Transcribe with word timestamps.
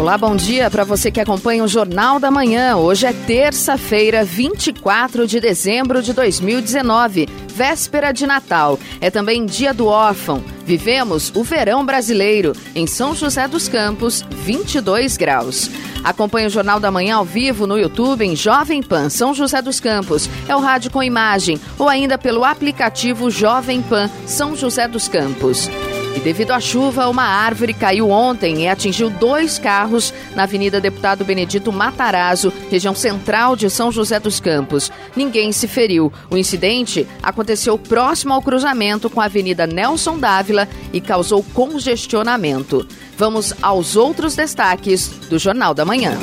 Olá, 0.00 0.16
bom 0.16 0.34
dia 0.34 0.70
para 0.70 0.82
você 0.82 1.10
que 1.10 1.20
acompanha 1.20 1.62
o 1.62 1.68
Jornal 1.68 2.18
da 2.18 2.30
Manhã. 2.30 2.74
Hoje 2.74 3.04
é 3.04 3.12
terça-feira, 3.12 4.24
24 4.24 5.26
de 5.26 5.38
dezembro 5.38 6.02
de 6.02 6.14
2019, 6.14 7.28
véspera 7.54 8.10
de 8.10 8.26
Natal. 8.26 8.78
É 8.98 9.10
também 9.10 9.44
dia 9.44 9.74
do 9.74 9.86
órfão. 9.86 10.42
Vivemos 10.64 11.30
o 11.36 11.44
verão 11.44 11.84
brasileiro 11.84 12.54
em 12.74 12.86
São 12.86 13.14
José 13.14 13.46
dos 13.46 13.68
Campos, 13.68 14.24
22 14.42 15.18
graus. 15.18 15.70
Acompanhe 16.02 16.46
o 16.46 16.50
Jornal 16.50 16.80
da 16.80 16.90
Manhã 16.90 17.16
ao 17.16 17.24
vivo 17.26 17.66
no 17.66 17.78
YouTube 17.78 18.24
em 18.24 18.34
Jovem 18.34 18.82
Pan 18.82 19.10
São 19.10 19.34
José 19.34 19.60
dos 19.60 19.80
Campos. 19.80 20.30
É 20.48 20.56
o 20.56 20.60
rádio 20.60 20.90
com 20.90 21.02
imagem 21.02 21.60
ou 21.78 21.90
ainda 21.90 22.16
pelo 22.16 22.42
aplicativo 22.42 23.30
Jovem 23.30 23.82
Pan 23.82 24.08
São 24.24 24.56
José 24.56 24.88
dos 24.88 25.08
Campos. 25.08 25.68
E 26.14 26.20
devido 26.20 26.50
à 26.50 26.60
chuva, 26.60 27.08
uma 27.08 27.22
árvore 27.22 27.72
caiu 27.72 28.10
ontem 28.10 28.64
e 28.64 28.68
atingiu 28.68 29.08
dois 29.08 29.58
carros 29.58 30.12
na 30.34 30.42
Avenida 30.42 30.80
Deputado 30.80 31.24
Benedito 31.24 31.72
Matarazzo, 31.72 32.52
região 32.70 32.94
central 32.94 33.54
de 33.54 33.70
São 33.70 33.92
José 33.92 34.18
dos 34.18 34.40
Campos. 34.40 34.90
Ninguém 35.14 35.52
se 35.52 35.68
feriu. 35.68 36.12
O 36.30 36.36
incidente 36.36 37.06
aconteceu 37.22 37.78
próximo 37.78 38.34
ao 38.34 38.42
cruzamento 38.42 39.08
com 39.08 39.20
a 39.20 39.26
Avenida 39.26 39.66
Nelson 39.66 40.18
Dávila 40.18 40.68
e 40.92 41.00
causou 41.00 41.44
congestionamento. 41.54 42.86
Vamos 43.16 43.54
aos 43.62 43.96
outros 43.96 44.34
destaques 44.34 45.08
do 45.28 45.38
Jornal 45.38 45.74
da 45.74 45.84
Manhã. 45.84 46.18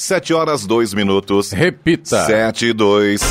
7 0.01 0.33
horas 0.33 0.65
2 0.65 0.95
minutos. 0.95 1.51
Repita. 1.51 2.25
7 2.25 2.67
e 2.67 2.73
2. 2.73 3.21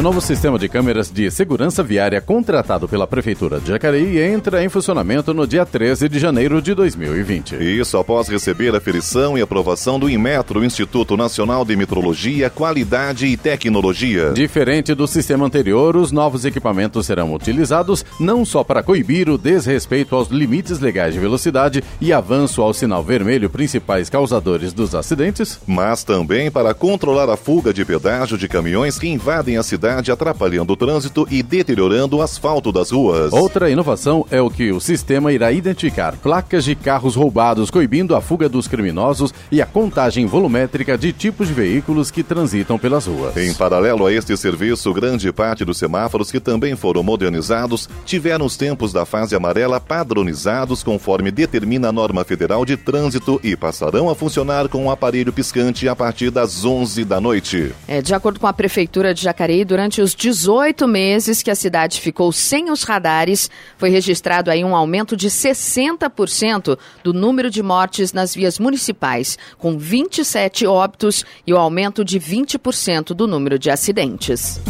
O 0.00 0.02
novo 0.02 0.18
sistema 0.18 0.58
de 0.58 0.66
câmeras 0.66 1.10
de 1.10 1.30
segurança 1.30 1.82
viária 1.82 2.22
contratado 2.22 2.88
pela 2.88 3.06
Prefeitura 3.06 3.60
de 3.60 3.68
Jacareí 3.68 4.18
entra 4.18 4.64
em 4.64 4.68
funcionamento 4.70 5.34
no 5.34 5.46
dia 5.46 5.66
13 5.66 6.08
de 6.08 6.18
janeiro 6.18 6.62
de 6.62 6.74
2020. 6.74 7.56
Isso 7.56 7.98
após 7.98 8.26
receber 8.26 8.74
a 8.74 8.78
aferição 8.78 9.36
e 9.36 9.42
aprovação 9.42 10.00
do 10.00 10.08
Inmetro, 10.08 10.64
Instituto 10.64 11.18
Nacional 11.18 11.66
de 11.66 11.76
Metrologia, 11.76 12.48
Qualidade 12.48 13.26
e 13.26 13.36
Tecnologia. 13.36 14.32
Diferente 14.32 14.94
do 14.94 15.06
sistema 15.06 15.44
anterior, 15.44 15.94
os 15.94 16.10
novos 16.10 16.46
equipamentos 16.46 17.04
serão 17.04 17.34
utilizados 17.34 18.02
não 18.18 18.42
só 18.42 18.64
para 18.64 18.82
coibir 18.82 19.28
o 19.28 19.36
desrespeito 19.36 20.16
aos 20.16 20.28
limites 20.28 20.78
legais 20.78 21.12
de 21.12 21.20
velocidade 21.20 21.84
e 22.00 22.10
avanço 22.10 22.62
ao 22.62 22.72
sinal 22.72 23.04
vermelho, 23.04 23.50
principais 23.50 24.08
causadores 24.08 24.72
dos 24.72 24.94
acidentes, 24.94 25.60
mas 25.66 26.02
também 26.02 26.50
para 26.50 26.72
controlar 26.72 27.28
a 27.28 27.36
fuga 27.36 27.70
de 27.70 27.84
pedágio 27.84 28.38
de 28.38 28.48
caminhões 28.48 28.98
que 28.98 29.06
invadem 29.06 29.58
a 29.58 29.62
cidade 29.62 29.89
atrapalhando 29.90 30.72
o 30.72 30.76
trânsito 30.76 31.26
e 31.30 31.42
deteriorando 31.42 32.18
o 32.18 32.22
asfalto 32.22 32.70
das 32.70 32.90
ruas. 32.90 33.32
Outra 33.32 33.70
inovação 33.70 34.26
é 34.30 34.40
o 34.40 34.50
que 34.50 34.70
o 34.70 34.80
sistema 34.80 35.32
irá 35.32 35.50
identificar 35.50 36.16
placas 36.16 36.64
de 36.64 36.74
carros 36.74 37.16
roubados, 37.16 37.70
coibindo 37.70 38.14
a 38.14 38.20
fuga 38.20 38.48
dos 38.48 38.68
criminosos 38.68 39.34
e 39.50 39.60
a 39.60 39.66
contagem 39.66 40.26
volumétrica 40.26 40.96
de 40.96 41.12
tipos 41.12 41.48
de 41.48 41.54
veículos 41.54 42.10
que 42.10 42.22
transitam 42.22 42.78
pelas 42.78 43.06
ruas. 43.06 43.36
Em 43.36 43.52
paralelo 43.54 44.06
a 44.06 44.12
este 44.12 44.36
serviço, 44.36 44.92
grande 44.92 45.32
parte 45.32 45.64
dos 45.64 45.78
semáforos 45.78 46.30
que 46.30 46.38
também 46.38 46.76
foram 46.76 47.02
modernizados 47.02 47.88
tiveram 48.04 48.46
os 48.46 48.56
tempos 48.56 48.92
da 48.92 49.04
fase 49.04 49.34
amarela 49.34 49.80
padronizados 49.80 50.82
conforme 50.82 51.30
determina 51.30 51.88
a 51.88 51.92
norma 51.92 52.24
federal 52.24 52.64
de 52.64 52.76
trânsito 52.76 53.40
e 53.42 53.56
passarão 53.56 54.08
a 54.08 54.14
funcionar 54.14 54.68
com 54.68 54.84
um 54.84 54.90
aparelho 54.90 55.32
piscante 55.32 55.88
a 55.88 55.96
partir 55.96 56.30
das 56.30 56.64
11 56.64 57.04
da 57.04 57.20
noite. 57.20 57.72
É, 57.88 58.02
de 58.02 58.14
acordo 58.14 58.38
com 58.38 58.46
a 58.46 58.52
Prefeitura 58.52 59.14
de 59.14 59.22
Jacareí, 59.22 59.64
durante 59.64 59.79
os 60.02 60.14
18 60.14 60.86
meses 60.86 61.42
que 61.42 61.50
a 61.50 61.54
cidade 61.54 62.00
ficou 62.00 62.32
sem 62.32 62.70
os 62.70 62.82
radares, 62.82 63.48
foi 63.78 63.88
registrado 63.88 64.50
aí 64.50 64.64
um 64.64 64.76
aumento 64.76 65.16
de 65.16 65.28
60% 65.28 66.78
do 67.02 67.12
número 67.12 67.48
de 67.48 67.62
mortes 67.62 68.12
nas 68.12 68.34
vias 68.34 68.58
municipais, 68.58 69.38
com 69.56 69.78
27 69.78 70.66
óbitos 70.66 71.24
e 71.46 71.54
o 71.54 71.56
aumento 71.56 72.04
de 72.04 72.18
20% 72.18 73.14
do 73.14 73.26
número 73.26 73.58
de 73.58 73.70
acidentes. 73.70 74.60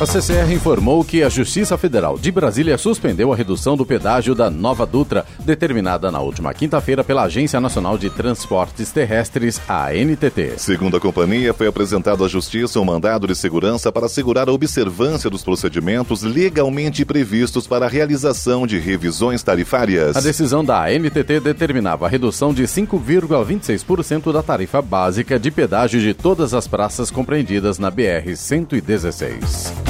A 0.00 0.06
CCR 0.06 0.50
informou 0.50 1.04
que 1.04 1.22
a 1.22 1.28
Justiça 1.28 1.76
Federal 1.76 2.18
de 2.18 2.32
Brasília 2.32 2.78
suspendeu 2.78 3.34
a 3.34 3.36
redução 3.36 3.76
do 3.76 3.84
pedágio 3.84 4.34
da 4.34 4.48
Nova 4.48 4.86
Dutra, 4.86 5.26
determinada 5.40 6.10
na 6.10 6.20
última 6.20 6.54
quinta-feira 6.54 7.04
pela 7.04 7.24
Agência 7.24 7.60
Nacional 7.60 7.98
de 7.98 8.08
Transportes 8.08 8.90
Terrestres, 8.90 9.60
a 9.68 9.88
ANTT. 9.88 10.54
Segundo 10.56 10.96
a 10.96 11.00
companhia, 11.00 11.52
foi 11.52 11.66
apresentado 11.66 12.24
à 12.24 12.28
Justiça 12.28 12.80
um 12.80 12.84
mandado 12.86 13.26
de 13.26 13.34
segurança 13.34 13.92
para 13.92 14.06
assegurar 14.06 14.48
a 14.48 14.52
observância 14.52 15.28
dos 15.28 15.42
procedimentos 15.42 16.22
legalmente 16.22 17.04
previstos 17.04 17.66
para 17.66 17.84
a 17.84 17.88
realização 17.90 18.66
de 18.66 18.78
revisões 18.78 19.42
tarifárias. 19.42 20.16
A 20.16 20.20
decisão 20.22 20.64
da 20.64 20.82
ANTT 20.86 21.40
determinava 21.40 22.06
a 22.06 22.08
redução 22.08 22.54
de 22.54 22.62
5,26% 22.62 24.32
da 24.32 24.42
tarifa 24.42 24.80
básica 24.80 25.38
de 25.38 25.50
pedágio 25.50 26.00
de 26.00 26.14
todas 26.14 26.54
as 26.54 26.66
praças 26.66 27.10
compreendidas 27.10 27.78
na 27.78 27.92
BR-116. 27.92 29.89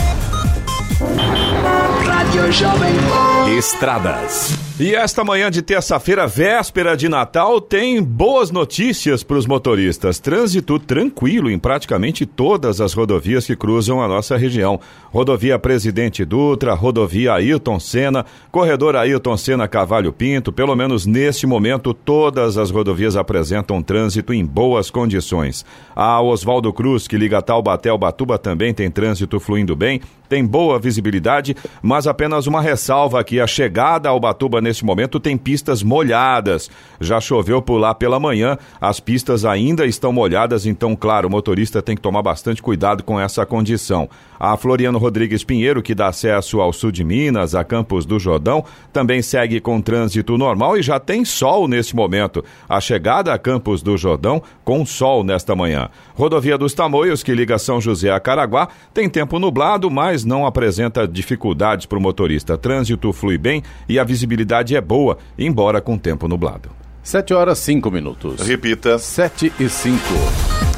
Estradas. 3.48 4.70
E 4.82 4.94
esta 4.94 5.22
manhã 5.22 5.50
de 5.50 5.60
terça-feira, 5.60 6.27
véspera 6.27 6.97
de 6.97 7.06
Natal, 7.06 7.60
tem 7.60 8.03
boas 8.03 8.50
notícias 8.50 9.22
para 9.22 9.36
os 9.36 9.44
motoristas. 9.44 10.18
Trânsito 10.18 10.78
tranquilo 10.78 11.50
em 11.50 11.59
praticamente 11.59 12.24
todas 12.24 12.80
as 12.80 12.94
rodovias 12.94 13.44
que 13.44 13.54
cruzam 13.54 14.00
a 14.00 14.09
nossa 14.09 14.38
região. 14.38 14.80
Rodovia 15.12 15.59
Presidente 15.59 16.24
Dutra, 16.24 16.72
rodovia 16.72 17.34
Ailton 17.34 17.78
Senna, 17.78 18.24
corredor 18.50 18.97
Ailton 18.97 19.36
Senna 19.36 19.68
Cavalho 19.68 20.15
Pinto. 20.15 20.50
Pelo 20.50 20.74
menos 20.74 21.04
neste 21.04 21.47
momento, 21.47 21.92
todas 21.92 22.56
as 22.56 22.71
rodovias 22.71 23.16
apresentam 23.16 23.83
trânsito 23.83 24.33
em 24.33 24.47
boas 24.47 24.88
condições. 24.88 25.62
A 25.94 26.22
Oswaldo 26.22 26.72
Cruz, 26.72 27.06
que 27.06 27.18
liga 27.18 27.42
Taubaté 27.42 27.91
ao 27.91 27.98
Batuba, 27.98 28.38
também 28.38 28.72
tem 28.72 28.91
trânsito 28.91 29.38
fluindo 29.38 29.76
bem, 29.76 30.00
tem 30.30 30.47
boa 30.47 30.78
visibilidade, 30.78 31.56
mas 31.83 32.06
apenas 32.06 32.47
uma 32.47 32.62
ressalva 32.62 33.21
aqui 33.21 33.41
rodovia 33.41 33.47
chegada 33.48 34.09
a 34.09 34.15
Ubatuba 34.15 34.60
neste 34.71 34.84
momento 34.84 35.19
tem 35.19 35.37
pistas 35.37 35.83
molhadas. 35.83 36.71
Já 37.01 37.21
choveu 37.21 37.61
por 37.61 37.78
lá 37.78 37.93
pela 37.93 38.21
manhã, 38.21 38.57
as 38.81 39.01
pistas 39.01 39.45
ainda 39.45 39.84
estão 39.84 40.13
molhadas, 40.13 40.65
então, 40.65 40.95
claro, 40.95 41.27
o 41.27 41.31
motorista 41.31 41.83
tem 41.83 41.97
que 41.97 42.03
tomar 42.03 42.22
bastante 42.22 42.63
cuidado 42.63 43.03
com 43.03 43.19
essa 43.19 43.45
condição. 43.45 44.09
A 44.39 44.57
Floriano 44.57 44.99
Rodrigues 44.99 45.43
Pinheiro, 45.43 45.83
que 45.83 45.95
dá 45.95 46.07
acesso 46.07 46.61
ao 46.61 46.72
sul 46.72 46.93
de 46.93 47.03
Minas, 47.03 47.55
a 47.55 47.65
Campos 47.65 48.07
do 48.07 48.19
Jordão, 48.19 48.65
também 48.93 49.21
segue 49.21 49.61
com 49.61 49.81
trânsito 49.81 50.39
normal 50.39 50.78
e 50.78 50.83
já 50.83 51.01
tem 51.01 51.25
sol 51.25 51.67
neste 51.67 51.97
momento. 51.97 52.45
A 52.69 52.81
chegada 52.81 53.34
a 53.34 53.39
Campos 53.39 53.83
do 53.83 53.99
Jordão 53.99 54.41
com 54.65 54.87
sol 54.87 55.25
nesta 55.25 55.57
manhã. 55.57 55.91
Rodovia 56.15 56.57
dos 56.57 56.72
Tamoios, 56.72 57.22
que 57.22 57.34
liga 57.34 57.59
São 57.59 57.81
José 57.81 58.11
a 58.11 58.21
Caraguá, 58.21 58.69
tem 58.95 59.09
tempo 59.09 59.39
nublado, 59.39 59.91
mas 59.91 60.25
não 60.25 60.47
apresenta 60.47 61.09
dificuldades 61.09 61.87
para 61.87 61.99
o 61.99 62.01
motorista. 62.01 62.57
Trânsito 62.57 63.13
flui 63.13 63.37
bem 63.37 63.63
e 63.89 63.99
a 63.99 64.05
visibilidade 64.05 64.59
é 64.77 64.80
boa, 64.80 65.18
embora 65.39 65.80
com 65.80 65.98
tempo 65.98 66.28
nublado. 66.28 66.71
7 67.03 67.34
horas 67.34 67.59
5 67.59 67.91
minutos. 67.91 68.41
Repita. 68.41 68.98
7 68.98 69.53
e 69.59 69.68
5. 69.68 70.70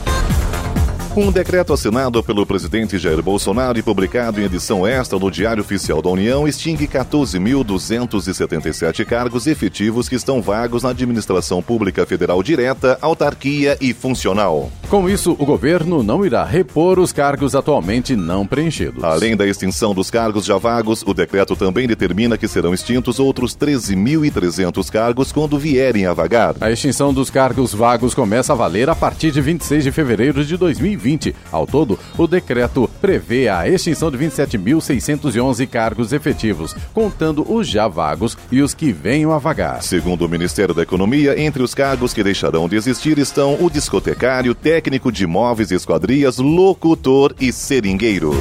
Um 1.14 1.30
decreto 1.30 1.74
assinado 1.74 2.22
pelo 2.22 2.46
presidente 2.46 2.98
Jair 2.98 3.22
Bolsonaro 3.22 3.78
e 3.78 3.82
publicado 3.82 4.40
em 4.40 4.44
edição 4.44 4.86
extra 4.86 5.18
no 5.18 5.30
Diário 5.30 5.60
Oficial 5.60 6.00
da 6.00 6.08
União 6.08 6.48
extingue 6.48 6.88
14.277 6.88 9.04
cargos 9.04 9.46
efetivos 9.46 10.08
que 10.08 10.14
estão 10.14 10.40
vagos 10.40 10.84
na 10.84 10.88
administração 10.88 11.62
pública 11.62 12.06
federal 12.06 12.42
direta, 12.42 12.96
autarquia 13.02 13.76
e 13.78 13.92
funcional. 13.92 14.72
Com 14.88 15.06
isso, 15.06 15.36
o 15.38 15.44
governo 15.44 16.02
não 16.02 16.24
irá 16.24 16.46
repor 16.46 16.98
os 16.98 17.12
cargos 17.12 17.54
atualmente 17.54 18.16
não 18.16 18.46
preenchidos. 18.46 19.04
Além 19.04 19.36
da 19.36 19.46
extinção 19.46 19.92
dos 19.92 20.10
cargos 20.10 20.46
já 20.46 20.56
vagos, 20.56 21.04
o 21.06 21.12
decreto 21.12 21.54
também 21.54 21.86
determina 21.86 22.38
que 22.38 22.48
serão 22.48 22.72
extintos 22.72 23.20
outros 23.20 23.54
13.300 23.54 24.90
cargos 24.90 25.30
quando 25.30 25.58
vierem 25.58 26.06
a 26.06 26.14
vagar. 26.14 26.54
A 26.58 26.70
extinção 26.70 27.12
dos 27.12 27.28
cargos 27.28 27.74
vagos 27.74 28.14
começa 28.14 28.54
a 28.54 28.56
valer 28.56 28.88
a 28.88 28.94
partir 28.94 29.30
de 29.30 29.42
26 29.42 29.84
de 29.84 29.92
fevereiro 29.92 30.42
de 30.42 30.56
2020. 30.56 31.01
2020. 31.02 31.34
Ao 31.50 31.66
todo, 31.66 31.98
o 32.16 32.26
decreto 32.26 32.88
prevê 33.00 33.48
a 33.48 33.68
extinção 33.68 34.10
de 34.10 34.18
27.611 34.18 35.66
cargos 35.66 36.12
efetivos, 36.12 36.74
contando 36.94 37.50
os 37.52 37.66
já 37.68 37.88
vagos 37.88 38.38
e 38.50 38.62
os 38.62 38.72
que 38.72 38.92
venham 38.92 39.32
a 39.32 39.38
vagar. 39.38 39.82
Segundo 39.82 40.24
o 40.24 40.28
Ministério 40.28 40.74
da 40.74 40.82
Economia, 40.82 41.38
entre 41.40 41.62
os 41.62 41.74
cargos 41.74 42.14
que 42.14 42.22
deixarão 42.22 42.68
de 42.68 42.76
existir 42.76 43.18
estão 43.18 43.56
o 43.60 43.68
discotecário, 43.68 44.54
técnico 44.54 45.10
de 45.10 45.24
imóveis 45.24 45.70
e 45.70 45.74
esquadrias, 45.74 46.38
locutor 46.38 47.34
e 47.40 47.52
seringueiro. 47.52 48.32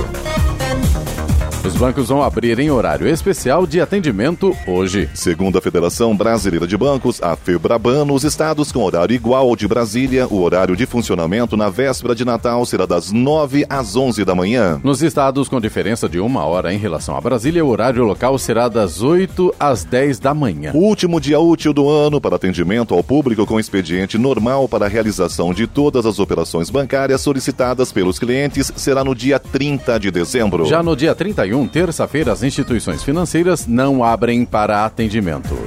Os 1.63 1.75
bancos 1.75 2.09
vão 2.09 2.23
abrir 2.23 2.57
em 2.57 2.71
horário 2.71 3.07
especial 3.07 3.67
de 3.67 3.79
atendimento 3.79 4.57
hoje. 4.65 5.07
Segundo 5.13 5.59
a 5.59 5.61
Federação 5.61 6.17
Brasileira 6.17 6.65
de 6.65 6.75
Bancos, 6.75 7.21
a 7.21 7.35
FEBRABAN, 7.35 8.03
nos 8.03 8.23
estados 8.23 8.71
com 8.71 8.83
horário 8.83 9.13
igual 9.13 9.47
ao 9.47 9.55
de 9.55 9.67
Brasília, 9.67 10.27
o 10.27 10.41
horário 10.41 10.75
de 10.75 10.87
funcionamento 10.87 11.55
na 11.55 11.69
véspera 11.69 12.15
de 12.15 12.25
Natal 12.25 12.65
será 12.65 12.87
das 12.87 13.11
9 13.11 13.63
às 13.69 13.95
11 13.95 14.25
da 14.25 14.33
manhã. 14.33 14.81
Nos 14.83 15.03
estados 15.03 15.47
com 15.47 15.61
diferença 15.61 16.09
de 16.09 16.19
uma 16.19 16.43
hora 16.45 16.73
em 16.73 16.79
relação 16.79 17.15
a 17.15 17.21
Brasília, 17.21 17.63
o 17.63 17.69
horário 17.69 18.03
local 18.05 18.39
será 18.39 18.67
das 18.67 19.03
8 19.03 19.53
às 19.59 19.83
10 19.83 20.17
da 20.17 20.33
manhã. 20.33 20.71
O 20.73 20.79
último 20.79 21.21
dia 21.21 21.39
útil 21.39 21.73
do 21.73 21.87
ano 21.87 22.19
para 22.19 22.37
atendimento 22.37 22.95
ao 22.95 23.03
público 23.03 23.45
com 23.45 23.59
expediente 23.59 24.17
normal 24.17 24.67
para 24.67 24.87
a 24.87 24.89
realização 24.89 25.53
de 25.53 25.67
todas 25.67 26.07
as 26.07 26.17
operações 26.17 26.71
bancárias 26.71 27.21
solicitadas 27.21 27.91
pelos 27.91 28.17
clientes 28.17 28.71
será 28.75 29.03
no 29.03 29.13
dia 29.13 29.37
30 29.37 29.99
de 29.99 30.09
dezembro. 30.09 30.65
Já 30.65 30.81
no 30.81 30.95
dia 30.95 31.13
31, 31.13 31.50
terça-feira, 31.67 32.31
as 32.31 32.43
instituições 32.43 33.03
financeiras 33.03 33.67
não 33.67 34.03
abrem 34.03 34.45
para 34.45 34.85
atendimento. 34.85 35.57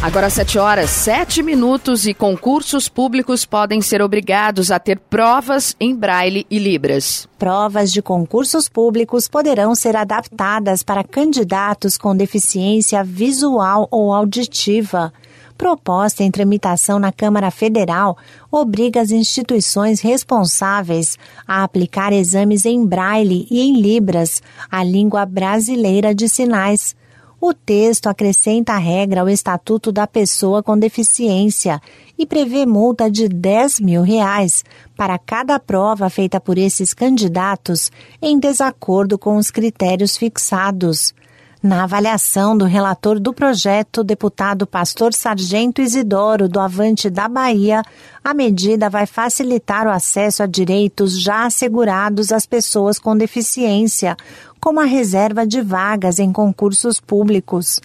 Agora 0.00 0.30
7 0.30 0.58
horas, 0.60 0.90
7 0.90 1.42
minutos 1.42 2.06
e 2.06 2.14
concursos 2.14 2.88
públicos 2.88 3.44
podem 3.44 3.82
ser 3.82 4.00
obrigados 4.00 4.70
a 4.70 4.78
ter 4.78 4.96
provas 4.98 5.74
em 5.80 5.94
braille 5.94 6.46
e 6.48 6.58
libras. 6.58 7.28
Provas 7.36 7.92
de 7.92 8.00
concursos 8.00 8.68
públicos 8.68 9.26
poderão 9.26 9.74
ser 9.74 9.96
adaptadas 9.96 10.84
para 10.84 11.02
candidatos 11.02 11.98
com 11.98 12.16
deficiência 12.16 13.02
visual 13.02 13.88
ou 13.90 14.12
auditiva 14.14 15.12
proposta 15.58 16.22
em 16.22 16.30
tramitação 16.30 17.00
na 17.00 17.10
Câmara 17.10 17.50
Federal 17.50 18.16
obriga 18.50 19.00
as 19.00 19.10
instituições 19.10 20.00
responsáveis 20.00 21.18
a 21.46 21.64
aplicar 21.64 22.12
exames 22.12 22.64
em 22.64 22.86
braille 22.86 23.48
e 23.50 23.60
em 23.60 23.80
libras, 23.80 24.40
a 24.70 24.84
língua 24.84 25.26
brasileira 25.26 26.14
de 26.14 26.28
sinais. 26.28 26.94
O 27.40 27.52
texto 27.52 28.06
acrescenta 28.08 28.72
a 28.72 28.78
regra 28.78 29.20
ao 29.20 29.28
Estatuto 29.28 29.92
da 29.92 30.06
Pessoa 30.06 30.62
com 30.62 30.78
Deficiência 30.78 31.80
e 32.16 32.24
prevê 32.24 32.64
multa 32.64 33.10
de 33.10 33.28
10 33.28 33.80
mil 33.80 34.02
reais 34.02 34.64
para 34.96 35.18
cada 35.18 35.58
prova 35.58 36.08
feita 36.08 36.40
por 36.40 36.56
esses 36.56 36.94
candidatos 36.94 37.90
em 38.22 38.38
desacordo 38.38 39.18
com 39.18 39.36
os 39.36 39.50
critérios 39.50 40.16
fixados. 40.16 41.14
Na 41.60 41.82
avaliação 41.82 42.56
do 42.56 42.64
relator 42.64 43.18
do 43.18 43.32
projeto, 43.32 44.04
deputado 44.04 44.64
Pastor 44.64 45.12
Sargento 45.12 45.82
Isidoro, 45.82 46.48
do 46.48 46.60
Avante 46.60 47.10
da 47.10 47.26
Bahia, 47.26 47.82
a 48.22 48.32
medida 48.32 48.88
vai 48.88 49.06
facilitar 49.06 49.84
o 49.84 49.90
acesso 49.90 50.40
a 50.40 50.46
direitos 50.46 51.20
já 51.20 51.46
assegurados 51.46 52.30
às 52.30 52.46
pessoas 52.46 53.00
com 53.00 53.16
deficiência, 53.16 54.16
como 54.60 54.78
a 54.78 54.84
reserva 54.84 55.44
de 55.44 55.60
vagas 55.60 56.20
em 56.20 56.32
concursos 56.32 57.00
públicos. 57.00 57.80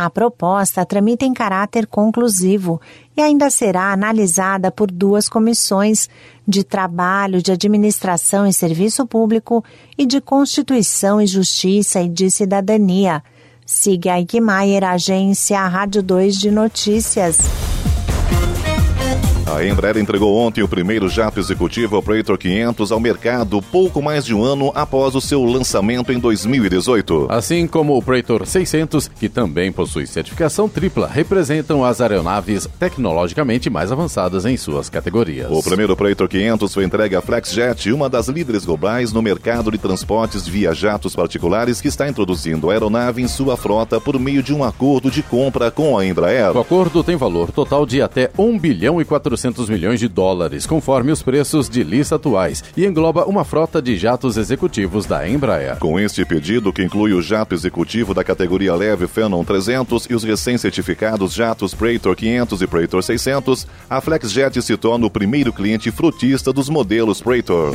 A 0.00 0.08
proposta 0.08 0.86
tramita 0.86 1.24
em 1.24 1.34
caráter 1.34 1.84
conclusivo 1.84 2.80
e 3.16 3.20
ainda 3.20 3.50
será 3.50 3.92
analisada 3.92 4.70
por 4.70 4.92
duas 4.92 5.28
comissões 5.28 6.08
de 6.46 6.62
Trabalho, 6.62 7.42
de 7.42 7.50
Administração 7.50 8.46
e 8.46 8.52
Serviço 8.52 9.04
Público 9.04 9.64
e 9.98 10.06
de 10.06 10.20
Constituição 10.20 11.20
e 11.20 11.26
Justiça 11.26 12.00
e 12.00 12.08
de 12.08 12.30
Cidadania. 12.30 13.24
Siga 13.66 14.16
Eichmeier, 14.16 14.84
agência 14.84 15.66
Rádio 15.66 16.00
2 16.00 16.36
de 16.36 16.52
Notícias. 16.52 17.67
A 19.54 19.64
Embraer 19.64 19.96
entregou 19.96 20.36
ontem 20.36 20.62
o 20.62 20.68
primeiro 20.68 21.08
jato 21.08 21.40
executivo 21.40 21.96
Operator 21.96 22.36
500 22.36 22.92
ao 22.92 23.00
mercado, 23.00 23.62
pouco 23.62 24.02
mais 24.02 24.22
de 24.22 24.34
um 24.34 24.44
ano 24.44 24.70
após 24.74 25.14
o 25.14 25.22
seu 25.22 25.42
lançamento 25.42 26.12
em 26.12 26.18
2018. 26.18 27.28
Assim 27.30 27.66
como 27.66 27.94
o 27.94 27.98
Operator 27.98 28.46
600, 28.46 29.08
que 29.08 29.26
também 29.26 29.72
possui 29.72 30.06
certificação 30.06 30.68
tripla, 30.68 31.06
representam 31.06 31.82
as 31.82 31.98
aeronaves 32.00 32.68
tecnologicamente 32.78 33.70
mais 33.70 33.90
avançadas 33.90 34.44
em 34.44 34.54
suas 34.56 34.90
categorias. 34.90 35.50
O 35.50 35.62
primeiro 35.62 35.94
Operator 35.94 36.28
500 36.28 36.74
foi 36.74 36.84
entregue 36.84 37.16
à 37.16 37.22
Flexjet, 37.22 37.90
uma 37.90 38.10
das 38.10 38.28
líderes 38.28 38.66
globais 38.66 39.14
no 39.14 39.22
mercado 39.22 39.70
de 39.70 39.78
transportes 39.78 40.46
via 40.46 40.74
jatos 40.74 41.16
particulares 41.16 41.80
que 41.80 41.88
está 41.88 42.06
introduzindo 42.06 42.68
a 42.68 42.74
aeronave 42.74 43.22
em 43.22 43.28
sua 43.28 43.56
frota 43.56 43.98
por 43.98 44.20
meio 44.20 44.42
de 44.42 44.52
um 44.52 44.62
acordo 44.62 45.10
de 45.10 45.22
compra 45.22 45.70
com 45.70 45.96
a 45.96 46.04
Embraer. 46.04 46.54
O 46.54 46.60
acordo 46.60 47.02
tem 47.02 47.16
valor 47.16 47.50
total 47.50 47.86
de 47.86 48.02
até 48.02 48.30
1 48.36 48.58
bilhão 48.58 49.00
e 49.00 49.06
400 49.06 49.37
400 49.38 49.68
milhões 49.70 50.00
de 50.00 50.08
dólares, 50.08 50.66
conforme 50.66 51.12
os 51.12 51.22
preços 51.22 51.68
de 51.68 51.84
lista 51.84 52.16
atuais, 52.16 52.64
e 52.76 52.84
engloba 52.84 53.24
uma 53.24 53.44
frota 53.44 53.80
de 53.80 53.96
jatos 53.96 54.36
executivos 54.36 55.06
da 55.06 55.28
Embraer. 55.28 55.78
Com 55.78 55.98
este 55.98 56.24
pedido, 56.24 56.72
que 56.72 56.82
inclui 56.82 57.12
o 57.12 57.22
jato 57.22 57.54
executivo 57.54 58.12
da 58.12 58.24
categoria 58.24 58.74
leve 58.74 59.06
Phenom 59.06 59.44
300 59.44 60.06
e 60.10 60.14
os 60.14 60.24
recém-certificados 60.24 61.32
jatos 61.32 61.72
Praetor 61.72 62.16
500 62.16 62.62
e 62.62 62.66
Praetor 62.66 63.02
600, 63.02 63.66
a 63.88 64.00
FlexJet 64.00 64.60
se 64.60 64.76
torna 64.76 65.06
o 65.06 65.10
primeiro 65.10 65.52
cliente 65.52 65.90
frutista 65.92 66.52
dos 66.52 66.68
modelos 66.68 67.22
Praetor. 67.22 67.74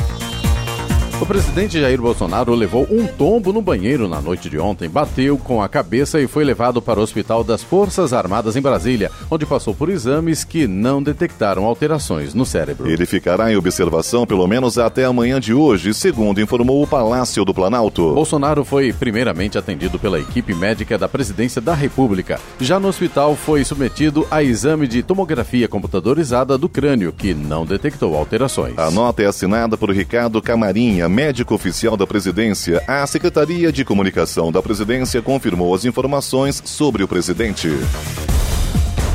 O 1.23 1.25
presidente 1.25 1.79
Jair 1.79 2.01
Bolsonaro 2.01 2.53
levou 2.53 2.85
um 2.91 3.07
tombo 3.07 3.53
no 3.53 3.61
banheiro 3.61 4.09
na 4.09 4.19
noite 4.19 4.49
de 4.49 4.59
ontem, 4.59 4.89
bateu 4.89 5.37
com 5.37 5.61
a 5.61 5.69
cabeça 5.69 6.19
e 6.19 6.27
foi 6.27 6.43
levado 6.43 6.81
para 6.81 6.99
o 6.99 7.01
Hospital 7.01 7.45
das 7.45 7.63
Forças 7.63 8.11
Armadas 8.11 8.57
em 8.57 8.61
Brasília, 8.61 9.09
onde 9.31 9.45
passou 9.45 9.73
por 9.73 9.87
exames 9.87 10.43
que 10.43 10.67
não 10.67 11.01
detectaram 11.01 11.63
alterações 11.63 12.33
no 12.33 12.45
cérebro. 12.45 12.89
Ele 12.89 13.05
ficará 13.05 13.49
em 13.49 13.55
observação 13.55 14.27
pelo 14.27 14.45
menos 14.45 14.77
até 14.77 15.05
amanhã 15.05 15.39
de 15.39 15.53
hoje, 15.53 15.93
segundo 15.93 16.41
informou 16.41 16.83
o 16.83 16.87
Palácio 16.87 17.45
do 17.45 17.53
Planalto. 17.53 18.13
Bolsonaro 18.13 18.65
foi 18.65 18.91
primeiramente 18.91 19.57
atendido 19.57 19.97
pela 19.97 20.19
equipe 20.19 20.53
médica 20.53 20.97
da 20.97 21.07
Presidência 21.07 21.61
da 21.61 21.73
República. 21.73 22.37
Já 22.59 22.81
no 22.81 22.89
hospital 22.89 23.33
foi 23.33 23.63
submetido 23.63 24.27
a 24.29 24.43
exame 24.43 24.89
de 24.89 25.01
tomografia 25.01 25.69
computadorizada 25.69 26.57
do 26.57 26.67
crânio, 26.67 27.13
que 27.13 27.33
não 27.33 27.65
detectou 27.65 28.13
alterações. 28.13 28.77
A 28.77 28.91
nota 28.91 29.23
é 29.23 29.25
assinada 29.25 29.77
por 29.77 29.89
Ricardo 29.89 30.41
Camarinha, 30.41 31.12
médico 31.13 31.53
oficial 31.53 31.95
da 31.95 32.07
presidência, 32.07 32.83
a 32.87 33.05
Secretaria 33.05 33.71
de 33.71 33.85
Comunicação 33.85 34.51
da 34.51 34.63
Presidência 34.63 35.21
confirmou 35.21 35.75
as 35.75 35.85
informações 35.85 36.59
sobre 36.65 37.03
o 37.03 37.07
presidente. 37.07 37.69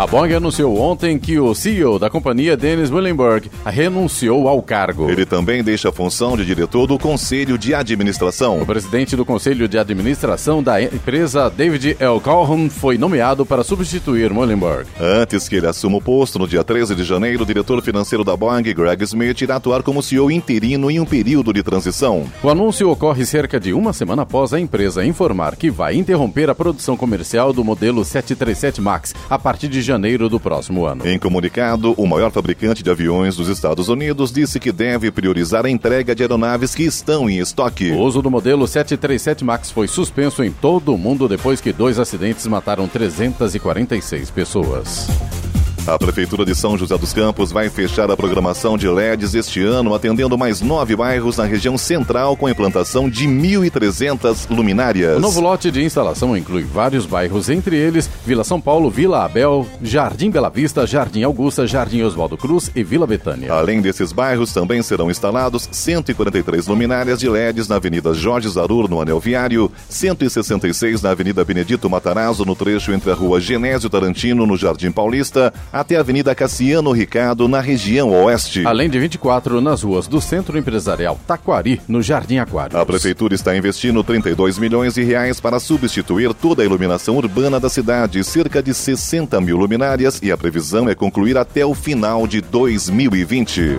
A 0.00 0.06
Boeing 0.06 0.32
anunciou 0.32 0.80
ontem 0.80 1.18
que 1.18 1.38
o 1.38 1.54
CEO 1.54 1.98
da 1.98 2.08
companhia, 2.08 2.56
Dennis 2.56 2.90
Willenberg, 2.90 3.50
renunciou 3.66 4.48
ao 4.48 4.62
cargo. 4.62 5.10
Ele 5.10 5.26
também 5.26 5.62
deixa 5.62 5.90
a 5.90 5.92
função 5.92 6.38
de 6.38 6.46
diretor 6.46 6.86
do 6.86 6.98
Conselho 6.98 7.58
de 7.58 7.74
Administração. 7.74 8.62
O 8.62 8.64
presidente 8.64 9.14
do 9.14 9.26
Conselho 9.26 9.68
de 9.68 9.76
Administração 9.76 10.62
da 10.62 10.82
empresa, 10.82 11.50
David 11.50 11.98
L. 12.00 12.18
Calhoun, 12.18 12.70
foi 12.70 12.96
nomeado 12.96 13.44
para 13.44 13.62
substituir 13.62 14.32
Mullenberg. 14.32 14.88
Antes 14.98 15.46
que 15.50 15.56
ele 15.56 15.66
assuma 15.66 15.98
o 15.98 16.00
posto, 16.00 16.38
no 16.38 16.48
dia 16.48 16.64
13 16.64 16.94
de 16.94 17.04
janeiro, 17.04 17.42
o 17.42 17.46
diretor 17.46 17.82
financeiro 17.82 18.24
da 18.24 18.34
Boeing, 18.34 18.62
Greg 18.62 19.04
Smith, 19.04 19.42
irá 19.42 19.56
atuar 19.56 19.82
como 19.82 20.02
CEO 20.02 20.30
interino 20.30 20.90
em 20.90 20.98
um 20.98 21.04
período 21.04 21.52
de 21.52 21.62
transição. 21.62 22.24
O 22.42 22.48
anúncio 22.48 22.88
ocorre 22.88 23.26
cerca 23.26 23.60
de 23.60 23.74
uma 23.74 23.92
semana 23.92 24.22
após 24.22 24.54
a 24.54 24.58
empresa 24.58 25.04
informar 25.04 25.56
que 25.56 25.68
vai 25.68 25.94
interromper 25.94 26.48
a 26.48 26.54
produção 26.54 26.96
comercial 26.96 27.52
do 27.52 27.62
modelo 27.62 28.02
737 28.02 28.80
MAX 28.80 29.14
a 29.28 29.38
partir 29.38 29.68
de 29.68 29.89
janeiro 29.90 30.28
do 30.28 30.38
próximo 30.38 30.86
ano. 30.86 31.06
Em 31.06 31.18
comunicado, 31.18 31.94
o 31.96 32.06
maior 32.06 32.30
fabricante 32.30 32.82
de 32.82 32.90
aviões 32.90 33.34
dos 33.34 33.48
Estados 33.48 33.88
Unidos 33.88 34.30
disse 34.30 34.60
que 34.60 34.70
deve 34.70 35.10
priorizar 35.10 35.66
a 35.66 35.70
entrega 35.70 36.14
de 36.14 36.22
aeronaves 36.22 36.76
que 36.76 36.84
estão 36.84 37.28
em 37.28 37.38
estoque. 37.38 37.90
O 37.90 37.98
uso 37.98 38.22
do 38.22 38.30
modelo 38.30 38.68
737 38.68 39.44
MAX 39.44 39.70
foi 39.72 39.88
suspenso 39.88 40.44
em 40.44 40.52
todo 40.52 40.94
o 40.94 40.98
mundo 40.98 41.26
depois 41.26 41.60
que 41.60 41.72
dois 41.72 41.98
acidentes 41.98 42.46
mataram 42.46 42.86
346 42.86 44.30
pessoas. 44.30 45.08
A 45.90 45.98
Prefeitura 45.98 46.44
de 46.44 46.54
São 46.54 46.78
José 46.78 46.96
dos 46.96 47.12
Campos 47.12 47.50
vai 47.50 47.68
fechar 47.68 48.08
a 48.12 48.16
programação 48.16 48.78
de 48.78 48.86
LEDs 48.86 49.34
este 49.34 49.60
ano, 49.60 49.92
atendendo 49.92 50.38
mais 50.38 50.60
nove 50.60 50.94
bairros 50.94 51.36
na 51.36 51.44
região 51.44 51.76
central 51.76 52.36
com 52.36 52.46
a 52.46 52.50
implantação 52.52 53.10
de 53.10 53.26
1.300 53.26 54.48
luminárias. 54.48 55.16
O 55.16 55.20
novo 55.20 55.40
lote 55.40 55.68
de 55.68 55.82
instalação 55.82 56.36
inclui 56.36 56.62
vários 56.62 57.06
bairros, 57.06 57.50
entre 57.50 57.76
eles 57.76 58.08
Vila 58.24 58.44
São 58.44 58.60
Paulo, 58.60 58.88
Vila 58.88 59.24
Abel, 59.24 59.66
Jardim 59.82 60.30
Bela 60.30 60.48
Vista, 60.48 60.86
Jardim 60.86 61.24
Augusta, 61.24 61.66
Jardim 61.66 62.02
Oswaldo 62.02 62.36
Cruz 62.36 62.70
e 62.76 62.84
Vila 62.84 63.04
Betânia. 63.04 63.52
Além 63.52 63.80
desses 63.80 64.12
bairros, 64.12 64.52
também 64.52 64.80
serão 64.84 65.10
instalados 65.10 65.68
143 65.72 66.68
luminárias 66.68 67.18
de 67.18 67.28
LEDs 67.28 67.66
na 67.66 67.76
Avenida 67.76 68.14
Jorge 68.14 68.48
Zarur, 68.48 68.88
no 68.88 69.00
Anel 69.00 69.18
Viário, 69.18 69.68
166 69.88 71.02
na 71.02 71.10
Avenida 71.10 71.44
Benedito 71.44 71.90
Matarazzo, 71.90 72.44
no 72.44 72.54
trecho 72.54 72.92
entre 72.92 73.10
a 73.10 73.14
Rua 73.14 73.40
Genésio 73.40 73.90
Tarantino, 73.90 74.46
no 74.46 74.56
Jardim 74.56 74.92
Paulista, 74.92 75.52
até 75.80 75.96
a 75.96 76.00
Avenida 76.00 76.34
Cassiano 76.34 76.92
Ricardo, 76.92 77.48
na 77.48 77.60
região 77.60 78.10
oeste. 78.10 78.66
Além 78.66 78.90
de 78.90 78.98
24 78.98 79.60
nas 79.60 79.82
ruas 79.82 80.06
do 80.06 80.20
Centro 80.20 80.58
Empresarial 80.58 81.18
Taquari, 81.26 81.80
no 81.88 82.02
Jardim 82.02 82.36
Aquário. 82.36 82.76
A 82.78 82.84
Prefeitura 82.84 83.34
está 83.34 83.56
investindo 83.56 84.04
32 84.04 84.58
milhões 84.58 84.94
de 84.94 85.02
reais 85.02 85.40
para 85.40 85.58
substituir 85.58 86.34
toda 86.34 86.62
a 86.62 86.66
iluminação 86.66 87.16
urbana 87.16 87.58
da 87.58 87.70
cidade, 87.70 88.22
cerca 88.22 88.62
de 88.62 88.74
60 88.74 89.40
mil 89.40 89.56
luminárias, 89.56 90.20
e 90.22 90.30
a 90.30 90.36
previsão 90.36 90.88
é 90.88 90.94
concluir 90.94 91.38
até 91.38 91.64
o 91.64 91.74
final 91.74 92.26
de 92.26 92.42
2020. 92.42 93.78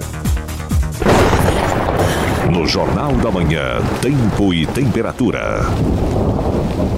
No 2.51 2.67
Jornal 2.67 3.13
da 3.17 3.29
Manhã, 3.29 3.79
Tempo 4.01 4.53
e 4.53 4.65
Temperatura. 4.65 5.61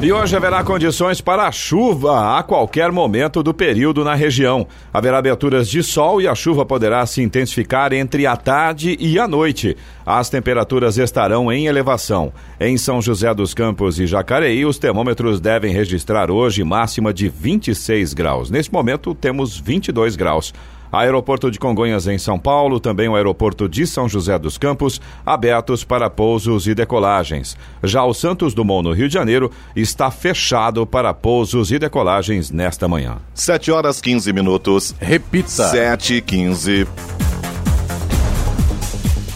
E 0.03 0.11
hoje 0.11 0.35
haverá 0.35 0.61
condições 0.65 1.21
para 1.21 1.49
chuva 1.49 2.37
a 2.37 2.43
qualquer 2.43 2.91
momento 2.91 3.41
do 3.41 3.53
período 3.53 4.03
na 4.03 4.13
região. 4.13 4.67
Haverá 4.93 5.17
aberturas 5.17 5.69
de 5.69 5.81
sol 5.81 6.21
e 6.21 6.27
a 6.27 6.35
chuva 6.35 6.65
poderá 6.65 7.05
se 7.05 7.21
intensificar 7.21 7.93
entre 7.93 8.27
a 8.27 8.35
tarde 8.35 8.97
e 8.99 9.17
a 9.17 9.25
noite. 9.29 9.77
As 10.05 10.29
temperaturas 10.29 10.97
estarão 10.97 11.49
em 11.49 11.67
elevação. 11.67 12.33
Em 12.59 12.77
São 12.77 13.01
José 13.01 13.33
dos 13.33 13.53
Campos 13.53 13.97
e 13.97 14.05
Jacareí, 14.05 14.65
os 14.65 14.77
termômetros 14.77 15.39
devem 15.39 15.71
registrar 15.71 16.29
hoje 16.29 16.65
máxima 16.65 17.13
de 17.13 17.29
26 17.29 18.13
graus. 18.13 18.49
Neste 18.49 18.73
momento, 18.73 19.15
temos 19.15 19.57
22 19.57 20.17
graus. 20.17 20.53
Aeroporto 20.99 21.49
de 21.49 21.57
Congonhas 21.57 22.05
em 22.05 22.19
São 22.19 22.37
Paulo, 22.37 22.79
também 22.79 23.09
o 23.09 23.15
aeroporto 23.15 23.67
de 23.67 23.87
São 23.87 24.07
José 24.07 24.37
dos 24.37 24.59
Campos, 24.59 25.01
abertos 25.25 25.83
para 25.83 26.07
pousos 26.09 26.67
e 26.67 26.75
decolagens. 26.75 27.57
Já 27.83 28.05
o 28.05 28.13
Santos 28.13 28.53
Dumont, 28.53 28.87
no 28.87 28.93
Rio 28.93 29.07
de 29.07 29.13
Janeiro, 29.15 29.49
está 29.75 30.11
fechado 30.11 30.85
para 30.85 31.13
pousos 31.13 31.71
e 31.71 31.79
decolagens 31.79 32.51
nesta 32.51 32.87
manhã. 32.87 33.17
7 33.33 33.71
horas 33.71 33.99
15 33.99 34.31
minutos. 34.31 34.95
Repita. 34.99 35.49
7 35.49 36.15
e 36.15 36.21
15. 36.21 36.87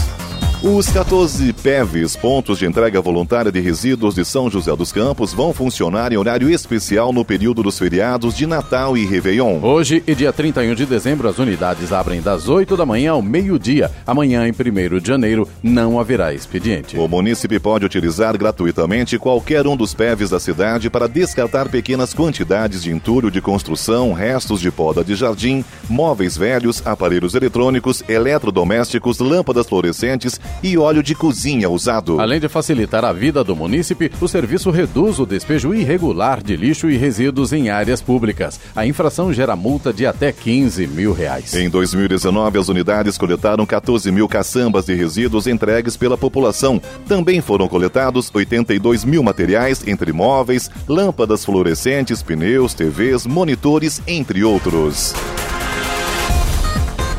Os 0.61 0.89
14 0.89 1.53
PEVs, 1.53 2.17
pontos 2.17 2.59
de 2.59 2.67
entrega 2.67 3.01
voluntária 3.01 3.53
de 3.53 3.61
resíduos 3.61 4.17
de 4.17 4.25
São 4.25 4.51
José 4.51 4.75
dos 4.75 4.91
Campos, 4.91 5.33
vão 5.33 5.53
funcionar 5.53 6.13
em 6.13 6.17
horário 6.17 6.51
especial 6.51 7.13
no 7.13 7.25
período 7.25 7.63
dos 7.63 7.79
feriados 7.79 8.37
de 8.37 8.45
Natal 8.45 8.97
e 8.97 9.07
Réveillon. 9.07 9.61
Hoje 9.63 10.03
e 10.05 10.17
dia 10.17 10.33
31 10.33 10.75
de 10.75 10.85
dezembro, 10.85 11.29
as 11.29 11.39
unidades 11.39 11.93
abrem 11.93 12.21
das 12.21 12.49
8 12.49 12.77
da 12.77 12.85
manhã 12.85 13.13
ao 13.13 13.23
meio-dia. 13.23 13.89
Amanhã, 14.05 14.49
em 14.49 14.51
1 14.51 14.99
de 14.99 15.07
janeiro, 15.07 15.49
não 15.63 16.01
haverá 16.01 16.35
expediente. 16.35 16.99
O 16.99 17.07
munícipe 17.07 17.61
pode 17.61 17.87
utilizar 17.87 18.37
gratuitamente 18.37 19.17
qualquer 19.17 19.65
um 19.65 19.77
dos 19.77 19.95
PEVs 19.95 20.31
da 20.31 20.41
cidade 20.41 20.91
para 20.91 21.09
descartar 21.09 21.69
pequenas 21.69 22.13
quantidades 22.13 22.83
de 22.83 22.91
entulho 22.91 23.31
de 23.31 23.41
construção, 23.41 24.13
restos 24.13 24.61
de 24.61 24.73
poda 24.73 25.05
de 25.05 25.15
jardim, 25.15 25.65
móveis 25.89 26.37
velhos, 26.37 26.85
aparelhos 26.85 27.37
eletrônicos, 27.37 28.03
eletrodomésticos, 28.09 29.21
lâmpadas 29.21 29.69
fluorescentes 29.69 30.41
e 30.63 30.77
óleo 30.77 31.03
de 31.03 31.15
cozinha 31.15 31.69
usado. 31.69 32.21
Além 32.21 32.41
de 32.41 32.49
facilitar 32.49 33.05
a 33.05 33.13
vida 33.13 33.43
do 33.45 33.55
munícipe, 33.55 34.11
o 34.21 34.29
serviço 34.29 34.71
reduz 34.71 35.19
o 35.19 35.27
despejo 35.27 35.75
irregular 35.75 36.43
de 36.43 36.57
lixo 36.57 36.91
e 36.91 36.97
resíduos 36.97 37.53
em 37.53 37.71
áreas 37.71 38.01
públicas. 38.01 38.59
A 38.75 38.87
infração 38.87 39.33
gera 39.33 39.57
multa 39.57 39.93
de 39.93 40.07
até 40.07 40.33
15 40.33 40.87
mil 40.87 41.13
reais. 41.13 41.55
Em 41.55 41.69
2019, 41.69 42.59
as 42.59 42.69
unidades 42.69 43.19
coletaram 43.19 43.65
14 43.65 44.11
mil 44.11 44.29
caçambas 44.29 44.87
de 44.87 44.95
resíduos 44.95 45.47
entregues 45.47 45.97
pela 45.97 46.17
população. 46.17 46.81
Também 47.07 47.41
foram 47.41 47.69
coletados 47.69 48.31
82 48.33 49.05
mil 49.05 49.23
materiais, 49.23 49.87
entre 49.87 50.13
móveis, 50.13 50.71
lâmpadas 50.89 51.45
fluorescentes, 51.45 52.23
pneus, 52.23 52.75
TVs, 52.75 53.27
monitores, 53.27 54.03
entre 54.07 54.45
outros. 54.45 55.15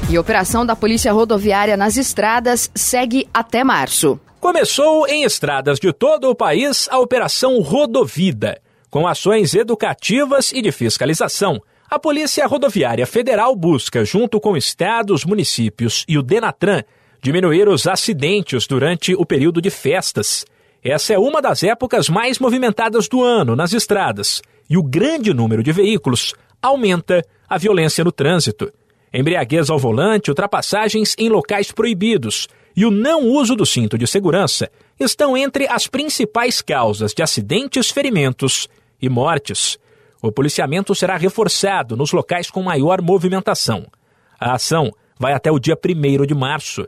E 0.09 0.17
a 0.17 0.21
operação 0.21 0.65
da 0.65 0.75
Polícia 0.75 1.13
Rodoviária 1.13 1.77
nas 1.77 1.95
estradas 1.95 2.71
segue 2.73 3.29
até 3.31 3.63
março. 3.63 4.19
Começou 4.39 5.07
em 5.07 5.23
estradas 5.23 5.79
de 5.79 5.93
todo 5.93 6.31
o 6.31 6.35
país 6.35 6.87
a 6.89 6.97
Operação 6.97 7.61
Rodovida. 7.61 8.59
Com 8.89 9.05
ações 9.05 9.53
educativas 9.53 10.51
e 10.51 10.63
de 10.63 10.71
fiscalização, 10.71 11.61
a 11.87 11.99
Polícia 11.99 12.47
Rodoviária 12.47 13.05
Federal 13.05 13.55
busca, 13.55 14.03
junto 14.03 14.39
com 14.39 14.57
estados, 14.57 15.23
municípios 15.23 16.05
e 16.07 16.17
o 16.17 16.23
Denatran, 16.23 16.81
diminuir 17.21 17.69
os 17.69 17.85
acidentes 17.85 18.65
durante 18.65 19.13
o 19.13 19.23
período 19.27 19.61
de 19.61 19.69
festas. 19.69 20.43
Essa 20.83 21.13
é 21.13 21.19
uma 21.19 21.39
das 21.39 21.61
épocas 21.61 22.09
mais 22.09 22.39
movimentadas 22.39 23.07
do 23.07 23.23
ano 23.23 23.55
nas 23.55 23.73
estradas 23.73 24.41
e 24.67 24.75
o 24.75 24.81
grande 24.81 25.35
número 25.35 25.61
de 25.61 25.71
veículos 25.71 26.33
aumenta 26.59 27.23
a 27.47 27.59
violência 27.59 28.03
no 28.03 28.11
trânsito. 28.11 28.73
Embriaguez 29.13 29.69
ao 29.69 29.79
volante, 29.79 30.29
ultrapassagens 30.29 31.15
em 31.17 31.29
locais 31.29 31.71
proibidos 31.71 32.47
e 32.75 32.85
o 32.85 32.91
não 32.91 33.25
uso 33.25 33.55
do 33.55 33.65
cinto 33.65 33.97
de 33.97 34.05
segurança 34.05 34.69
estão 34.99 35.35
entre 35.35 35.67
as 35.67 35.87
principais 35.87 36.61
causas 36.61 37.13
de 37.13 37.23
acidentes, 37.23 37.89
ferimentos 37.89 38.67
e 39.01 39.09
mortes. 39.09 39.77
O 40.21 40.31
policiamento 40.31 40.93
será 40.93 41.17
reforçado 41.17 41.97
nos 41.97 42.11
locais 42.11 42.51
com 42.51 42.61
maior 42.61 43.01
movimentação. 43.01 43.87
A 44.39 44.53
ação 44.53 44.91
vai 45.17 45.33
até 45.33 45.51
o 45.51 45.59
dia 45.59 45.77
1 45.77 46.25
de 46.25 46.35
março. 46.35 46.87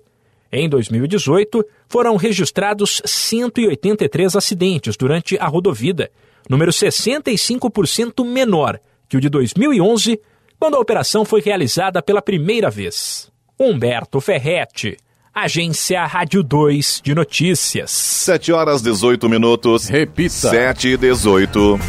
Em 0.52 0.70
2018, 0.70 1.66
foram 1.88 2.18
registrados 2.18 3.02
183 3.06 4.36
acidentes 4.36 4.98
durante 4.98 5.38
a 5.40 5.48
rodovia, 5.48 6.12
número 6.50 6.72
65% 6.72 8.26
menor 8.26 8.80
que 9.12 9.18
o 9.18 9.20
de 9.20 9.28
2011, 9.28 10.22
quando 10.62 10.76
a 10.76 10.80
operação 10.80 11.26
foi 11.26 11.42
realizada 11.42 12.04
pela 12.04 12.22
primeira 12.22 12.70
vez. 12.70 13.32
Humberto 13.60 14.22
Ferretti, 14.22 14.96
Agência 15.34 16.06
Rádio 16.06 16.44
2 16.44 17.02
de 17.04 17.16
Notícias. 17.16 17.90
7 17.90 18.54
horas 18.54 18.80
18 18.80 19.28
minutos. 19.28 19.88
Repita. 19.88 20.30
7 20.30 20.90
e 20.90 20.98
18. 20.98 21.80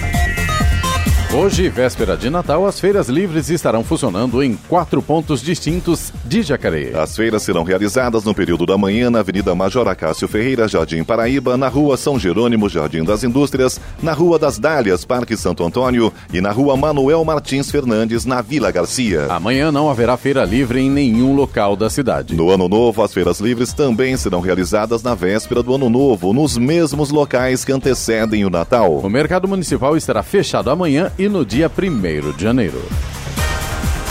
Hoje, 1.35 1.71
véspera 1.71 2.15
de 2.15 2.29
Natal, 2.29 2.67
as 2.67 2.79
feiras 2.79 3.09
livres 3.09 3.49
estarão 3.49 3.83
funcionando 3.83 4.43
em 4.43 4.55
quatro 4.69 5.01
pontos 5.01 5.41
distintos 5.41 6.13
de 6.27 6.43
Jacareí. 6.43 6.95
As 6.95 7.17
feiras 7.17 7.43
serão 7.43 7.63
realizadas 7.63 8.23
no 8.25 8.35
período 8.35 8.67
da 8.67 8.77
manhã 8.77 9.09
na 9.09 9.21
Avenida 9.21 9.55
Major 9.55 9.89
Acácio 9.89 10.29
Ferreira, 10.29 10.69
Jardim 10.69 11.03
Paraíba, 11.03 11.57
na 11.57 11.69
Rua 11.69 11.97
São 11.97 12.19
Jerônimo, 12.19 12.69
Jardim 12.69 13.03
das 13.03 13.25
Indústrias, 13.25 13.81
na 14.03 14.13
Rua 14.13 14.39
das 14.39 14.59
Dálias, 14.59 15.07
Parque 15.07 15.35
Santo 15.35 15.65
Antônio 15.65 16.13
e 16.31 16.43
na 16.43 16.53
Rua 16.53 16.77
Manuel 16.77 17.25
Martins 17.25 17.71
Fernandes, 17.71 18.27
na 18.27 18.43
Vila 18.43 18.71
Garcia. 18.71 19.25
Amanhã 19.31 19.73
não 19.73 19.89
haverá 19.89 20.19
feira 20.19 20.45
livre 20.45 20.81
em 20.81 20.91
nenhum 20.91 21.35
local 21.35 21.77
da 21.77 21.89
cidade. 21.89 22.37
No 22.37 22.51
Ano 22.51 22.69
Novo, 22.69 23.03
as 23.03 23.15
feiras 23.15 23.41
livres 23.41 23.73
também 23.73 24.19
serão 24.19 24.43
realizadas 24.43 25.03
na 25.03 25.15
véspera 25.15 25.63
do 25.63 25.75
Ano 25.75 25.89
Novo, 25.89 26.35
nos 26.35 26.59
mesmos 26.59 27.09
locais 27.09 27.65
que 27.65 27.73
antecedem 27.73 28.45
o 28.45 28.51
Natal. 28.51 28.99
O 28.99 29.09
mercado 29.09 29.49
municipal 29.49 29.97
estará 29.97 30.23
fechado 30.23 30.69
amanhã 30.69 31.11
e 31.22 31.22
no 31.29 31.45
dia 31.45 31.71
1 31.71 32.33
de 32.37 32.43
janeiro. 32.43 32.83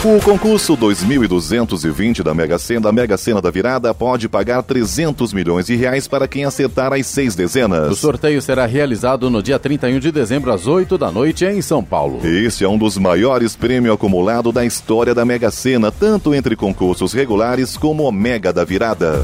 O 0.03 0.19
concurso 0.19 0.75
2220 0.75 2.23
da 2.23 2.33
Mega 2.33 2.57
Sena, 2.57 2.81
da 2.81 2.91
Mega 2.91 3.15
Sena 3.17 3.39
da 3.39 3.51
Virada, 3.51 3.93
pode 3.93 4.27
pagar 4.27 4.63
300 4.63 5.31
milhões 5.31 5.67
de 5.67 5.75
reais 5.75 6.07
para 6.07 6.27
quem 6.27 6.43
acertar 6.43 6.91
as 6.91 7.05
seis 7.05 7.35
dezenas. 7.35 7.91
O 7.91 7.95
sorteio 7.95 8.41
será 8.41 8.65
realizado 8.65 9.29
no 9.29 9.43
dia 9.43 9.59
31 9.59 9.99
de 9.99 10.11
dezembro, 10.11 10.51
às 10.51 10.65
8 10.65 10.97
da 10.97 11.11
noite, 11.11 11.45
em 11.45 11.61
São 11.61 11.83
Paulo. 11.83 12.19
Este 12.25 12.63
é 12.63 12.67
um 12.67 12.79
dos 12.79 12.97
maiores 12.97 13.55
prêmios 13.55 13.93
acumulados 13.93 14.51
da 14.51 14.65
história 14.65 15.13
da 15.13 15.23
Mega 15.23 15.51
Sena, 15.51 15.91
tanto 15.91 16.33
entre 16.33 16.55
concursos 16.55 17.13
regulares 17.13 17.77
como 17.77 18.07
o 18.07 18.11
Mega 18.11 18.51
da 18.51 18.65
Virada. 18.65 19.23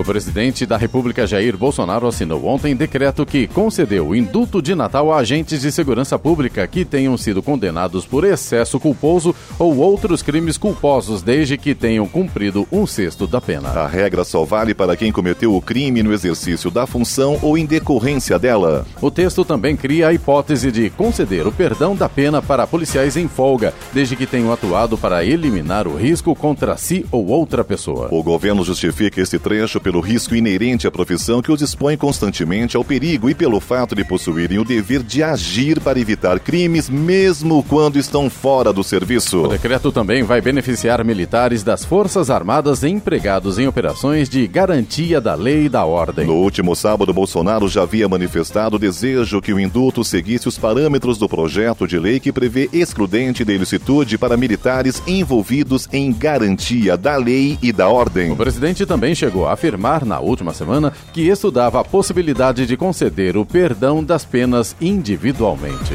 O 0.00 0.04
presidente 0.04 0.64
da 0.64 0.78
República 0.78 1.26
Jair 1.26 1.58
Bolsonaro 1.58 2.06
assinou 2.06 2.46
ontem 2.46 2.74
decreto 2.74 3.26
que 3.26 3.46
concedeu 3.46 4.08
o 4.08 4.16
indulto 4.16 4.62
de 4.62 4.74
Natal 4.74 5.12
a 5.12 5.18
agentes 5.18 5.60
de 5.60 5.70
segurança 5.70 6.18
pública 6.18 6.66
que 6.66 6.86
tenham 6.86 7.18
sido 7.18 7.42
condenados 7.42 8.06
por 8.06 8.24
excesso 8.24 8.80
culposo 8.80 9.36
ou 9.58 9.76
outros 9.76 10.22
crimes 10.22 10.56
culposos 10.56 11.20
desde 11.20 11.58
que 11.58 11.74
tenham 11.74 12.08
cumprido 12.08 12.66
um 12.72 12.86
sexto 12.86 13.26
da 13.26 13.42
pena. 13.42 13.68
A 13.68 13.86
regra 13.86 14.24
só 14.24 14.42
vale 14.42 14.72
para 14.72 14.96
quem 14.96 15.12
cometeu 15.12 15.54
o 15.54 15.60
crime 15.60 16.02
no 16.02 16.14
exercício 16.14 16.70
da 16.70 16.86
função 16.86 17.38
ou 17.42 17.58
em 17.58 17.66
decorrência 17.66 18.38
dela. 18.38 18.86
O 19.02 19.10
texto 19.10 19.44
também 19.44 19.76
cria 19.76 20.08
a 20.08 20.14
hipótese 20.14 20.72
de 20.72 20.88
conceder 20.88 21.46
o 21.46 21.52
perdão 21.52 21.94
da 21.94 22.08
pena 22.08 22.40
para 22.40 22.66
policiais 22.66 23.18
em 23.18 23.28
folga, 23.28 23.74
desde 23.92 24.16
que 24.16 24.24
tenham 24.26 24.50
atuado 24.50 24.96
para 24.96 25.22
eliminar 25.26 25.86
o 25.86 25.94
risco 25.94 26.34
contra 26.34 26.78
si 26.78 27.04
ou 27.12 27.26
outra 27.26 27.62
pessoa. 27.62 28.08
O 28.10 28.22
governo 28.22 28.64
justifica 28.64 29.20
esse 29.20 29.38
trecho 29.38 29.78
pelo 29.90 30.00
risco 30.00 30.36
inerente 30.36 30.86
à 30.86 30.90
profissão 30.90 31.42
que 31.42 31.50
os 31.50 31.60
expõe 31.60 31.96
constantemente 31.96 32.76
ao 32.76 32.84
perigo 32.84 33.28
e 33.28 33.34
pelo 33.34 33.58
fato 33.58 33.92
de 33.92 34.04
possuírem 34.04 34.56
o 34.56 34.64
dever 34.64 35.02
de 35.02 35.20
agir 35.20 35.80
para 35.80 35.98
evitar 35.98 36.38
crimes, 36.38 36.88
mesmo 36.88 37.60
quando 37.64 37.98
estão 37.98 38.30
fora 38.30 38.72
do 38.72 38.84
serviço. 38.84 39.42
O 39.42 39.48
decreto 39.48 39.90
também 39.90 40.22
vai 40.22 40.40
beneficiar 40.40 41.04
militares 41.04 41.64
das 41.64 41.84
Forças 41.84 42.30
Armadas 42.30 42.84
empregados 42.84 43.58
em 43.58 43.66
operações 43.66 44.28
de 44.28 44.46
garantia 44.46 45.20
da 45.20 45.34
lei 45.34 45.64
e 45.64 45.68
da 45.68 45.84
ordem. 45.84 46.24
No 46.24 46.34
último 46.34 46.76
sábado, 46.76 47.12
Bolsonaro 47.12 47.66
já 47.66 47.82
havia 47.82 48.08
manifestado 48.08 48.76
o 48.76 48.78
desejo 48.78 49.42
que 49.42 49.52
o 49.52 49.58
indulto 49.58 50.04
seguisse 50.04 50.46
os 50.46 50.56
parâmetros 50.56 51.18
do 51.18 51.28
projeto 51.28 51.88
de 51.88 51.98
lei 51.98 52.20
que 52.20 52.30
prevê 52.30 52.70
excludente 52.72 53.44
de 53.44 53.52
ilicitude 53.52 54.16
para 54.16 54.36
militares 54.36 55.02
envolvidos 55.04 55.88
em 55.92 56.12
garantia 56.12 56.96
da 56.96 57.16
lei 57.16 57.58
e 57.60 57.72
da 57.72 57.88
ordem. 57.88 58.30
O 58.30 58.36
presidente 58.36 58.86
também 58.86 59.16
chegou 59.16 59.48
a 59.48 59.54
afirmar 59.54 59.79
afirmar 59.80 60.04
na 60.04 60.20
última 60.20 60.52
semana 60.52 60.92
que 61.12 61.26
estudava 61.28 61.80
a 61.80 61.84
possibilidade 61.84 62.66
de 62.66 62.76
conceder 62.76 63.36
o 63.36 63.46
perdão 63.46 64.04
das 64.04 64.24
penas 64.24 64.76
individualmente. 64.80 65.94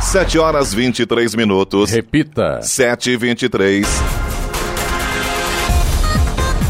7 0.00 0.38
horas 0.38 0.72
23 0.72 1.34
minutos. 1.34 1.90
Repita. 1.90 2.60
7 2.62 3.10
e 3.10 3.16
23. 3.16 4.25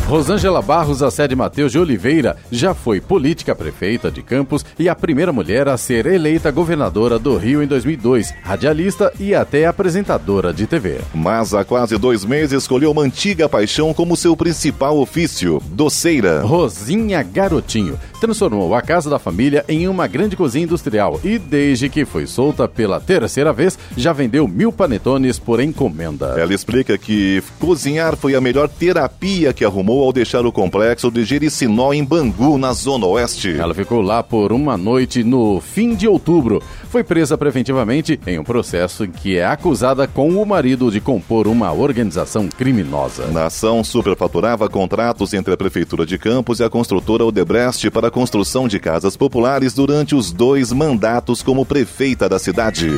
Rosângela 0.07 0.63
Barros, 0.63 1.03
a 1.03 1.11
sede 1.11 1.35
Mateus 1.35 1.73
de 1.73 1.81
Oliveira, 1.81 2.37
já 2.49 2.73
foi 2.73 3.01
política 3.01 3.57
prefeita 3.57 4.09
de 4.09 4.23
Campos 4.23 4.65
e 4.79 4.89
a 4.89 4.95
primeira 4.95 5.33
mulher 5.33 5.67
a 5.67 5.77
ser 5.77 6.07
eleita 6.07 6.49
governadora 6.53 7.19
do 7.19 7.37
Rio 7.37 7.61
em 7.61 7.67
2002, 7.67 8.33
radialista 8.41 9.13
e 9.19 9.35
até 9.35 9.67
apresentadora 9.67 10.53
de 10.53 10.65
TV. 10.65 11.01
Mas 11.13 11.53
há 11.53 11.65
quase 11.65 11.99
dois 11.99 12.25
meses 12.25 12.63
escolheu 12.63 12.93
uma 12.93 13.03
antiga 13.03 13.49
paixão 13.49 13.93
como 13.93 14.17
seu 14.17 14.37
principal 14.37 14.97
ofício, 14.97 15.61
doceira. 15.73 16.41
Rosinha 16.43 17.21
Garotinho 17.25 17.99
transformou 18.21 18.77
a 18.77 18.83
casa 18.83 19.11
da 19.11 19.19
família 19.19 19.65
em 19.69 19.89
uma 19.89 20.07
grande 20.07 20.37
cozinha 20.37 20.65
industrial 20.65 21.21
e, 21.25 21.37
desde 21.37 21.89
que 21.89 22.05
foi 22.05 22.29
solta 22.29 22.69
pela 22.69 23.01
terceira 23.01 23.53
vez, 23.53 23.77
já 23.97 24.13
vendeu 24.13 24.47
mil 24.47 24.71
panetones 24.71 25.37
por 25.37 25.61
encomenda. 25.61 26.37
Ela 26.39 26.55
explica 26.55 26.97
que 26.97 27.43
cozinhar 27.59 28.17
foi 28.17 28.37
a 28.37 28.41
melhor 28.41 28.69
terapia 28.69 29.53
que 29.53 29.65
arrumou 29.65 29.96
ao 30.03 30.13
deixar 30.13 30.45
o 30.47 30.53
complexo 30.53 31.11
de 31.11 31.25
Jericinó 31.25 31.93
em 31.93 32.05
Bangu, 32.05 32.59
na 32.59 32.73
Zona 32.73 33.07
Oeste. 33.07 33.57
Ela 33.59 33.75
ficou 33.75 34.01
lá 34.01 34.23
por 34.23 34.53
uma 34.53 34.77
noite 34.77 35.23
no 35.23 35.61
fim 35.61 35.95
de 35.95 36.09
outubro. 36.09 36.63
Foi 36.89 37.05
presa 37.05 37.37
preventivamente 37.37 38.19
em 38.27 38.39
um 38.39 38.45
processo 38.45 39.05
em 39.05 39.11
que 39.11 39.37
é 39.37 39.45
acusada 39.45 40.07
com 40.07 40.31
o 40.31 40.47
marido 40.47 40.91
de 40.91 41.01
compor 41.01 41.47
uma 41.47 41.73
organização 41.73 42.49
criminosa. 42.49 43.27
Na 43.29 43.47
ação, 43.47 43.83
superfaturava 43.85 44.69
contratos 44.69 45.35
entre 45.35 45.53
a 45.53 45.57
Prefeitura 45.57 46.07
de 46.07 46.19
Campos 46.19 46.61
e 46.61 46.65
a 46.65 46.71
construtora 46.71 47.25
Odebrecht 47.25 47.91
para 47.91 48.09
a 48.09 48.11
construção 48.11 48.69
de 48.69 48.79
casas 48.79 49.17
populares 49.17 49.75
durante 49.75 50.15
os 50.15 50.33
dois 50.33 50.73
mandatos 50.73 51.43
como 51.43 51.67
prefeita 51.67 52.29
da 52.29 52.39
cidade. 52.39 52.91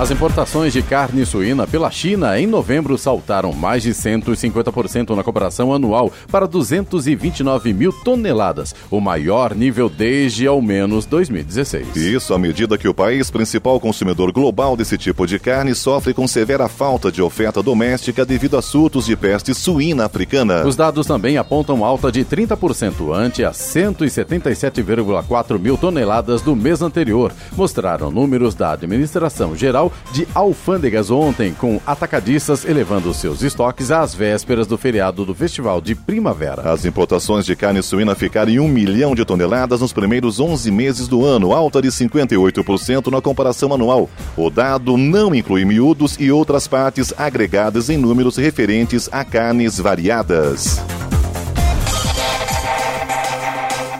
As 0.00 0.10
importações 0.10 0.72
de 0.72 0.80
carne 0.80 1.26
suína 1.26 1.66
pela 1.66 1.90
China 1.90 2.40
em 2.40 2.46
novembro 2.46 2.96
saltaram 2.96 3.52
mais 3.52 3.82
de 3.82 3.90
150% 3.90 5.14
na 5.14 5.22
comparação 5.22 5.74
anual 5.74 6.10
para 6.32 6.48
229 6.48 7.74
mil 7.74 7.92
toneladas, 7.92 8.74
o 8.90 8.98
maior 8.98 9.54
nível 9.54 9.90
desde 9.90 10.46
ao 10.46 10.62
menos 10.62 11.04
2016. 11.04 11.96
Isso 11.96 12.32
à 12.32 12.38
medida 12.38 12.78
que 12.78 12.88
o 12.88 12.94
país, 12.94 13.30
principal 13.30 13.78
consumidor 13.78 14.32
global 14.32 14.74
desse 14.74 14.96
tipo 14.96 15.26
de 15.26 15.38
carne, 15.38 15.74
sofre 15.74 16.14
com 16.14 16.26
severa 16.26 16.66
falta 16.66 17.12
de 17.12 17.20
oferta 17.20 17.62
doméstica 17.62 18.24
devido 18.24 18.56
a 18.56 18.62
surtos 18.62 19.04
de 19.04 19.14
peste 19.14 19.52
suína 19.52 20.06
africana. 20.06 20.66
Os 20.66 20.76
dados 20.76 21.06
também 21.06 21.36
apontam 21.36 21.84
alta 21.84 22.10
de 22.10 22.24
30% 22.24 23.14
ante 23.14 23.44
a 23.44 23.50
177,4 23.50 25.58
mil 25.58 25.76
toneladas 25.76 26.40
do 26.40 26.56
mês 26.56 26.80
anterior, 26.80 27.34
mostraram 27.54 28.10
números 28.10 28.54
da 28.54 28.72
Administração 28.72 29.54
Geral 29.54 29.89
De 30.12 30.26
Alfândegas 30.34 31.10
ontem, 31.10 31.52
com 31.52 31.80
atacadistas 31.86 32.64
elevando 32.64 33.12
seus 33.14 33.42
estoques 33.42 33.90
às 33.90 34.14
vésperas 34.14 34.66
do 34.66 34.76
feriado 34.76 35.24
do 35.24 35.34
Festival 35.34 35.80
de 35.80 35.94
Primavera. 35.94 36.72
As 36.72 36.84
importações 36.84 37.46
de 37.46 37.54
carne 37.54 37.82
suína 37.82 38.14
ficaram 38.14 38.50
em 38.50 38.58
um 38.58 38.68
milhão 38.68 39.14
de 39.14 39.24
toneladas 39.24 39.80
nos 39.80 39.92
primeiros 39.92 40.40
11 40.40 40.70
meses 40.70 41.08
do 41.08 41.24
ano, 41.24 41.52
alta 41.52 41.80
de 41.80 41.88
58% 41.88 43.10
na 43.10 43.20
comparação 43.20 43.72
anual. 43.72 44.08
O 44.36 44.50
dado 44.50 44.96
não 44.96 45.34
inclui 45.34 45.64
miúdos 45.64 46.16
e 46.18 46.30
outras 46.30 46.66
partes 46.66 47.12
agregadas 47.16 47.88
em 47.88 47.96
números 47.96 48.36
referentes 48.36 49.08
a 49.12 49.24
carnes 49.24 49.78
variadas. 49.78 50.80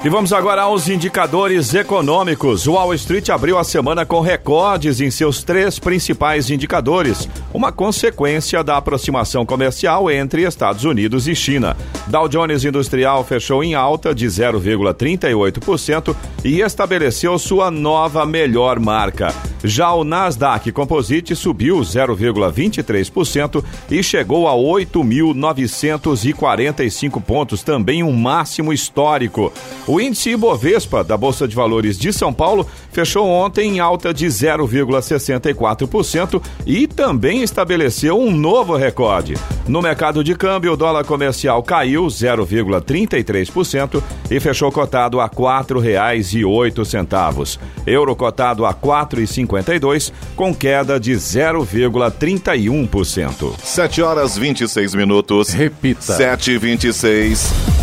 E 0.02 0.08
vamos 0.08 0.32
agora 0.32 0.62
aos 0.62 0.88
indicadores 0.88 1.74
econômicos. 1.74 2.66
O 2.66 2.72
Wall 2.72 2.94
Street 2.94 3.28
abriu 3.28 3.58
a 3.58 3.64
semana 3.64 4.06
com 4.06 4.22
recordes 4.22 4.98
em 4.98 5.10
seus 5.10 5.42
três 5.42 5.78
principais 5.78 6.48
indicadores, 6.48 7.28
uma 7.52 7.70
consequência 7.70 8.64
da 8.64 8.78
aproximação 8.78 9.44
comercial 9.44 10.10
entre 10.10 10.44
Estados 10.44 10.84
Unidos 10.84 11.28
e 11.28 11.34
China. 11.34 11.76
Dow 12.06 12.30
Jones 12.30 12.64
Industrial 12.64 13.22
fechou 13.24 13.62
em 13.62 13.74
alta 13.74 14.14
de 14.14 14.26
0,38% 14.26 16.16
e 16.46 16.62
estabeleceu 16.62 17.38
sua 17.38 17.70
nova 17.70 18.24
melhor 18.24 18.80
marca. 18.80 19.34
Já 19.62 19.92
o 19.92 20.02
Nasdaq 20.02 20.72
Composite 20.72 21.36
subiu 21.36 21.80
0,23% 21.80 23.62
e 23.90 24.02
chegou 24.02 24.48
a 24.48 24.52
8.945 24.52 27.22
pontos, 27.22 27.62
também 27.62 28.02
um 28.02 28.12
máximo 28.12 28.72
histórico. 28.72 29.52
O 29.90 30.00
índice 30.00 30.30
Ibovespa 30.30 31.02
da 31.02 31.16
Bolsa 31.16 31.48
de 31.48 31.56
Valores 31.56 31.98
de 31.98 32.12
São 32.12 32.32
Paulo 32.32 32.64
fechou 32.92 33.26
ontem 33.26 33.74
em 33.74 33.80
alta 33.80 34.14
de 34.14 34.24
0,64% 34.24 36.40
e 36.64 36.86
também 36.86 37.42
estabeleceu 37.42 38.16
um 38.16 38.30
novo 38.30 38.76
recorde. 38.76 39.34
No 39.66 39.82
mercado 39.82 40.22
de 40.22 40.36
câmbio, 40.36 40.74
o 40.74 40.76
dólar 40.76 41.04
comercial 41.04 41.60
caiu 41.64 42.06
0,33% 42.06 44.00
e 44.30 44.38
fechou 44.38 44.70
cotado 44.70 45.18
a 45.18 45.24
R$ 45.24 45.30
4,08. 45.30 47.58
Euro 47.84 48.14
cotado 48.14 48.64
a 48.64 48.70
R$ 48.70 48.76
4,52, 48.80 50.12
com 50.36 50.54
queda 50.54 51.00
de 51.00 51.14
0,31%. 51.14 53.54
7 53.58 54.02
horas 54.02 54.38
26 54.38 54.94
minutos. 54.94 55.48
Repita. 55.48 56.14
7 56.14 56.52
e 56.52 56.58
26 56.58 57.80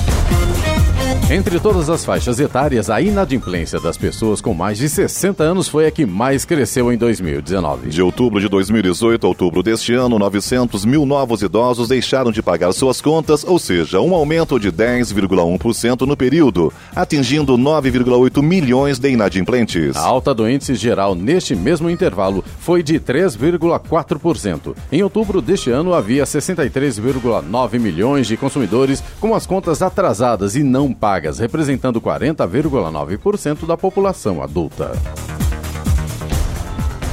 entre 1.29 1.59
todas 1.59 1.89
as 1.89 2.05
faixas 2.05 2.39
etárias, 2.39 2.89
a 2.89 3.01
inadimplência 3.01 3.81
das 3.81 3.97
pessoas 3.97 4.39
com 4.39 4.53
mais 4.53 4.77
de 4.77 4.87
60 4.87 5.43
anos 5.43 5.67
foi 5.67 5.85
a 5.85 5.91
que 5.91 6.05
mais 6.05 6.45
cresceu 6.45 6.89
em 6.89 6.97
2019. 6.97 7.89
De 7.89 8.01
outubro 8.01 8.39
de 8.39 8.47
2018 8.47 9.25
a 9.25 9.27
outubro 9.27 9.61
deste 9.61 9.93
ano, 9.93 10.17
900 10.17 10.85
mil 10.85 11.05
novos 11.05 11.41
idosos 11.41 11.89
deixaram 11.89 12.31
de 12.31 12.41
pagar 12.41 12.71
suas 12.71 13.01
contas, 13.01 13.43
ou 13.43 13.59
seja, 13.59 13.99
um 13.99 14.15
aumento 14.15 14.57
de 14.57 14.71
10,1% 14.71 16.07
no 16.07 16.15
período, 16.15 16.71
atingindo 16.95 17.57
9,8 17.57 18.41
milhões 18.41 18.97
de 18.97 19.09
inadimplentes. 19.09 19.97
A 19.97 20.05
alta 20.05 20.33
do 20.33 20.49
índice 20.49 20.75
geral 20.75 21.13
neste 21.13 21.57
mesmo 21.57 21.89
intervalo 21.89 22.41
foi 22.59 22.81
de 22.81 23.01
3,4%. 23.01 24.73
Em 24.89 25.03
outubro 25.03 25.41
deste 25.41 25.71
ano, 25.71 25.93
havia 25.93 26.23
63,9 26.23 27.79
milhões 27.79 28.27
de 28.27 28.37
consumidores 28.37 29.03
com 29.19 29.35
as 29.35 29.45
contas 29.45 29.81
atrasadas 29.81 30.55
e 30.55 30.63
não 30.63 30.93
pagas 30.93 31.16
vagas, 31.17 31.39
representando 31.39 31.99
40,9% 31.99 33.65
da 33.65 33.75
população 33.75 34.43
adulta. 34.43 34.91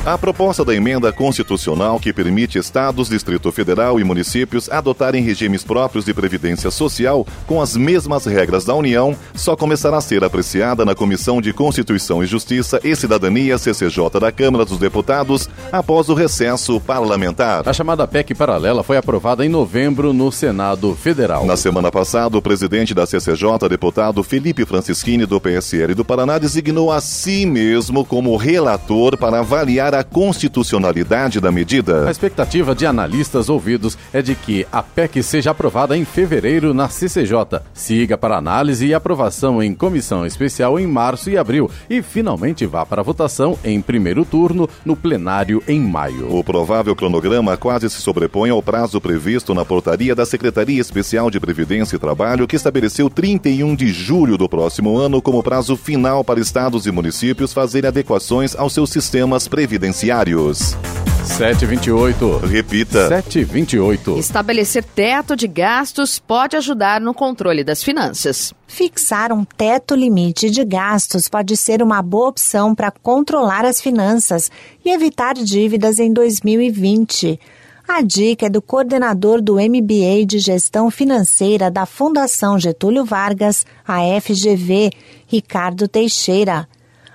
A 0.07 0.19
proposta 0.19 0.63
da 0.63 0.75
emenda 0.75 1.11
constitucional 1.11 1.99
que 1.99 2.13
permite 2.13 2.59
estados, 2.59 3.09
Distrito 3.09 3.51
Federal 3.51 3.99
e 3.99 4.05
municípios 4.05 4.71
adotarem 4.71 5.23
regimes 5.23 5.65
próprios 5.65 6.05
de 6.05 6.13
previdência 6.13 6.71
social 6.71 7.27
com 7.47 7.63
as 7.63 7.75
mesmas 7.75 8.27
regras 8.27 8.67
da 8.67 8.75
União 8.75 9.17
só 9.35 9.57
começará 9.57 9.97
a 9.97 10.03
ser 10.03 10.23
apreciada 10.23 10.85
na 10.85 10.95
Comissão 10.95 11.41
de 11.41 11.55
Constituição 11.55 12.23
e 12.23 12.27
Justiça 12.27 12.79
e 12.85 12.95
Cidadania 12.95 13.57
CCJ 13.57 14.21
da 14.21 14.31
Câmara 14.31 14.67
dos 14.67 14.77
Deputados 14.77 15.49
após 15.73 16.11
o 16.11 16.15
recesso 16.15 16.79
parlamentar. 16.81 17.67
A 17.67 17.73
chamada 17.73 18.07
PEC 18.07 18.35
paralela 18.35 18.83
foi 18.83 18.99
aprovada 18.99 19.43
em 19.43 19.49
novembro 19.49 20.13
no 20.13 20.31
Senado 20.31 20.95
Federal. 20.95 21.47
Na 21.47 21.57
semana 21.57 21.91
passada, 21.91 22.37
o 22.37 22.43
presidente 22.43 22.93
da 22.93 23.07
CCJ, 23.07 23.71
deputado 23.71 24.23
Felipe 24.23 24.67
Francischini 24.67 25.25
do 25.25 25.41
PSL 25.41 25.95
do 25.95 26.05
Paraná, 26.05 26.37
designou 26.37 26.93
a 26.93 27.01
si 27.01 27.47
mesmo 27.47 28.05
como 28.05 28.37
relator 28.37 29.17
para 29.17 29.39
avaliar 29.39 29.94
a 29.99 30.05
constitucionalidade 30.05 31.41
da 31.41 31.53
medida. 31.53 32.07
A 32.07 32.11
expectativa 32.11 32.75
de 32.75 32.87
analistas 32.87 33.49
ouvidos 33.49 33.97
é 34.13 34.21
de 34.21 34.35
que 34.35 34.67
a 34.73 34.83
PEC 34.83 35.23
seja 35.23 35.51
aprovada 35.51 35.97
em 35.97 36.05
fevereiro 36.05 36.75
na 36.75 36.89
CCJ, 36.89 37.61
siga 37.73 38.19
para 38.19 38.37
análise 38.37 38.87
e 38.87 38.95
aprovação 38.95 39.63
em 39.63 39.75
comissão 39.75 40.27
especial 40.27 40.79
em 40.79 40.87
março 40.87 41.31
e 41.31 41.39
abril 41.39 41.71
e 41.89 42.03
finalmente 42.03 42.67
vá 42.67 42.85
para 42.85 43.03
votação 43.03 43.59
em 43.65 43.81
primeiro 43.81 44.25
turno 44.25 44.69
no 44.85 44.97
plenário 44.97 45.63
em 45.69 45.81
maio. 45.81 46.35
O 46.35 46.43
provável 46.43 46.95
cronograma 46.97 47.57
quase 47.57 47.89
se 47.89 48.01
sobrepõe 48.01 48.51
ao 48.51 48.63
prazo 48.63 49.01
previsto 49.01 49.55
na 49.55 49.65
portaria 49.65 50.15
da 50.15 50.27
Secretaria 50.27 50.81
Especial 50.81 51.31
de 51.31 51.41
Previdência 51.41 51.97
e 51.97 51.99
Trabalho, 51.99 52.47
que 52.47 52.57
estabeleceu 52.57 53.09
31 53.09 53.77
de 53.77 53.93
julho 53.93 54.37
do 54.37 54.49
próximo 54.49 54.97
ano 54.97 55.23
como 55.23 55.43
prazo 55.43 55.77
final 55.77 56.25
para 56.25 56.41
estados 56.41 56.87
e 56.87 56.91
municípios 56.91 57.53
fazerem 57.53 57.89
adequações 57.89 58.57
aos 58.57 58.73
seus 58.73 58.91
sistemas 58.91 59.47
previdenciários 59.47 59.84
previdenciários. 59.85 60.77
728. 61.25 62.39
Repita. 62.39 63.09
728. 63.09 64.19
Estabelecer 64.19 64.85
teto 64.85 65.37
de 65.37 65.47
gastos 65.47 66.19
pode 66.19 66.57
ajudar 66.57 67.01
no 67.01 67.13
controle 67.13 67.65
das 67.65 67.83
finanças. 67.83 68.53
Fixar 68.67 69.33
um 69.33 69.45
teto 69.45 69.95
limite 69.95 70.51
de 70.51 70.65
gastos 70.65 71.29
pode 71.29 71.57
ser 71.57 71.83
uma 71.83 72.03
boa 72.03 72.29
opção 72.29 72.75
para 72.75 72.91
controlar 72.91 73.65
as 73.65 73.81
finanças 73.81 74.51
e 74.85 74.91
evitar 74.91 75.35
dívidas 75.35 75.99
em 75.99 76.13
2020. 76.13 77.39
A 77.87 78.01
dica 78.03 78.47
é 78.47 78.51
do 78.51 78.63
coordenador 78.63 79.43
do 79.43 79.57
MBA 79.57 80.25
de 80.27 80.39
Gestão 80.39 80.91
Financeira 80.91 81.71
da 81.71 81.85
Fundação 81.85 82.59
Getúlio 82.59 83.05
Vargas, 83.05 83.67
a 83.87 83.99
FGV, 84.21 84.91
Ricardo 85.27 85.87
Teixeira. 85.89 86.67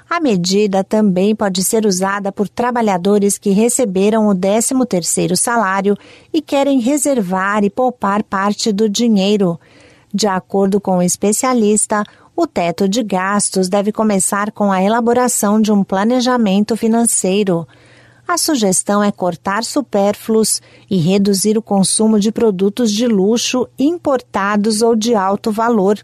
A 0.10 0.20
medida 0.20 0.84
também 0.84 1.36
pode 1.36 1.64
ser 1.64 1.86
usada 1.86 2.32
por 2.32 2.50
trabalhadores 2.50 3.38
que 3.38 3.52
receberam 3.52 4.28
o 4.28 4.34
13º 4.34 5.36
salário 5.36 5.96
e 6.34 6.42
querem 6.42 6.80
reservar 6.80 7.64
e 7.64 7.70
poupar 7.70 8.24
parte 8.24 8.72
do 8.72 8.90
dinheiro. 8.90 9.60
De 10.12 10.26
acordo 10.26 10.82
com 10.82 10.98
o 10.98 11.04
especialista, 11.04 12.04
o 12.36 12.48
teto 12.48 12.90
de 12.90 13.04
gastos 13.04 13.70
deve 13.70 13.92
começar 13.92 14.52
com 14.52 14.72
a 14.72 14.82
elaboração 14.82 15.62
de 15.62 15.72
um 15.72 15.84
planejamento 15.84 16.76
financeiro. 16.76 17.68
A 18.28 18.36
sugestão 18.36 19.04
é 19.04 19.12
cortar 19.12 19.64
supérfluos 19.64 20.60
e 20.90 20.98
reduzir 20.98 21.56
o 21.56 21.62
consumo 21.62 22.20
de 22.20 22.32
produtos 22.32 22.92
de 22.92 23.06
luxo 23.06 23.68
importados 23.78 24.82
ou 24.82 24.96
de 24.96 25.14
alto 25.14 25.52
valor. 25.52 26.00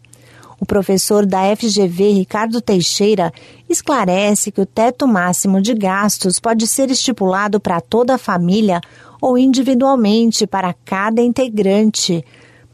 O 0.58 0.64
professor 0.64 1.26
da 1.26 1.54
FGV, 1.54 2.12
Ricardo 2.12 2.60
Teixeira, 2.60 3.32
esclarece 3.68 4.50
que 4.50 4.60
o 4.60 4.66
teto 4.66 5.06
máximo 5.06 5.60
de 5.60 5.74
gastos 5.74 6.40
pode 6.40 6.66
ser 6.66 6.90
estipulado 6.90 7.60
para 7.60 7.80
toda 7.80 8.14
a 8.14 8.18
família 8.18 8.80
ou 9.20 9.36
individualmente 9.36 10.46
para 10.46 10.74
cada 10.84 11.20
integrante. 11.20 12.24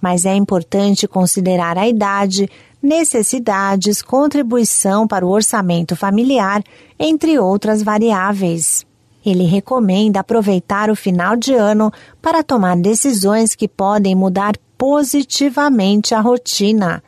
Mas 0.00 0.24
é 0.24 0.34
importante 0.34 1.08
considerar 1.08 1.76
a 1.76 1.88
idade, 1.88 2.48
necessidades, 2.80 4.00
contribuição 4.00 5.06
para 5.06 5.26
o 5.26 5.30
orçamento 5.30 5.96
familiar, 5.96 6.62
entre 6.98 7.38
outras 7.38 7.82
variáveis. 7.82 8.86
Ele 9.24 9.44
recomenda 9.44 10.20
aproveitar 10.20 10.90
o 10.90 10.96
final 10.96 11.36
de 11.36 11.54
ano 11.54 11.92
para 12.20 12.42
tomar 12.42 12.76
decisões 12.76 13.54
que 13.54 13.68
podem 13.68 14.14
mudar 14.14 14.54
positivamente 14.76 16.12
a 16.14 16.20
rotina. 16.20 17.02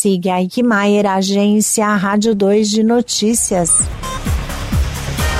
Siga 0.00 0.36
a 0.36 0.42
Ikmaier, 0.42 1.04
agência 1.04 1.86
Rádio 1.94 2.34
2 2.34 2.70
de 2.70 2.82
Notícias. 2.82 3.86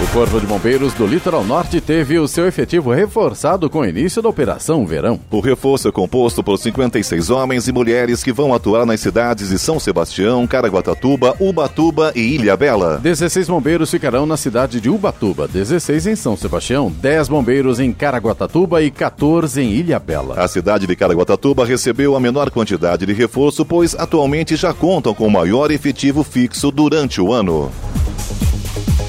O 0.03 0.07
Corpo 0.15 0.41
de 0.41 0.47
Bombeiros 0.47 0.95
do 0.95 1.07
Litoral 1.07 1.45
Norte 1.45 1.79
teve 1.79 2.19
o 2.19 2.27
seu 2.27 2.47
efetivo 2.47 2.91
reforçado 2.91 3.69
com 3.69 3.81
o 3.81 3.87
início 3.87 4.23
da 4.23 4.31
Operação 4.31 4.87
Verão. 4.87 5.21
O 5.31 5.41
reforço 5.41 5.89
é 5.89 5.93
composto 5.93 6.43
por 6.43 6.57
56 6.57 7.29
homens 7.29 7.69
e 7.69 7.73
mulheres 7.73 8.25
que 8.25 8.33
vão 8.33 8.55
atuar 8.55 8.87
nas 8.87 8.99
cidades 8.99 9.51
de 9.51 9.59
São 9.59 9.79
Sebastião, 9.79 10.47
Caraguatatuba, 10.47 11.37
Ubatuba 11.39 12.13
e 12.17 12.35
Ilhabela. 12.35 12.99
16 13.03 13.47
bombeiros 13.49 13.91
ficarão 13.91 14.25
na 14.25 14.39
cidade 14.39 14.81
de 14.81 14.89
Ubatuba, 14.89 15.47
16 15.47 16.07
em 16.07 16.17
São 16.17 16.35
Sebastião, 16.35 16.91
10 16.91 17.29
bombeiros 17.29 17.79
em 17.79 17.93
Caraguatatuba 17.93 18.83
e 18.83 18.91
14 18.91 19.61
em 19.61 19.71
Ilhabela. 19.73 20.43
A 20.43 20.49
cidade 20.49 20.87
de 20.87 20.97
Caraguatatuba 20.97 21.67
recebeu 21.67 22.17
a 22.17 22.21
menor 22.21 22.51
quantidade 22.51 23.05
de 23.05 23.13
reforço, 23.13 23.67
pois 23.67 23.95
atualmente 23.95 24.57
já 24.57 24.73
contam 24.73 25.13
com 25.13 25.27
o 25.27 25.31
maior 25.31 25.71
efetivo 25.71 26.25
fixo 26.25 26.71
durante 26.71 27.21
o 27.21 27.35
ano. 27.35 27.71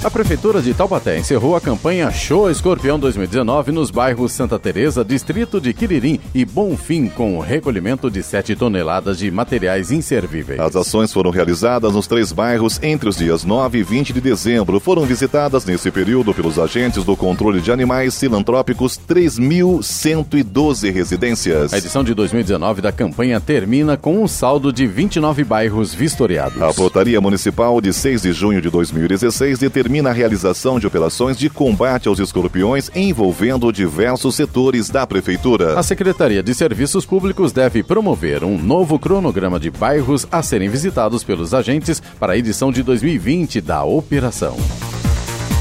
A 0.04 0.10
Prefeitura 0.10 0.64
de 0.64 0.74
Taubaté 0.74 1.20
encerrou 1.20 1.56
a 1.56 1.62
campanha 1.62 2.10
Show 2.10 2.50
Escorpião 2.50 2.98
2019 2.98 3.72
nos 3.72 3.92
bairros 3.92 4.32
Santa 4.32 4.58
Teresa, 4.58 5.06
Distrito 5.06 5.62
de 5.62 5.76
Quiririm 5.76 6.20
e 6.34 6.44
Bonfim, 6.44 7.08
com 7.08 7.38
o 7.38 7.40
recolhimento 7.40 8.10
de 8.10 8.24
7 8.24 8.56
toneladas 8.56 9.20
de 9.20 9.30
materiais 9.30 9.92
inservíveis. 9.92 10.60
As 10.60 10.76
ações 10.76 11.14
foram 11.14 11.30
realizadas 11.30 11.94
nos 11.94 12.08
três 12.08 12.32
bairros 12.32 12.80
entre 12.82 13.08
os 13.10 13.18
dias 13.18 13.44
9 13.44 13.78
e 13.78 13.84
20 13.84 14.12
de 14.14 14.20
dezembro. 14.22 14.80
Foram 14.80 15.06
visitadas 15.06 15.66
nesse 15.66 15.92
período 15.92 16.34
pelos 16.34 16.58
agentes 16.58 17.04
do 17.04 17.16
controle 17.16 17.62
de 17.62 17.72
animais 17.72 18.20
filantrópicos 18.20 19.00
3.112 19.08 20.92
residências. 20.92 21.76
A 21.76 21.78
edição 21.78 22.04
de 22.04 22.16
2019 22.16 22.82
da 22.82 22.92
campanha 22.92 23.40
termina 23.40 23.96
com 23.96 24.24
um 24.24 24.28
saldo 24.28 24.74
de 24.74 24.88
29 24.88 25.44
bairros 25.44 25.94
vistoriados. 25.94 26.60
A 26.60 26.74
portaria 26.74 27.22
municipal 27.22 27.80
de 27.80 27.94
6 27.94 28.24
de 28.24 28.34
junho 28.34 28.60
de 28.60 28.72
2016 28.72 29.60
determina 29.60 29.91
determina 29.92 30.10
a 30.10 30.14
realização 30.14 30.80
de 30.80 30.88
operações 30.88 31.38
de 31.38 31.50
combate 31.50 32.08
aos 32.08 32.18
escorpiões 32.18 32.90
envolvendo 32.96 33.70
diversos 33.74 34.36
setores 34.36 34.90
da 34.90 35.06
Prefeitura. 35.06 35.78
A 35.78 35.84
Secretaria 35.84 36.42
de 36.42 36.56
Serviços 36.56 37.06
Públicos 37.06 37.52
deve 37.52 37.84
promover 37.84 38.42
um 38.46 38.58
novo 38.58 38.98
cronograma 38.98 39.60
de 39.60 39.70
bairros 39.70 40.26
a 40.32 40.42
serem 40.42 40.70
visitados 40.70 41.26
pelos 41.26 41.54
agentes 41.54 42.02
para 42.18 42.34
a 42.34 42.38
edição 42.38 42.72
de 42.72 42.82
2020 42.84 43.60
da 43.60 43.84
operação. 43.84 44.56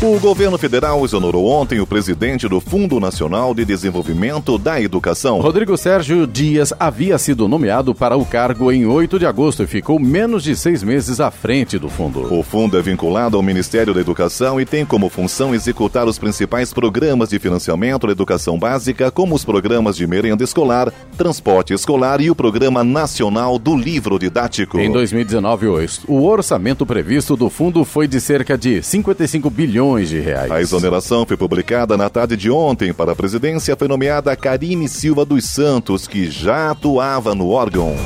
O 0.02 0.18
governo 0.18 0.56
federal 0.56 1.04
exonerou 1.04 1.44
ontem 1.44 1.78
o 1.78 1.86
presidente 1.86 2.48
do 2.48 2.58
Fundo 2.58 2.98
Nacional 2.98 3.52
de 3.52 3.66
Desenvolvimento 3.66 4.56
da 4.56 4.80
Educação. 4.80 5.40
Rodrigo 5.40 5.76
Sérgio 5.76 6.26
Dias 6.26 6.72
havia 6.80 7.18
sido 7.18 7.46
nomeado 7.46 7.94
para 7.94 8.16
o 8.16 8.24
cargo 8.24 8.72
em 8.72 8.86
8 8.86 9.18
de 9.18 9.26
agosto 9.26 9.62
e 9.62 9.66
ficou 9.66 10.00
menos 10.00 10.42
de 10.42 10.56
seis 10.56 10.82
meses 10.82 11.20
à 11.20 11.30
frente 11.30 11.78
do 11.78 11.90
fundo. 11.90 12.32
O 12.32 12.42
fundo 12.42 12.78
é 12.78 12.82
vinculado 12.82 13.36
ao 13.36 13.42
Ministério 13.42 13.92
da 13.92 14.00
Educação 14.00 14.58
e 14.58 14.64
tem 14.64 14.86
como 14.86 15.10
função 15.10 15.54
executar 15.54 16.08
os 16.08 16.18
principais 16.18 16.72
programas 16.72 17.28
de 17.28 17.38
financiamento 17.38 18.06
da 18.06 18.12
educação 18.14 18.58
básica, 18.58 19.10
como 19.10 19.34
os 19.34 19.44
programas 19.44 19.96
de 19.96 20.06
merenda 20.06 20.42
escolar, 20.42 20.90
transporte 21.18 21.74
escolar 21.74 22.22
e 22.22 22.30
o 22.30 22.34
Programa 22.34 22.82
Nacional 22.82 23.58
do 23.58 23.76
Livro 23.76 24.18
Didático. 24.18 24.80
Em 24.80 24.90
2019, 24.90 25.66
o 26.08 26.24
orçamento 26.24 26.86
previsto 26.86 27.36
do 27.36 27.50
fundo 27.50 27.84
foi 27.84 28.08
de 28.08 28.18
cerca 28.18 28.56
de 28.56 28.82
55 28.82 29.50
bilhões 29.50 29.89
milhões 29.90 30.08
de 30.08 30.20
reais. 30.20 30.50
A 30.50 30.60
exoneração 30.60 31.26
foi 31.26 31.36
publicada 31.36 31.96
na 31.96 32.08
tarde 32.08 32.36
de 32.36 32.50
ontem. 32.50 32.92
Para 32.92 33.12
a 33.12 33.16
presidência 33.16 33.76
foi 33.76 33.88
nomeada 33.88 34.34
Karine 34.36 34.88
Silva 34.88 35.24
dos 35.24 35.44
Santos, 35.44 36.06
que 36.06 36.30
já 36.30 36.70
atuava 36.70 37.34
no 37.34 37.48
órgão. 37.48 37.96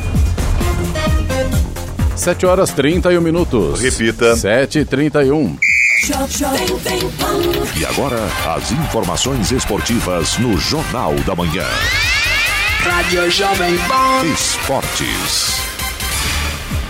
7 2.17 2.47
horas 2.47 2.73
31 2.73 3.21
minutos. 3.21 3.81
Repita. 3.81 4.37
7 4.37 4.81
e 4.81 4.85
31 4.85 5.57
E 7.77 7.85
agora, 7.87 8.19
as 8.55 8.73
informações 8.73 9.51
esportivas 9.53 10.39
no 10.39 10.57
Jornal 10.59 11.15
da 11.27 11.35
Manhã. 11.35 11.67
Rádio 12.81 13.31
Jovem 13.31 13.77
Pan. 13.89 14.27
Esportes. 14.33 15.74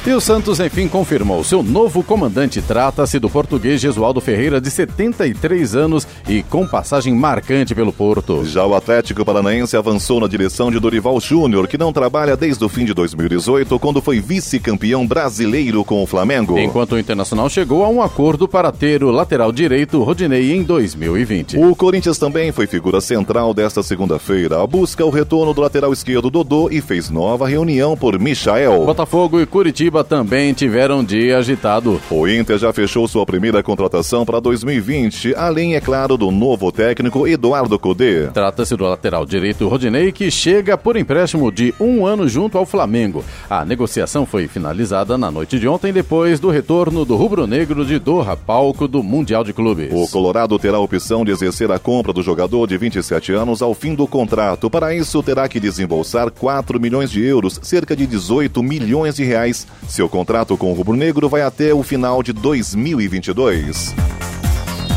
E 0.07 0.13
o 0.13 0.21
Santos, 0.21 0.61
enfim, 0.61 0.87
confirmou 0.87 1.43
seu 1.43 1.63
novo 1.63 2.03
comandante. 2.03 2.61
Trata-se 2.61 3.19
do 3.19 3.31
português 3.31 3.81
Gesualdo 3.81 4.21
Ferreira, 4.21 4.61
de 4.61 4.71
73 4.71 5.75
anos 5.75 6.07
e 6.29 6.43
com 6.43 6.67
passagem 6.67 7.15
marcante 7.15 7.75
pelo 7.75 7.91
Porto. 7.91 8.45
Já 8.45 8.67
o 8.67 8.75
Atlético 8.75 9.25
Paranaense 9.25 9.79
avançou 9.79 10.21
na 10.21 10.29
direção 10.29 10.71
de 10.71 10.79
Dorival 10.79 11.19
Júnior, 11.19 11.67
que 11.67 11.79
não 11.79 11.91
trabalha 11.91 12.37
desde 12.37 12.63
o 12.63 12.69
fim 12.69 12.85
de 12.85 12.93
2018, 12.93 13.79
quando 13.79 14.03
foi 14.03 14.21
vice-campeão 14.21 15.07
brasileiro 15.07 15.83
com 15.83 16.03
o 16.03 16.07
Flamengo. 16.07 16.59
Enquanto 16.59 16.93
o 16.93 16.99
Internacional 16.99 17.49
chegou 17.49 17.83
a 17.83 17.89
um 17.89 18.03
acordo 18.03 18.47
para 18.47 18.71
ter 18.71 19.03
o 19.03 19.11
lateral 19.11 19.51
direito 19.51 20.03
Rodinei 20.03 20.53
em 20.53 20.63
2020. 20.63 21.57
O 21.57 21.75
Corinthians 21.75 22.19
também 22.19 22.53
foi 22.53 22.67
figura 22.67 23.01
central 23.01 23.55
desta 23.55 23.83
segunda-feira. 23.83 24.67
Busca 24.67 25.03
o 25.03 25.09
retorno 25.09 25.55
do 25.55 25.63
lateral 25.63 25.95
esquerdo 25.95 26.29
Dodô 26.29 26.69
e 26.71 26.83
fez 26.83 27.09
nova 27.09 27.49
reunião 27.49 27.97
por 27.97 28.19
Michael. 28.19 28.85
Botafogo 28.85 29.41
e 29.41 29.47
Curitiba 29.47 29.94
Curitiba 29.95 30.03
também 30.03 30.53
tiveram 30.53 31.05
dia 31.05 31.39
agitado. 31.39 32.01
O 32.11 32.27
Inter 32.27 32.59
já 32.59 32.73
fechou 32.73 33.07
sua 33.07 33.25
primeira 33.25 33.63
contratação 33.63 34.25
para 34.25 34.41
2020, 34.41 35.35
além, 35.37 35.77
é 35.77 35.81
claro, 35.81 36.17
do 36.17 36.33
novo 36.33 36.73
técnico 36.73 37.29
Eduardo 37.29 37.79
Cudê. 37.79 38.27
Trata-se 38.33 38.75
do 38.75 38.85
lateral 38.85 39.25
direito 39.25 39.69
Rodinei, 39.69 40.11
que 40.11 40.31
chega 40.31 40.77
por 40.77 40.97
empréstimo 40.97 41.53
de 41.53 41.73
um 41.79 42.05
ano 42.05 42.27
junto 42.29 42.59
ao 42.59 42.67
Flamengo. 42.67 43.25
A 43.49 43.65
negociação 43.65 44.27
foi 44.27 44.49
finalizada 44.49 45.17
na 45.17 45.31
noite 45.31 45.61
de 45.61 45.69
ontem, 45.69 45.93
depois 45.93 46.41
do 46.41 46.51
retorno 46.51 47.05
do 47.05 47.15
rubro-negro 47.15 47.85
de 47.85 47.99
Doha, 47.99 48.37
palco 48.37 48.89
do 48.89 49.03
Mundial 49.03 49.45
de 49.45 49.53
Clubes. 49.53 49.93
O 49.93 50.09
Colorado 50.09 50.59
terá 50.59 50.79
a 50.79 50.81
opção 50.81 51.25
de 51.25 51.31
exercer 51.31 51.71
a 51.71 51.79
compra 51.79 52.13
do 52.13 52.23
jogador 52.23 52.67
de 52.67 52.77
27 52.77 53.33
anos 53.33 53.63
ao 53.63 53.75
fim 53.75 53.95
do 53.95 54.09
contrato. 54.09 54.69
Para 54.69 54.95
isso, 54.95 55.23
terá 55.23 55.49
que 55.49 55.61
desembolsar 55.61 56.31
4 56.33 56.81
milhões 56.81 57.11
de 57.11 57.23
euros, 57.23 57.61
cerca 57.63 57.95
de 57.95 58.07
18 58.07 58.61
milhões 58.63 59.15
de 59.15 59.25
reais, 59.25 59.67
seu 59.89 60.09
contrato 60.09 60.57
com 60.57 60.71
o 60.71 60.75
Rubro 60.75 60.97
Negro 60.97 61.29
vai 61.29 61.43
até 61.43 61.73
o 61.75 61.83
final 61.83 62.23
de 62.23 62.33
2022. 62.33 63.95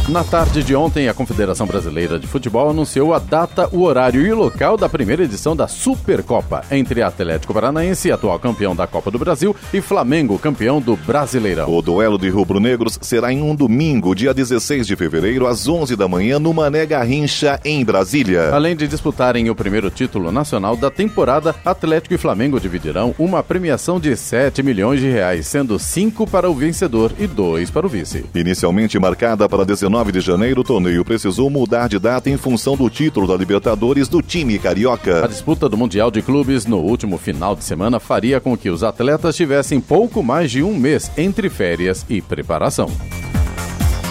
Na 0.08 0.24
tarde 0.24 0.64
de 0.64 0.74
ontem, 0.74 1.10
a 1.10 1.14
Confederação 1.14 1.68
Brasileira 1.68 2.18
de 2.18 2.28
Futebol 2.28 2.70
anunciou 2.70 3.14
a 3.14 3.20
data, 3.20 3.68
o 3.74 3.82
horário 3.82 4.26
e 4.26 4.32
o 4.32 4.38
local 4.38 4.78
da 4.78 4.88
primeira 4.88 5.26
edição 5.26 5.54
da 5.54 5.68
Supercopa 5.68 6.64
entre 6.72 7.02
Atlético 7.02 7.54
Paranaense, 7.54 8.10
atual 8.10 8.40
campeão 8.40 8.74
da 8.74 8.88
Copa 8.88 9.12
do 9.12 9.20
Brasil, 9.20 9.54
e 9.74 9.82
Flamengo, 9.82 10.40
campeão 10.40 10.80
do 10.80 10.96
Brasileirão. 10.96 11.70
O 11.70 11.82
duelo 11.82 12.18
de 12.18 12.30
rubro-negros 12.30 12.98
será 13.02 13.34
em 13.34 13.42
um 13.42 13.54
domingo, 13.54 14.16
dia 14.16 14.34
16 14.34 14.88
de 14.88 14.96
fevereiro, 14.96 15.46
às 15.46 15.68
11 15.68 15.98
da 15.98 16.08
manhã, 16.08 16.40
no 16.40 16.54
Mané 16.54 16.86
Garrincha, 16.86 17.60
em 17.66 17.84
Brasília. 17.84 18.52
Além 18.54 18.78
de 18.78 18.88
disputarem 18.88 19.50
o 19.50 19.56
primeiro 19.56 19.90
título 19.90 20.32
nacional 20.32 20.78
da 20.78 20.90
temporada, 20.90 21.54
Atlético 21.66 22.14
e 22.14 22.18
Flamengo 22.18 22.62
dividirão 22.62 23.14
uma 23.20 23.44
premiação 23.44 24.00
de 24.00 24.16
7 24.16 24.64
milhões 24.64 25.02
de 25.02 25.10
reais, 25.10 25.48
sendo 25.48 25.78
5 25.78 26.26
para 26.28 26.50
o 26.50 26.56
vencedor 26.56 27.12
e 27.20 27.28
2 27.28 27.70
para 27.70 27.86
o 27.86 27.90
vice. 27.90 28.24
Inicialmente 28.34 28.98
marcada 28.98 29.50
para 29.50 29.66
19 29.66 29.97
9 29.98 30.12
de 30.12 30.22
janeiro, 30.22 30.62
o 30.62 30.64
torneio 30.64 31.04
precisou 31.04 31.50
mudar 31.50 31.90
de 31.90 31.98
data 31.98 32.30
em 32.30 32.38
função 32.38 32.78
do 32.78 32.88
título 32.88 33.28
da 33.28 33.36
Libertadores 33.36 34.08
do 34.08 34.22
time 34.22 34.60
carioca. 34.60 35.26
A 35.26 35.28
disputa 35.28 35.68
do 35.68 35.76
Mundial 35.76 36.12
de 36.12 36.22
Clubes 36.22 36.68
no 36.68 36.78
último 36.78 37.18
final 37.18 37.56
de 37.56 37.64
semana 37.64 38.00
faria 38.00 38.40
com 38.40 38.56
que 38.56 38.70
os 38.70 38.84
atletas 38.84 39.36
tivessem 39.36 39.82
pouco 39.82 40.22
mais 40.22 40.52
de 40.52 40.62
um 40.62 40.78
mês 40.78 41.10
entre 41.18 41.50
férias 41.50 42.06
e 42.08 42.22
preparação. 42.22 42.92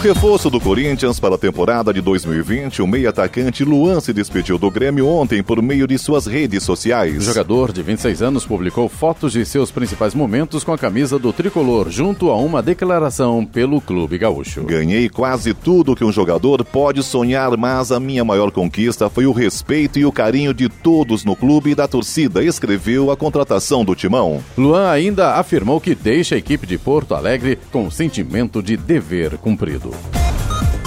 Reforço 0.06 0.48
do 0.48 0.60
Corinthians 0.60 1.18
para 1.18 1.34
a 1.34 1.38
temporada 1.38 1.92
de 1.92 2.00
2020, 2.00 2.80
o 2.80 2.86
meio-atacante 2.86 3.64
Luan 3.64 3.98
se 3.98 4.12
despediu 4.12 4.56
do 4.56 4.70
Grêmio 4.70 5.08
ontem 5.08 5.42
por 5.42 5.60
meio 5.60 5.84
de 5.84 5.98
suas 5.98 6.26
redes 6.26 6.62
sociais. 6.62 7.16
O 7.16 7.20
jogador 7.22 7.72
de 7.72 7.82
26 7.82 8.22
anos 8.22 8.46
publicou 8.46 8.88
fotos 8.88 9.32
de 9.32 9.44
seus 9.44 9.72
principais 9.72 10.14
momentos 10.14 10.62
com 10.62 10.72
a 10.72 10.78
camisa 10.78 11.18
do 11.18 11.32
tricolor, 11.32 11.90
junto 11.90 12.30
a 12.30 12.36
uma 12.36 12.62
declaração 12.62 13.44
pelo 13.44 13.80
Clube 13.80 14.16
Gaúcho. 14.16 14.62
Ganhei 14.62 15.08
quase 15.08 15.52
tudo 15.52 15.96
que 15.96 16.04
um 16.04 16.12
jogador 16.12 16.64
pode 16.64 17.02
sonhar, 17.02 17.56
mas 17.56 17.90
a 17.90 17.98
minha 17.98 18.24
maior 18.24 18.52
conquista 18.52 19.10
foi 19.10 19.26
o 19.26 19.32
respeito 19.32 19.98
e 19.98 20.06
o 20.06 20.12
carinho 20.12 20.54
de 20.54 20.68
todos 20.68 21.24
no 21.24 21.34
clube 21.34 21.70
e 21.70 21.74
da 21.74 21.88
torcida, 21.88 22.44
escreveu 22.44 23.10
a 23.10 23.16
contratação 23.16 23.84
do 23.84 23.96
Timão. 23.96 24.40
Luan 24.56 24.88
ainda 24.88 25.34
afirmou 25.34 25.80
que 25.80 25.96
deixa 25.96 26.36
a 26.36 26.38
equipe 26.38 26.64
de 26.64 26.78
Porto 26.78 27.12
Alegre 27.12 27.58
com 27.72 27.88
o 27.88 27.90
sentimento 27.90 28.62
de 28.62 28.76
dever 28.76 29.36
cumprido. 29.38 29.95
Thank 29.96 30.40
you. 30.40 30.45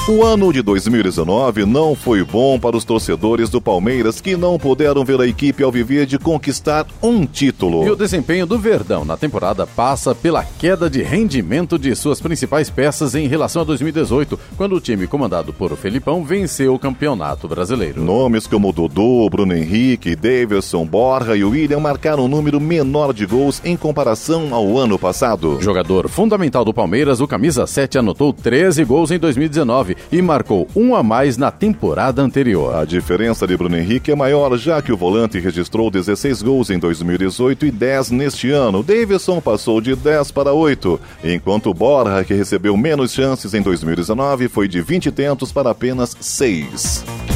O 0.09 0.23
ano 0.23 0.51
de 0.51 0.63
2019 0.63 1.67
não 1.67 1.93
foi 1.93 2.23
bom 2.23 2.59
para 2.59 2.75
os 2.75 2.83
torcedores 2.83 3.47
do 3.47 3.61
Palmeiras 3.61 4.19
que 4.19 4.35
não 4.35 4.57
puderam 4.57 5.05
ver 5.05 5.21
a 5.21 5.27
equipe 5.27 5.61
ao 5.61 5.71
viver 5.71 6.07
de 6.07 6.17
conquistar 6.17 6.87
um 6.99 7.27
título. 7.27 7.85
E 7.85 7.91
o 7.91 7.95
desempenho 7.95 8.47
do 8.47 8.57
Verdão 8.57 9.05
na 9.05 9.15
temporada 9.15 9.67
passa 9.67 10.15
pela 10.15 10.43
queda 10.43 10.89
de 10.89 11.03
rendimento 11.03 11.77
de 11.77 11.95
suas 11.95 12.19
principais 12.19 12.71
peças 12.71 13.13
em 13.13 13.27
relação 13.27 13.61
a 13.61 13.65
2018, 13.65 14.39
quando 14.57 14.75
o 14.75 14.81
time 14.81 15.05
comandado 15.05 15.53
por 15.53 15.77
Felipão 15.77 16.23
venceu 16.23 16.73
o 16.73 16.79
Campeonato 16.79 17.47
Brasileiro. 17.47 18.01
Nomes 18.01 18.47
como 18.47 18.73
Dodô, 18.73 19.29
Bruno 19.29 19.55
Henrique, 19.55 20.15
Davidson, 20.15 20.87
Borja 20.87 21.37
e 21.37 21.43
William 21.43 21.81
marcaram 21.81 22.25
um 22.25 22.27
número 22.27 22.59
menor 22.59 23.13
de 23.13 23.27
gols 23.27 23.61
em 23.63 23.77
comparação 23.77 24.55
ao 24.55 24.75
ano 24.75 24.97
passado. 24.97 25.59
Jogador 25.61 26.09
fundamental 26.09 26.65
do 26.65 26.73
Palmeiras, 26.73 27.21
o 27.21 27.27
camisa 27.27 27.67
7 27.67 27.99
anotou 27.99 28.33
13 28.33 28.83
gols 28.83 29.11
em 29.11 29.19
2019 29.19 29.98
e 30.11 30.21
marcou 30.21 30.67
um 30.75 30.95
a 30.95 31.03
mais 31.03 31.37
na 31.37 31.51
temporada 31.51 32.21
anterior. 32.21 32.75
A 32.75 32.85
diferença 32.85 33.45
de 33.45 33.55
Bruno 33.55 33.77
Henrique 33.77 34.11
é 34.11 34.15
maior, 34.15 34.57
já 34.57 34.81
que 34.81 34.91
o 34.91 34.97
volante 34.97 35.39
registrou 35.39 35.91
16 35.91 36.41
gols 36.41 36.69
em 36.69 36.79
2018 36.79 37.65
e 37.65 37.71
10 37.71 38.11
neste 38.11 38.49
ano. 38.51 38.83
Davidson 38.83 39.39
passou 39.41 39.81
de 39.81 39.95
10 39.95 40.31
para 40.31 40.53
8, 40.53 40.99
enquanto 41.23 41.73
Borja, 41.73 42.23
que 42.23 42.33
recebeu 42.33 42.75
menos 42.75 43.11
chances 43.11 43.53
em 43.53 43.61
2019, 43.61 44.47
foi 44.47 44.67
de 44.67 44.81
20 44.81 45.11
tentos 45.11 45.51
para 45.51 45.69
apenas 45.69 46.15
6. 46.19 47.28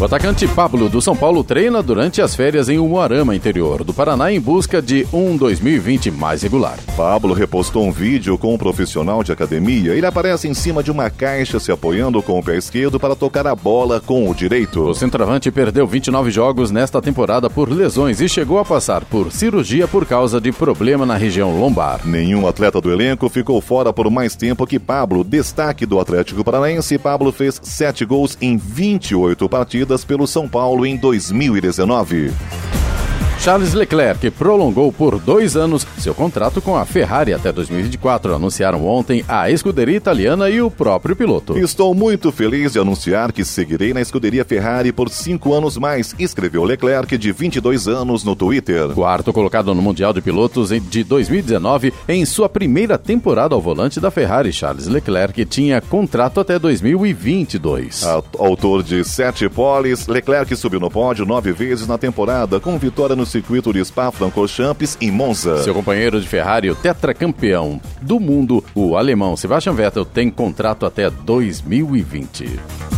O 0.00 0.04
atacante 0.04 0.46
Pablo 0.46 0.88
do 0.88 1.02
São 1.02 1.16
Paulo 1.16 1.42
treina 1.42 1.82
durante 1.82 2.22
as 2.22 2.32
férias 2.32 2.68
em 2.68 2.78
Umuarama, 2.78 3.34
interior 3.34 3.82
do 3.82 3.92
Paraná, 3.92 4.30
em 4.30 4.40
busca 4.40 4.80
de 4.80 5.04
um 5.12 5.36
2020 5.36 6.12
mais 6.12 6.40
regular. 6.42 6.78
Pablo 6.96 7.34
repostou 7.34 7.84
um 7.84 7.90
vídeo 7.90 8.38
com 8.38 8.54
um 8.54 8.58
profissional 8.58 9.24
de 9.24 9.32
academia. 9.32 9.94
Ele 9.94 10.06
aparece 10.06 10.46
em 10.46 10.54
cima 10.54 10.84
de 10.84 10.92
uma 10.92 11.10
caixa 11.10 11.58
se 11.58 11.72
apoiando 11.72 12.22
com 12.22 12.38
o 12.38 12.42
pé 12.42 12.56
esquerdo 12.56 13.00
para 13.00 13.16
tocar 13.16 13.44
a 13.48 13.56
bola 13.56 14.00
com 14.00 14.30
o 14.30 14.32
direito. 14.32 14.84
O 14.84 14.94
centroavante 14.94 15.50
perdeu 15.50 15.84
29 15.84 16.30
jogos 16.30 16.70
nesta 16.70 17.02
temporada 17.02 17.50
por 17.50 17.68
lesões 17.68 18.20
e 18.20 18.28
chegou 18.28 18.60
a 18.60 18.64
passar 18.64 19.04
por 19.04 19.32
cirurgia 19.32 19.88
por 19.88 20.06
causa 20.06 20.40
de 20.40 20.52
problema 20.52 21.04
na 21.04 21.16
região 21.16 21.58
lombar. 21.58 22.02
Nenhum 22.04 22.46
atleta 22.46 22.80
do 22.80 22.92
elenco 22.92 23.28
ficou 23.28 23.60
fora 23.60 23.92
por 23.92 24.08
mais 24.08 24.36
tempo 24.36 24.64
que 24.64 24.78
Pablo. 24.78 25.24
Destaque 25.24 25.84
do 25.84 25.98
Atlético 25.98 26.44
Paranaense, 26.44 26.98
Pablo 26.98 27.32
fez 27.32 27.60
7 27.60 28.04
gols 28.04 28.38
em 28.40 28.56
28 28.56 29.48
partidas 29.48 29.87
pelo 30.04 30.26
São 30.26 30.48
Paulo 30.48 30.84
em 30.84 30.96
2019. 30.96 32.32
Charles 33.48 33.72
Leclerc 33.72 34.30
prolongou 34.32 34.92
por 34.92 35.18
dois 35.18 35.56
anos 35.56 35.86
seu 35.96 36.14
contrato 36.14 36.60
com 36.60 36.76
a 36.76 36.84
Ferrari 36.84 37.32
até 37.32 37.50
2024. 37.50 38.34
Anunciaram 38.34 38.84
ontem 38.86 39.24
a 39.26 39.50
escuderia 39.50 39.96
italiana 39.96 40.50
e 40.50 40.60
o 40.60 40.70
próprio 40.70 41.16
piloto. 41.16 41.58
Estou 41.58 41.94
muito 41.94 42.30
feliz 42.30 42.74
de 42.74 42.78
anunciar 42.78 43.32
que 43.32 43.42
seguirei 43.46 43.94
na 43.94 44.02
escuderia 44.02 44.44
Ferrari 44.44 44.92
por 44.92 45.08
cinco 45.08 45.54
anos 45.54 45.78
mais, 45.78 46.14
escreveu 46.18 46.62
Leclerc, 46.62 47.16
de 47.16 47.32
22 47.32 47.88
anos, 47.88 48.22
no 48.22 48.36
Twitter. 48.36 48.88
Quarto 48.88 49.32
colocado 49.32 49.74
no 49.74 49.80
Mundial 49.80 50.12
de 50.12 50.20
Pilotos 50.20 50.68
de 50.68 51.02
2019, 51.02 51.94
em 52.06 52.26
sua 52.26 52.50
primeira 52.50 52.98
temporada 52.98 53.54
ao 53.54 53.62
volante 53.62 53.98
da 53.98 54.10
Ferrari, 54.10 54.52
Charles 54.52 54.86
Leclerc 54.86 55.46
tinha 55.46 55.80
contrato 55.80 56.38
até 56.38 56.58
2022. 56.58 58.04
Autor 58.38 58.82
de 58.82 59.02
sete 59.04 59.48
poles, 59.48 60.06
Leclerc 60.06 60.54
subiu 60.54 60.80
no 60.80 60.90
pódio 60.90 61.24
nove 61.24 61.50
vezes 61.50 61.88
na 61.88 61.96
temporada, 61.96 62.60
com 62.60 62.76
vitória 62.76 63.16
no 63.16 63.24
circuito 63.38 63.72
de 63.72 63.84
Spa-Francorchamps 63.84 64.98
em 65.00 65.12
Monza. 65.12 65.62
Seu 65.62 65.72
companheiro 65.72 66.20
de 66.20 66.26
Ferrari, 66.26 66.70
o 66.70 66.74
tetracampeão 66.74 67.80
do 68.02 68.18
mundo, 68.18 68.64
o 68.74 68.96
alemão 68.96 69.36
Sebastian 69.36 69.74
Vettel, 69.74 70.04
tem 70.04 70.28
contrato 70.28 70.84
até 70.84 71.08
2020. 71.08 72.97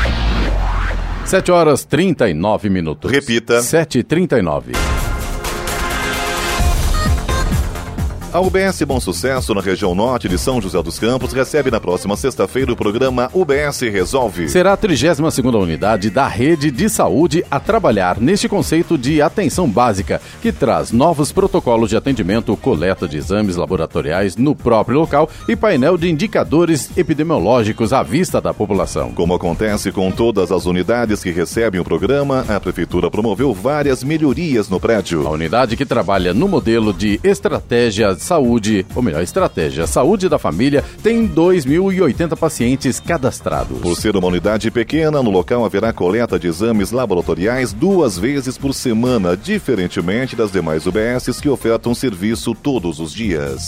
7 1.25 1.51
horas 1.51 1.85
39 1.85 2.69
minutos. 2.69 3.11
Repita. 3.11 3.59
7h39. 3.59 5.00
A 8.33 8.39
UBS 8.39 8.81
Bom 8.83 8.97
Sucesso, 8.97 9.53
na 9.53 9.59
região 9.59 9.93
norte 9.93 10.29
de 10.29 10.37
São 10.37 10.61
José 10.61 10.81
dos 10.81 10.97
Campos, 10.97 11.33
recebe 11.33 11.69
na 11.69 11.81
próxima 11.81 12.15
sexta-feira 12.15 12.71
o 12.71 12.77
programa 12.77 13.29
UBS 13.33 13.81
Resolve. 13.81 14.47
Será 14.47 14.71
a 14.71 14.77
32 14.77 15.39
unidade 15.39 16.09
da 16.09 16.29
rede 16.29 16.71
de 16.71 16.87
saúde 16.89 17.43
a 17.51 17.59
trabalhar 17.59 18.21
neste 18.21 18.47
conceito 18.47 18.97
de 18.97 19.21
atenção 19.21 19.67
básica, 19.67 20.21
que 20.41 20.49
traz 20.53 20.93
novos 20.93 21.33
protocolos 21.33 21.89
de 21.89 21.97
atendimento, 21.97 22.55
coleta 22.55 23.05
de 23.05 23.17
exames 23.17 23.57
laboratoriais 23.57 24.37
no 24.37 24.55
próprio 24.55 24.99
local 24.99 25.29
e 25.45 25.53
painel 25.53 25.97
de 25.97 26.09
indicadores 26.09 26.89
epidemiológicos 26.95 27.91
à 27.91 28.01
vista 28.01 28.39
da 28.39 28.53
população. 28.53 29.11
Como 29.11 29.33
acontece 29.33 29.91
com 29.91 30.09
todas 30.09 30.53
as 30.53 30.65
unidades 30.65 31.21
que 31.21 31.31
recebem 31.31 31.81
o 31.81 31.83
programa, 31.83 32.45
a 32.47 32.61
Prefeitura 32.61 33.11
promoveu 33.11 33.53
várias 33.53 34.05
melhorias 34.05 34.69
no 34.69 34.79
prédio. 34.79 35.27
A 35.27 35.31
unidade 35.31 35.75
que 35.75 35.85
trabalha 35.85 36.33
no 36.33 36.47
modelo 36.47 36.93
de 36.93 37.19
saúde, 38.21 38.85
ou 38.95 39.01
melhor, 39.01 39.21
estratégia 39.21 39.87
saúde 39.87 40.29
da 40.29 40.37
família, 40.37 40.83
tem 41.03 41.27
2.080 41.27 42.37
pacientes 42.37 42.99
cadastrados. 42.99 43.79
Por 43.79 43.95
ser 43.95 44.15
uma 44.15 44.27
unidade 44.27 44.69
pequena, 44.71 45.21
no 45.21 45.31
local 45.31 45.65
haverá 45.65 45.91
coleta 45.91 46.39
de 46.39 46.47
exames 46.47 46.91
laboratoriais 46.91 47.73
duas 47.73 48.17
vezes 48.17 48.57
por 48.57 48.73
semana, 48.73 49.35
diferentemente 49.35 50.35
das 50.35 50.51
demais 50.51 50.85
UBSs 50.85 51.41
que 51.41 51.49
ofertam 51.49 51.93
serviço 51.93 52.53
todos 52.53 52.99
os 52.99 53.13
dias. 53.13 53.67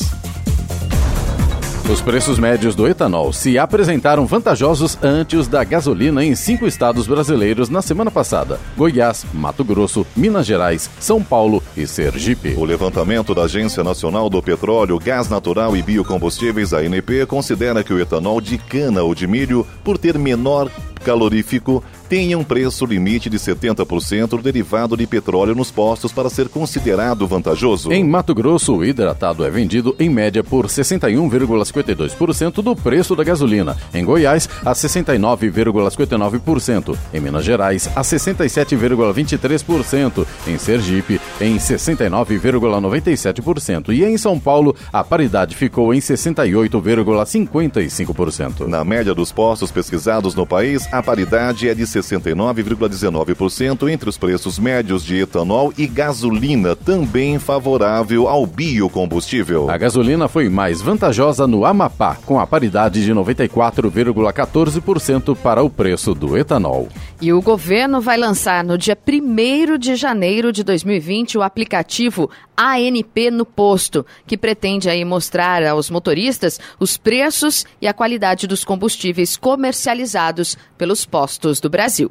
Os 1.90 2.02
preços 2.02 2.40
médios 2.40 2.76
do 2.76 2.88
etanol 2.88 3.34
se 3.34 3.58
apresentaram 3.58 4.26
vantajosos 4.26 4.98
ante 5.04 5.36
os 5.36 5.50
da 5.50 5.66
gasolina 5.66 6.24
em 6.24 6.34
cinco 6.34 6.66
estados 6.66 7.06
brasileiros 7.06 7.68
na 7.68 7.82
semana 7.82 8.10
passada: 8.10 8.58
Goiás, 8.78 9.26
Mato 9.34 9.66
Grosso, 9.66 10.08
Minas 10.16 10.46
Gerais, 10.46 10.90
São 10.98 11.22
Paulo 11.22 11.62
e 11.76 11.86
Sergipe. 11.86 12.56
O 12.58 12.64
levantamento 12.64 13.36
da 13.36 13.44
Agência 13.44 13.84
Nacional 13.84 14.30
do 14.30 14.42
Petróleo, 14.42 14.98
Gás 14.98 15.28
Natural 15.28 15.76
e 15.76 15.82
Biocombustíveis, 15.82 16.72
ANP, 16.72 17.26
considera 17.28 17.84
que 17.84 17.94
o 17.94 18.00
etanol 18.00 18.40
de 18.40 18.58
cana 18.58 19.04
ou 19.04 19.14
de 19.14 19.28
milho, 19.28 19.68
por 19.84 19.98
ter 19.98 20.18
menor 20.18 20.72
calorífico 21.04 21.84
tenha 22.14 22.38
um 22.38 22.44
preço 22.44 22.86
limite 22.86 23.28
de 23.28 23.40
70% 23.40 24.28
do 24.28 24.38
derivado 24.38 24.96
de 24.96 25.08
petróleo 25.08 25.56
nos 25.56 25.72
postos 25.72 26.12
para 26.12 26.30
ser 26.30 26.48
considerado 26.48 27.26
vantajoso. 27.26 27.92
Em 27.92 28.04
Mato 28.04 28.36
Grosso, 28.36 28.76
o 28.76 28.86
hidratado 28.86 29.44
é 29.44 29.50
vendido 29.50 29.96
em 29.98 30.12
média 30.12 30.44
por 30.44 30.68
61,52% 30.68 32.62
do 32.62 32.76
preço 32.76 33.16
da 33.16 33.24
gasolina. 33.24 33.76
Em 33.92 34.06
Goiás, 34.06 34.48
a 34.64 34.74
69,59%. 34.74 36.96
Em 37.12 37.20
Minas 37.20 37.44
Gerais, 37.44 37.90
a 37.96 38.02
67,23%. 38.02 40.28
Em 40.46 40.60
Sergipe, 40.60 41.20
em 41.42 41.58
69,97%. 41.58 43.92
E 43.92 44.04
em 44.04 44.20
São 44.20 44.40
Paulo, 44.40 44.76
a 44.92 45.04
paridade 45.04 45.56
ficou 45.56 45.92
em 45.92 46.00
68,55%. 46.00 48.68
Na 48.68 48.84
média 48.84 49.16
dos 49.16 49.32
postos 49.32 49.72
pesquisados 49.72 50.36
no 50.36 50.46
país, 50.46 50.88
a 50.94 51.02
paridade 51.02 51.68
é 51.68 51.74
de 51.74 51.88
69,19% 52.04 53.90
entre 53.90 54.10
os 54.10 54.18
preços 54.18 54.60
médios 54.60 55.02
de 55.04 55.18
etanol 55.18 55.74
e 55.78 55.88
gasolina, 55.88 56.76
também 56.76 57.40
favorável 57.40 58.28
ao 58.28 58.46
biocombustível. 58.46 59.70
A 59.70 59.78
gasolina 59.78 60.28
foi 60.28 60.50
mais 60.50 60.82
vantajosa 60.82 61.48
no 61.48 61.66
Amapá, 61.66 62.18
com 62.26 62.38
a 62.40 62.46
paridade 62.46 63.02
de 63.04 63.12
94,14% 63.14 65.36
para 65.36 65.64
o 65.64 65.70
preço 65.70 66.14
do 66.14 66.38
etanol. 66.38 66.90
E 67.22 67.32
o 67.32 67.42
governo 67.42 68.02
vai 68.02 68.18
lançar 68.18 68.62
no 68.64 68.78
dia 68.78 68.98
1 68.98 69.78
de 69.78 69.96
janeiro 69.96 70.52
de 70.52 70.64
2020 70.64 71.38
o 71.38 71.42
aplicativo 71.42 72.30
ANP 72.58 73.32
no 73.32 73.46
Posto, 73.46 74.06
que 74.26 74.38
pretende 74.38 74.90
aí 74.90 75.04
mostrar 75.04 75.64
aos 75.66 75.90
motoristas 75.90 76.60
os 76.80 76.98
preços 76.98 77.66
e 77.82 77.88
a 77.88 77.94
qualidade 77.94 78.48
dos 78.48 78.64
combustíveis 78.64 79.38
comercializados 79.38 80.58
pelos 80.78 81.06
postos 81.06 81.60
do 81.60 81.70
Brasil. 81.70 82.10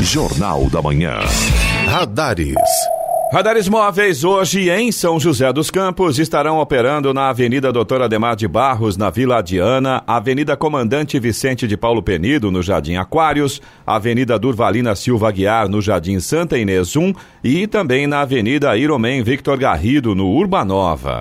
Jornal 0.00 0.68
da 0.70 0.80
Manhã. 0.80 1.18
Radares. 1.86 2.54
Radares 3.30 3.68
móveis 3.68 4.24
hoje 4.24 4.70
em 4.70 4.90
São 4.90 5.20
José 5.20 5.52
dos 5.52 5.70
Campos 5.70 6.18
estarão 6.18 6.60
operando 6.60 7.12
na 7.12 7.28
Avenida 7.28 7.70
Doutor 7.70 8.00
Ademar 8.00 8.34
de 8.34 8.48
Barros, 8.48 8.96
na 8.96 9.10
Vila 9.10 9.36
Adiana, 9.36 10.02
Avenida 10.06 10.56
Comandante 10.56 11.20
Vicente 11.20 11.68
de 11.68 11.76
Paulo 11.76 12.02
Penido, 12.02 12.50
no 12.50 12.62
Jardim 12.62 12.96
Aquários, 12.96 13.60
Avenida 13.86 14.38
Durvalina 14.38 14.96
Silva 14.96 15.30
Guiar, 15.30 15.68
no 15.68 15.82
Jardim 15.82 16.18
Santa 16.20 16.56
Inês 16.56 16.96
1 16.96 17.12
e 17.44 17.66
também 17.66 18.06
na 18.06 18.22
Avenida 18.22 18.74
Iromen 18.78 19.22
Victor 19.22 19.58
Garrido, 19.58 20.14
no 20.14 20.28
Urbanova. 20.28 21.20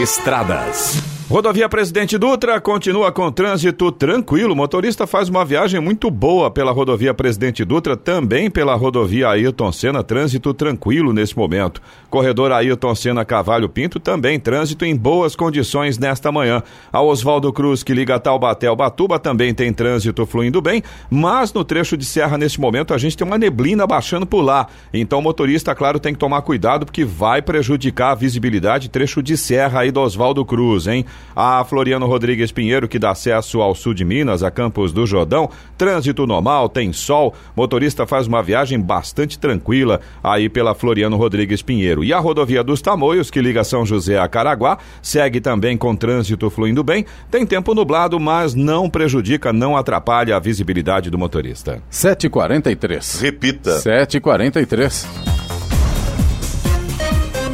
Estradas. 0.00 1.21
Rodovia 1.28 1.66
Presidente 1.66 2.18
Dutra 2.18 2.60
continua 2.60 3.10
com 3.10 3.32
trânsito 3.32 3.90
tranquilo. 3.90 4.52
O 4.52 4.56
motorista 4.56 5.06
faz 5.06 5.30
uma 5.30 5.44
viagem 5.44 5.80
muito 5.80 6.10
boa 6.10 6.50
pela 6.50 6.72
rodovia 6.72 7.14
Presidente 7.14 7.64
Dutra, 7.64 7.96
também 7.96 8.50
pela 8.50 8.74
rodovia 8.74 9.28
Ailton 9.28 9.72
Senna, 9.72 10.02
trânsito 10.02 10.52
tranquilo 10.52 11.12
nesse 11.12 11.36
momento. 11.36 11.80
Corredor 12.10 12.52
Ailton 12.52 12.94
Senna 12.94 13.24
Cavalho 13.24 13.68
Pinto, 13.68 13.98
também 13.98 14.38
trânsito 14.38 14.84
em 14.84 14.94
boas 14.94 15.34
condições 15.34 15.98
nesta 15.98 16.30
manhã. 16.30 16.62
A 16.92 17.00
Oswaldo 17.00 17.50
Cruz, 17.50 17.82
que 17.82 17.94
liga 17.94 18.20
Taubaté 18.20 18.66
ao 18.66 18.76
Batuba, 18.76 19.18
também 19.18 19.54
tem 19.54 19.72
trânsito 19.72 20.26
fluindo 20.26 20.60
bem, 20.60 20.82
mas 21.08 21.52
no 21.52 21.64
trecho 21.64 21.96
de 21.96 22.04
serra, 22.04 22.36
neste 22.36 22.60
momento, 22.60 22.92
a 22.92 22.98
gente 22.98 23.16
tem 23.16 23.26
uma 23.26 23.38
neblina 23.38 23.86
baixando 23.86 24.26
por 24.26 24.42
lá. 24.42 24.66
Então 24.92 25.20
o 25.20 25.22
motorista, 25.22 25.74
claro, 25.74 25.98
tem 25.98 26.12
que 26.12 26.18
tomar 26.18 26.42
cuidado 26.42 26.84
porque 26.84 27.04
vai 27.06 27.40
prejudicar 27.40 28.10
a 28.10 28.14
visibilidade 28.14 28.90
trecho 28.90 29.22
de 29.22 29.36
serra 29.36 29.80
aí 29.80 29.90
do 29.90 30.00
Oswaldo 30.00 30.44
Cruz, 30.44 30.86
hein? 30.86 31.06
A 31.34 31.64
Floriano 31.64 32.06
Rodrigues 32.06 32.52
Pinheiro, 32.52 32.88
que 32.88 32.98
dá 32.98 33.10
acesso 33.10 33.60
ao 33.60 33.74
sul 33.74 33.94
de 33.94 34.04
Minas, 34.04 34.42
a 34.42 34.50
Campos 34.50 34.92
do 34.92 35.06
Jordão, 35.06 35.48
trânsito 35.78 36.26
normal, 36.26 36.68
tem 36.68 36.92
sol, 36.92 37.34
motorista 37.56 38.06
faz 38.06 38.26
uma 38.26 38.42
viagem 38.42 38.80
bastante 38.80 39.38
tranquila 39.38 40.00
aí 40.22 40.48
pela 40.48 40.74
Floriano 40.74 41.16
Rodrigues 41.16 41.62
Pinheiro. 41.62 42.04
E 42.04 42.12
a 42.12 42.18
rodovia 42.18 42.62
dos 42.62 42.80
Tamoios, 42.82 43.30
que 43.30 43.40
liga 43.40 43.64
São 43.64 43.84
José 43.86 44.18
a 44.18 44.28
Caraguá, 44.28 44.78
segue 45.00 45.40
também 45.40 45.76
com 45.76 45.94
trânsito 45.96 46.50
fluindo 46.50 46.82
bem. 46.82 47.04
Tem 47.30 47.46
tempo 47.46 47.74
nublado, 47.74 48.18
mas 48.20 48.54
não 48.54 48.88
prejudica, 48.90 49.52
não 49.52 49.76
atrapalha 49.76 50.36
a 50.36 50.40
visibilidade 50.40 51.10
do 51.10 51.18
motorista. 51.18 51.82
7h43. 51.90 53.20
Repita. 53.20 53.78
7h43. 53.78 55.61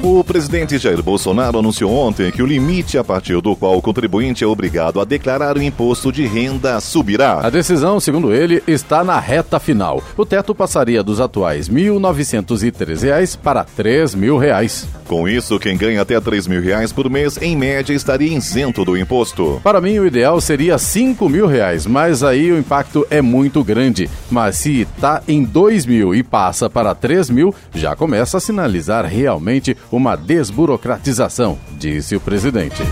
O 0.00 0.22
presidente 0.22 0.78
Jair 0.78 1.02
Bolsonaro 1.02 1.58
anunciou 1.58 1.92
ontem 1.92 2.30
que 2.30 2.40
o 2.40 2.46
limite 2.46 2.96
a 2.96 3.02
partir 3.02 3.40
do 3.40 3.56
qual 3.56 3.76
o 3.76 3.82
contribuinte 3.82 4.44
é 4.44 4.46
obrigado 4.46 5.00
a 5.00 5.04
declarar 5.04 5.58
o 5.58 5.62
imposto 5.62 6.12
de 6.12 6.24
renda 6.24 6.80
subirá. 6.80 7.40
A 7.44 7.50
decisão, 7.50 7.98
segundo 7.98 8.32
ele, 8.32 8.62
está 8.64 9.02
na 9.02 9.18
reta 9.18 9.58
final. 9.58 10.00
O 10.16 10.24
teto 10.24 10.54
passaria 10.54 11.02
dos 11.02 11.20
atuais 11.20 11.66
R$ 11.66 11.90
1.913 11.90 13.38
para 13.38 13.62
R$ 13.62 13.66
3.000. 13.76 14.86
Com 15.08 15.26
isso, 15.26 15.58
quem 15.58 15.76
ganha 15.76 16.02
até 16.02 16.20
3 16.20 16.46
mil 16.46 16.62
reais 16.62 16.92
por 16.92 17.08
mês, 17.08 17.38
em 17.40 17.56
média, 17.56 17.94
estaria 17.94 18.36
isento 18.36 18.84
do 18.84 18.96
imposto. 18.96 19.58
Para 19.64 19.80
mim, 19.80 19.98
o 19.98 20.06
ideal 20.06 20.38
seria 20.38 20.76
5 20.76 21.28
mil 21.30 21.46
reais, 21.46 21.86
mas 21.86 22.22
aí 22.22 22.52
o 22.52 22.58
impacto 22.58 23.06
é 23.10 23.22
muito 23.22 23.64
grande. 23.64 24.08
Mas 24.30 24.58
se 24.58 24.82
está 24.82 25.22
em 25.26 25.42
2 25.42 25.86
mil 25.86 26.14
e 26.14 26.22
passa 26.22 26.68
para 26.68 26.94
3 26.94 27.30
mil, 27.30 27.54
já 27.74 27.96
começa 27.96 28.36
a 28.36 28.40
sinalizar 28.40 29.06
realmente 29.06 29.74
uma 29.90 30.16
desburocratização, 30.16 31.58
disse 31.78 32.16
o 32.16 32.20
presidente. 32.20 32.82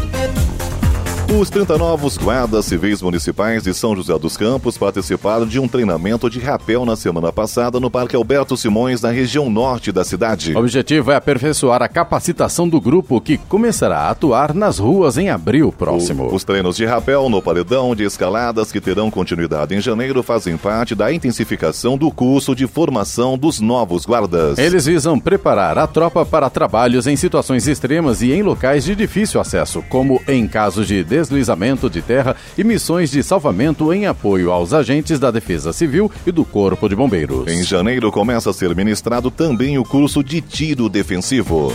Os 1.29 1.51
30 1.51 1.77
novos 1.77 2.17
guardas 2.17 2.67
civis 2.67 3.03
municipais 3.03 3.65
de 3.65 3.75
São 3.75 3.97
José 3.97 4.17
dos 4.17 4.37
Campos 4.37 4.79
participaram 4.79 5.45
de 5.45 5.59
um 5.59 5.67
treinamento 5.67 6.31
de 6.31 6.39
rapel 6.39 6.87
na 6.87 6.95
semana 6.95 7.33
passada 7.33 7.81
no 7.81 7.91
Parque 7.91 8.15
Alberto 8.15 8.57
Simões, 8.57 9.03
na 9.03 9.11
região 9.11 9.51
norte 9.51 9.91
da 9.91 10.05
cidade. 10.05 10.55
O 10.55 10.61
objetivo 10.61 11.11
é 11.11 11.17
aperfeiçoar 11.17 11.83
a 11.83 11.89
capacitação 11.89 12.69
do 12.69 12.81
grupo 12.81 13.21
que 13.21 13.37
começará 13.37 14.03
a 14.03 14.11
atuar 14.11 14.55
nas 14.55 14.79
ruas 14.79 15.19
em 15.19 15.29
abril 15.29 15.73
próximo. 15.73 16.29
O, 16.29 16.35
os 16.37 16.45
treinos 16.45 16.77
de 16.77 16.87
rapel 16.87 17.29
no 17.29 17.43
paredão 17.43 17.95
de 17.97 18.05
escaladas 18.05 18.71
que 18.71 18.81
terão 18.81 19.11
continuidade 19.11 19.75
em 19.75 19.81
janeiro 19.81 20.23
fazem 20.23 20.57
parte 20.57 20.95
da 20.95 21.13
intensificação 21.13 21.99
do 21.99 22.09
curso 22.09 22.55
de 22.55 22.69
formação 22.69 23.37
dos 23.37 23.61
novos 23.61 24.07
guardas. 24.07 24.59
Eles 24.59 24.87
visam 24.87 25.19
preparar 25.19 25.77
a 25.77 25.89
tropa 25.89 26.25
para 26.25 26.49
trabalhos 26.49 27.09
em 27.09 27.17
situações 27.17 27.67
extremas 27.67 28.23
e 28.23 28.33
em 28.33 28.45
locais 28.45 28.85
de 28.85 28.95
difícil 28.95 29.41
acesso, 29.41 29.83
como 29.89 30.23
em 30.29 30.47
casos 30.47 30.87
de 30.87 31.03
deslizamento 31.17 31.89
de 31.89 32.03
terra 32.03 32.37
e 32.59 32.63
missões 32.63 33.11
de 33.11 33.23
salvamento 33.23 33.93
em 33.93 34.07
apoio 34.07 34.53
aos 34.53 34.75
agentes 34.75 35.19
da 35.19 35.31
Defesa 35.31 35.73
Civil 35.73 36.11
e 36.27 36.31
do 36.31 36.45
Corpo 36.45 36.89
de 36.89 36.95
Bombeiros. 36.95 37.51
Em 37.51 37.65
janeiro 37.65 38.13
começa 38.13 38.51
a 38.51 38.53
ser 38.53 38.75
ministrado 38.77 39.31
também 39.31 39.79
o 39.79 39.85
curso 39.85 40.23
de 40.23 40.43
tiro 40.43 40.89
defensivo. 40.89 41.73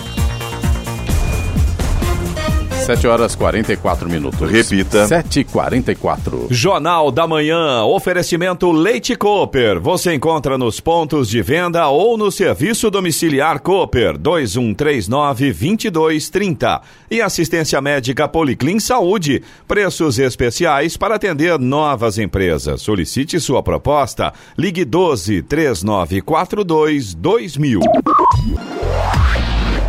7 2.82 3.08
horas 3.08 3.36
44 3.36 4.10
minutos. 4.10 4.50
Repita. 4.50 5.06
7h44. 5.06 6.48
Jornal 6.50 7.12
da 7.12 7.28
Manhã, 7.28 7.84
oferecimento 7.84 8.72
Leite 8.72 9.16
Cooper. 9.16 9.80
Você 9.80 10.16
encontra 10.16 10.58
nos 10.58 10.80
pontos 10.80 11.30
de 11.30 11.44
venda 11.44 11.88
ou 11.90 12.18
no 12.18 12.32
serviço 12.32 12.90
domiciliar 12.90 13.60
Cooper 13.60 14.18
2139-2230. 14.18 16.82
E 17.10 17.22
assistência 17.22 17.80
médica 17.80 18.28
Policlin 18.28 18.80
Saúde. 18.80 19.44
Preços 19.68 20.18
especiais 20.18 20.98
para 20.98 21.14
atender 21.16 21.60
novas 21.60 22.18
empresas. 22.18 22.82
Solicite 22.82 23.40
sua 23.40 23.62
proposta. 23.62 24.34
Ligue 24.58 24.84
12 24.84 25.44
3942 25.44 27.14
2000. 27.14 27.80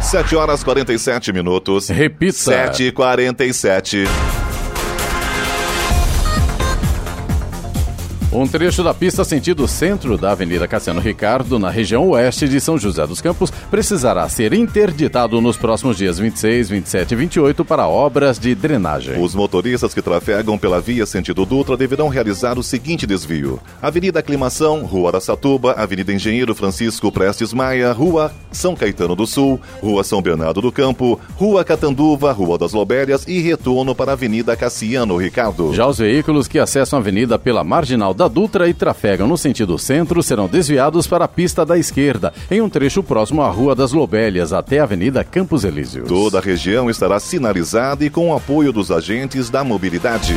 7 0.02 0.36
horas 0.36 0.62
47 0.64 1.32
minutos. 1.32 1.88
Repita. 1.88 2.32
7 2.32 2.84
e 2.84 2.92
47 2.92 4.04
Um 8.34 8.46
trecho 8.46 8.82
da 8.82 8.94
pista 8.94 9.24
sentido 9.24 9.68
centro 9.68 10.16
da 10.16 10.32
Avenida 10.32 10.66
Cassiano 10.66 11.02
Ricardo, 11.02 11.58
na 11.58 11.68
região 11.68 12.08
oeste 12.08 12.48
de 12.48 12.62
São 12.62 12.78
José 12.78 13.06
dos 13.06 13.20
Campos, 13.20 13.50
precisará 13.70 14.26
ser 14.26 14.54
interditado 14.54 15.38
nos 15.38 15.58
próximos 15.58 15.98
dias 15.98 16.18
26, 16.18 16.70
27 16.70 17.12
e 17.12 17.14
28 17.14 17.62
para 17.62 17.86
obras 17.86 18.38
de 18.38 18.54
drenagem. 18.54 19.22
Os 19.22 19.34
motoristas 19.34 19.92
que 19.92 20.00
trafegam 20.00 20.56
pela 20.56 20.80
via 20.80 21.04
sentido 21.04 21.44
Dutra 21.44 21.76
deverão 21.76 22.08
realizar 22.08 22.58
o 22.58 22.62
seguinte 22.62 23.06
desvio: 23.06 23.60
Avenida 23.82 24.20
Aclimação, 24.20 24.86
Rua 24.86 25.10
Araçatuba, 25.10 25.72
Avenida 25.72 26.10
Engenheiro 26.10 26.54
Francisco 26.54 27.12
Prestes 27.12 27.52
Maia, 27.52 27.92
Rua 27.92 28.32
São 28.50 28.74
Caetano 28.74 29.14
do 29.14 29.26
Sul, 29.26 29.60
Rua 29.82 30.02
São 30.02 30.22
Bernardo 30.22 30.62
do 30.62 30.72
Campo, 30.72 31.20
Rua 31.36 31.66
Catanduva, 31.66 32.32
Rua 32.32 32.56
das 32.56 32.72
Lobérias 32.72 33.28
e 33.28 33.40
retorno 33.40 33.94
para 33.94 34.12
a 34.12 34.14
Avenida 34.14 34.56
Cassiano 34.56 35.18
Ricardo. 35.18 35.74
Já 35.74 35.86
os 35.86 35.98
veículos 35.98 36.48
que 36.48 36.58
acessam 36.58 36.98
a 36.98 37.02
avenida 37.02 37.38
pela 37.38 37.62
marginal 37.62 38.14
da 38.14 38.21
Dutra 38.28 38.68
e 38.68 38.74
trafegam 38.74 39.26
no 39.26 39.36
sentido 39.36 39.78
centro 39.78 40.22
serão 40.22 40.48
desviados 40.48 41.06
para 41.06 41.24
a 41.24 41.28
pista 41.28 41.64
da 41.64 41.78
esquerda, 41.78 42.32
em 42.50 42.60
um 42.60 42.68
trecho 42.68 43.02
próximo 43.02 43.42
à 43.42 43.48
Rua 43.48 43.74
das 43.74 43.92
Lobélias 43.92 44.52
até 44.52 44.78
a 44.78 44.84
Avenida 44.84 45.24
Campos 45.24 45.64
Elíseos. 45.64 46.08
Toda 46.08 46.38
a 46.38 46.42
região 46.42 46.88
estará 46.88 47.18
sinalizada 47.20 48.04
e 48.04 48.10
com 48.10 48.30
o 48.30 48.36
apoio 48.36 48.72
dos 48.72 48.90
agentes 48.90 49.50
da 49.50 49.64
mobilidade. 49.64 50.34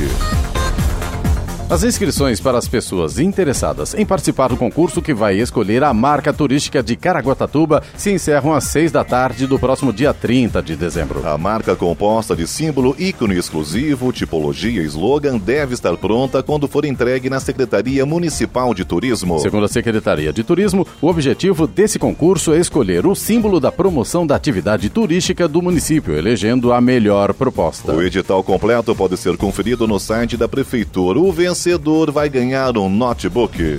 As 1.68 1.84
inscrições 1.84 2.40
para 2.40 2.60
as 2.60 2.68
pessoas 2.68 3.18
interessadas 3.18 3.96
em 3.96 4.06
participar 4.06 4.50
do 4.50 4.56
concurso 4.56 5.02
que 5.02 5.16
vai 5.16 5.40
escolher 5.40 5.84
a 5.84 5.92
marca 5.96 6.32
turística 6.32 6.84
de 6.84 6.96
Caraguatatuba 6.96 7.82
se 7.98 8.12
encerram 8.12 8.54
às 8.54 8.66
6 8.66 8.92
da 8.92 9.04
tarde 9.04 9.48
do 9.48 9.58
próximo 9.58 9.92
dia 9.92 10.14
30 10.14 10.62
de 10.62 10.76
dezembro. 10.76 11.28
A 11.28 11.36
marca 11.40 11.76
composta 11.76 12.36
de 12.36 12.46
símbolo, 12.46 12.96
ícone 13.00 13.36
exclusivo, 13.36 14.14
tipologia 14.14 14.84
e 14.84 14.86
slogan 14.86 15.40
deve 15.40 15.74
estar 15.74 15.98
pronta 15.98 16.44
quando 16.44 16.68
for 16.68 16.86
entregue 16.86 17.32
na 17.32 17.40
Secretaria 17.40 18.06
Municipal 18.06 18.72
de 18.72 18.86
Turismo. 18.86 19.40
Segundo 19.40 19.66
a 19.66 19.68
Secretaria 19.68 20.32
de 20.32 20.44
Turismo, 20.44 20.86
o 21.02 21.08
objetivo 21.08 21.66
desse 21.66 21.98
concurso 21.98 22.54
é 22.54 22.60
escolher 22.60 23.08
o 23.08 23.16
símbolo 23.16 23.60
da 23.60 23.72
promoção 23.72 24.28
da 24.28 24.36
atividade 24.36 24.88
turística 24.92 25.48
do 25.48 25.64
município, 25.64 26.16
elegendo 26.16 26.72
a 26.72 26.80
melhor 26.80 27.34
proposta. 27.34 27.92
O 27.92 28.04
edital 28.04 28.44
completo 28.44 28.94
pode 28.94 29.18
ser 29.18 29.36
conferido 29.36 29.88
no 29.88 30.00
site 30.00 30.38
da 30.38 30.48
Prefeitura. 30.48 31.20
O 31.20 31.32
vencedor 31.56 32.12
vai 32.12 32.28
ganhar 32.28 32.78
um 32.78 32.90
notebook. 32.90 33.78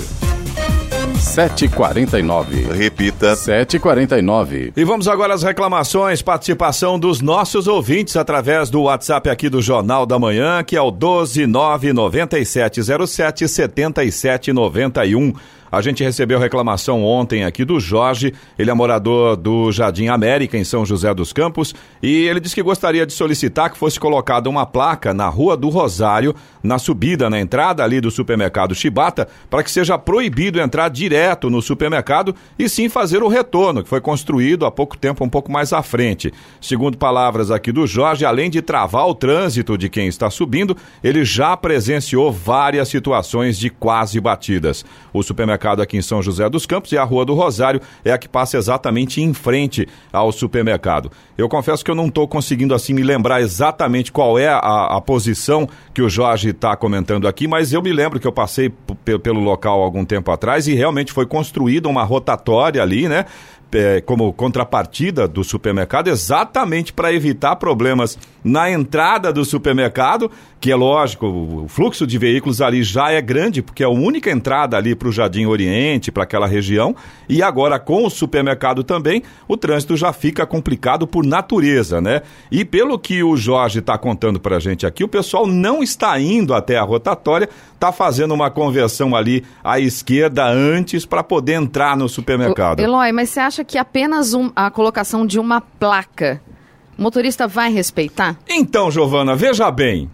749. 1.18 2.72
Repita. 2.72 3.36
749. 3.36 4.72
E 4.74 4.82
vamos 4.82 5.06
agora 5.06 5.34
às 5.34 5.42
reclamações, 5.42 6.22
participação 6.22 6.98
dos 6.98 7.20
nossos 7.20 7.66
ouvintes 7.66 8.16
através 8.16 8.70
do 8.70 8.84
WhatsApp 8.84 9.28
aqui 9.28 9.50
do 9.50 9.60
Jornal 9.60 10.06
da 10.06 10.18
Manhã, 10.18 10.64
que 10.64 10.74
é 10.74 10.80
o 10.80 10.90
1299707 10.90 13.46
7791. 13.46 15.34
A 15.76 15.82
gente 15.82 16.02
recebeu 16.02 16.38
reclamação 16.38 17.04
ontem 17.04 17.44
aqui 17.44 17.62
do 17.62 17.78
Jorge, 17.78 18.32
ele 18.58 18.70
é 18.70 18.74
morador 18.74 19.36
do 19.36 19.70
Jardim 19.70 20.08
América, 20.08 20.56
em 20.56 20.64
São 20.64 20.86
José 20.86 21.12
dos 21.12 21.34
Campos, 21.34 21.74
e 22.02 22.24
ele 22.24 22.40
disse 22.40 22.54
que 22.54 22.62
gostaria 22.62 23.04
de 23.04 23.12
solicitar 23.12 23.68
que 23.68 23.76
fosse 23.76 24.00
colocada 24.00 24.48
uma 24.48 24.64
placa 24.64 25.12
na 25.12 25.28
Rua 25.28 25.54
do 25.54 25.68
Rosário, 25.68 26.34
na 26.62 26.78
subida, 26.78 27.28
na 27.28 27.38
entrada 27.38 27.84
ali 27.84 28.00
do 28.00 28.10
supermercado 28.10 28.74
Chibata, 28.74 29.28
para 29.50 29.62
que 29.62 29.70
seja 29.70 29.98
proibido 29.98 30.58
entrar 30.58 30.88
direto 30.88 31.50
no 31.50 31.60
supermercado 31.60 32.34
e 32.58 32.70
sim 32.70 32.88
fazer 32.88 33.22
o 33.22 33.28
retorno, 33.28 33.82
que 33.82 33.88
foi 33.90 34.00
construído 34.00 34.64
há 34.64 34.70
pouco 34.70 34.96
tempo, 34.96 35.22
um 35.24 35.28
pouco 35.28 35.52
mais 35.52 35.74
à 35.74 35.82
frente. 35.82 36.32
Segundo 36.58 36.96
palavras 36.96 37.50
aqui 37.50 37.70
do 37.70 37.86
Jorge, 37.86 38.24
além 38.24 38.48
de 38.48 38.62
travar 38.62 39.06
o 39.06 39.14
trânsito 39.14 39.76
de 39.76 39.90
quem 39.90 40.08
está 40.08 40.30
subindo, 40.30 40.74
ele 41.04 41.22
já 41.22 41.54
presenciou 41.54 42.32
várias 42.32 42.88
situações 42.88 43.58
de 43.58 43.68
quase 43.68 44.18
batidas. 44.18 44.82
O 45.12 45.22
supermercado 45.22 45.65
aqui 45.66 45.96
em 45.96 46.02
São 46.02 46.22
José 46.22 46.48
dos 46.48 46.66
Campos 46.66 46.92
e 46.92 46.98
a 46.98 47.04
Rua 47.04 47.24
do 47.24 47.34
Rosário 47.34 47.80
é 48.04 48.12
a 48.12 48.18
que 48.18 48.28
passa 48.28 48.56
exatamente 48.56 49.20
em 49.20 49.32
frente 49.32 49.88
ao 50.12 50.32
supermercado. 50.32 51.10
Eu 51.36 51.48
confesso 51.48 51.84
que 51.84 51.90
eu 51.90 51.94
não 51.94 52.06
estou 52.06 52.26
conseguindo 52.26 52.74
assim 52.74 52.94
me 52.94 53.02
lembrar 53.02 53.40
exatamente 53.40 54.12
qual 54.12 54.38
é 54.38 54.48
a, 54.48 54.96
a 54.96 55.00
posição 55.00 55.68
que 55.92 56.02
o 56.02 56.08
Jorge 56.08 56.50
está 56.50 56.76
comentando 56.76 57.28
aqui, 57.28 57.46
mas 57.48 57.72
eu 57.72 57.82
me 57.82 57.92
lembro 57.92 58.20
que 58.20 58.26
eu 58.26 58.32
passei 58.32 58.72
pelo 59.22 59.40
local 59.40 59.82
algum 59.82 60.04
tempo 60.04 60.30
atrás 60.30 60.66
e 60.66 60.74
realmente 60.74 61.12
foi 61.12 61.26
construída 61.26 61.88
uma 61.88 62.04
rotatória 62.04 62.82
ali, 62.82 63.08
né? 63.08 63.24
É, 63.76 64.00
como 64.00 64.32
contrapartida 64.32 65.28
do 65.28 65.44
supermercado, 65.44 66.08
exatamente 66.08 66.92
para 66.92 67.12
evitar 67.12 67.56
problemas 67.56 68.18
na 68.42 68.70
entrada 68.70 69.32
do 69.32 69.44
supermercado, 69.44 70.30
que 70.60 70.70
é 70.70 70.76
lógico, 70.76 71.26
o 71.26 71.68
fluxo 71.68 72.06
de 72.06 72.16
veículos 72.16 72.60
ali 72.60 72.82
já 72.82 73.10
é 73.10 73.20
grande, 73.20 73.60
porque 73.60 73.82
é 73.82 73.86
a 73.86 73.90
única 73.90 74.30
entrada 74.30 74.76
ali 74.76 74.94
para 74.94 75.08
o 75.08 75.12
Jardim 75.12 75.46
Oriente, 75.46 76.10
para 76.10 76.22
aquela 76.22 76.46
região, 76.46 76.94
e 77.28 77.42
agora 77.42 77.78
com 77.78 78.06
o 78.06 78.10
supermercado 78.10 78.82
também, 78.82 79.22
o 79.48 79.56
trânsito 79.56 79.96
já 79.96 80.12
fica 80.12 80.46
complicado 80.46 81.06
por 81.06 81.26
natureza, 81.26 82.00
né? 82.00 82.22
E 82.50 82.64
pelo 82.64 82.98
que 82.98 83.22
o 83.22 83.36
Jorge 83.36 83.80
está 83.80 83.98
contando 83.98 84.40
para 84.40 84.56
a 84.56 84.60
gente 84.60 84.86
aqui, 84.86 85.04
o 85.04 85.08
pessoal 85.08 85.46
não 85.46 85.82
está 85.82 86.18
indo 86.18 86.54
até 86.54 86.78
a 86.78 86.82
rotatória, 86.82 87.48
está 87.74 87.92
fazendo 87.92 88.32
uma 88.32 88.50
conversão 88.50 89.14
ali 89.14 89.44
à 89.62 89.78
esquerda 89.80 90.46
antes 90.46 91.04
para 91.04 91.22
poder 91.22 91.54
entrar 91.54 91.96
no 91.96 92.08
supermercado. 92.08 92.80
Eloy, 92.80 93.12
mas 93.12 93.30
você 93.30 93.40
acha 93.40 93.64
que 93.66 93.76
apenas 93.76 94.32
um, 94.34 94.50
a 94.54 94.70
colocação 94.70 95.26
de 95.26 95.38
uma 95.38 95.60
placa 95.60 96.40
o 96.98 97.02
motorista 97.02 97.46
vai 97.46 97.70
respeitar? 97.70 98.38
Então, 98.48 98.90
Giovana, 98.90 99.36
veja 99.36 99.70
bem. 99.70 100.10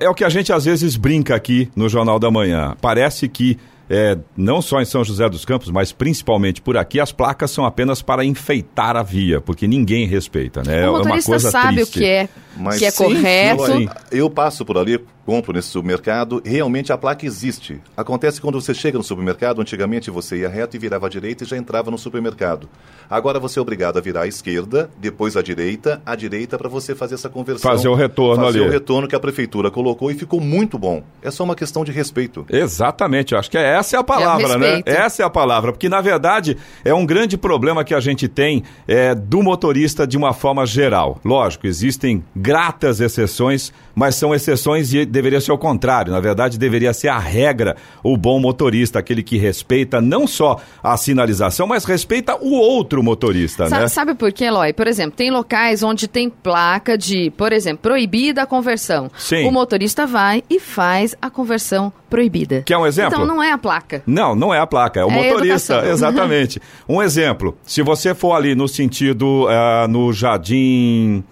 É 0.00 0.08
o 0.08 0.14
que 0.14 0.24
a 0.24 0.28
gente 0.28 0.52
às 0.52 0.64
vezes 0.64 0.96
brinca 0.96 1.34
aqui 1.34 1.68
no 1.74 1.88
Jornal 1.88 2.18
da 2.18 2.30
Manhã. 2.30 2.76
Parece 2.80 3.28
que 3.28 3.58
é, 3.90 4.16
não 4.36 4.62
só 4.62 4.80
em 4.80 4.84
São 4.84 5.04
José 5.04 5.28
dos 5.28 5.44
Campos, 5.44 5.70
mas 5.70 5.92
principalmente 5.92 6.62
por 6.62 6.76
aqui, 6.76 6.98
as 6.98 7.12
placas 7.12 7.50
são 7.50 7.66
apenas 7.66 8.00
para 8.00 8.24
enfeitar 8.24 8.96
a 8.96 9.02
via, 9.02 9.40
porque 9.40 9.66
ninguém 9.66 10.06
respeita, 10.06 10.62
né? 10.62 10.88
O 10.88 10.92
motorista 10.92 11.30
é 11.30 11.34
uma 11.34 11.40
coisa 11.40 11.50
sabe 11.50 11.76
triste. 11.76 11.98
o 11.98 12.00
que 12.00 12.06
é, 12.06 12.28
mas 12.56 12.78
que 12.78 12.86
é 12.86 12.90
sim, 12.90 13.04
correto. 13.04 13.66
Sim. 13.66 13.88
Eu 14.10 14.30
passo 14.30 14.64
por 14.64 14.78
ali, 14.78 14.98
compro 15.24 15.52
nesse 15.52 15.68
supermercado, 15.68 16.42
realmente 16.44 16.92
a 16.92 16.98
placa 16.98 17.24
existe. 17.24 17.80
Acontece 17.96 18.40
quando 18.40 18.60
você 18.60 18.74
chega 18.74 18.98
no 18.98 19.04
supermercado, 19.04 19.60
antigamente 19.60 20.10
você 20.10 20.38
ia 20.38 20.48
reto 20.48 20.76
e 20.76 20.78
virava 20.78 21.06
à 21.06 21.08
direita 21.08 21.44
e 21.44 21.46
já 21.46 21.56
entrava 21.56 21.90
no 21.90 21.98
supermercado. 21.98 22.68
Agora 23.08 23.38
você 23.38 23.58
é 23.58 23.62
obrigado 23.62 23.98
a 23.98 24.00
virar 24.00 24.22
à 24.22 24.26
esquerda, 24.26 24.90
depois 24.98 25.36
à 25.36 25.42
direita, 25.42 26.00
à 26.04 26.14
direita 26.14 26.58
para 26.58 26.68
você 26.68 26.94
fazer 26.94 27.14
essa 27.14 27.28
conversão. 27.28 27.70
Fazer 27.70 27.88
o 27.88 27.94
retorno 27.94 28.44
fazer 28.44 28.58
ali. 28.58 28.58
Fazer 28.58 28.70
o 28.70 28.72
retorno 28.72 29.08
que 29.08 29.14
a 29.14 29.20
prefeitura 29.20 29.70
colocou 29.70 30.10
e 30.10 30.14
ficou 30.14 30.40
muito 30.40 30.78
bom. 30.78 31.02
É 31.22 31.30
só 31.30 31.44
uma 31.44 31.54
questão 31.54 31.84
de 31.84 31.92
respeito. 31.92 32.46
Exatamente, 32.50 33.32
eu 33.32 33.38
acho 33.38 33.50
que 33.50 33.58
essa 33.58 33.96
é 33.96 33.98
a 33.98 34.04
palavra, 34.04 34.54
é 34.54 34.58
né? 34.58 34.82
Essa 34.84 35.22
é 35.22 35.26
a 35.26 35.30
palavra, 35.30 35.72
porque 35.72 35.88
na 35.88 36.00
verdade 36.00 36.56
é 36.84 36.94
um 36.94 37.06
grande 37.06 37.36
problema 37.36 37.84
que 37.84 37.94
a 37.94 38.00
gente 38.00 38.28
tem 38.28 38.62
é, 38.86 39.14
do 39.14 39.42
motorista 39.42 40.06
de 40.06 40.16
uma 40.16 40.32
forma 40.32 40.66
geral. 40.66 41.18
Lógico, 41.24 41.66
existem 41.66 42.24
gratas 42.44 43.00
exceções, 43.00 43.72
mas 43.94 44.16
são 44.16 44.34
exceções 44.34 44.92
e 44.92 45.06
deveria 45.06 45.40
ser 45.40 45.50
o 45.50 45.56
contrário. 45.56 46.12
Na 46.12 46.20
verdade, 46.20 46.58
deveria 46.58 46.92
ser 46.92 47.08
a 47.08 47.18
regra, 47.18 47.74
o 48.02 48.18
bom 48.18 48.38
motorista, 48.38 48.98
aquele 48.98 49.22
que 49.22 49.38
respeita 49.38 49.98
não 49.98 50.26
só 50.26 50.60
a 50.82 50.94
sinalização, 50.98 51.66
mas 51.66 51.86
respeita 51.86 52.36
o 52.36 52.52
outro 52.52 53.02
motorista, 53.02 53.66
sabe, 53.66 53.82
né? 53.82 53.88
Sabe 53.88 54.14
por 54.14 54.30
quê, 54.30 54.44
Eloy? 54.44 54.74
Por 54.74 54.86
exemplo, 54.86 55.16
tem 55.16 55.30
locais 55.30 55.82
onde 55.82 56.06
tem 56.06 56.28
placa 56.28 56.98
de, 56.98 57.30
por 57.30 57.50
exemplo, 57.50 57.78
proibida 57.78 58.42
a 58.42 58.46
conversão. 58.46 59.10
Sim. 59.16 59.46
O 59.46 59.50
motorista 59.50 60.06
vai 60.06 60.42
e 60.50 60.60
faz 60.60 61.16
a 61.22 61.30
conversão 61.30 61.90
proibida. 62.10 62.62
Quer 62.66 62.76
um 62.76 62.86
exemplo? 62.86 63.14
Então 63.14 63.26
não 63.26 63.42
é 63.42 63.52
a 63.52 63.58
placa. 63.58 64.02
Não, 64.06 64.34
não 64.36 64.52
é 64.52 64.58
a 64.58 64.66
placa, 64.66 65.00
é 65.00 65.04
o 65.04 65.10
é 65.10 65.14
motorista. 65.14 65.82
Exatamente. 65.88 66.60
um 66.86 67.02
exemplo, 67.02 67.56
se 67.64 67.80
você 67.80 68.14
for 68.14 68.34
ali 68.34 68.54
no 68.54 68.68
sentido, 68.68 69.46
uh, 69.46 69.88
no 69.88 70.12
Jardim... 70.12 71.24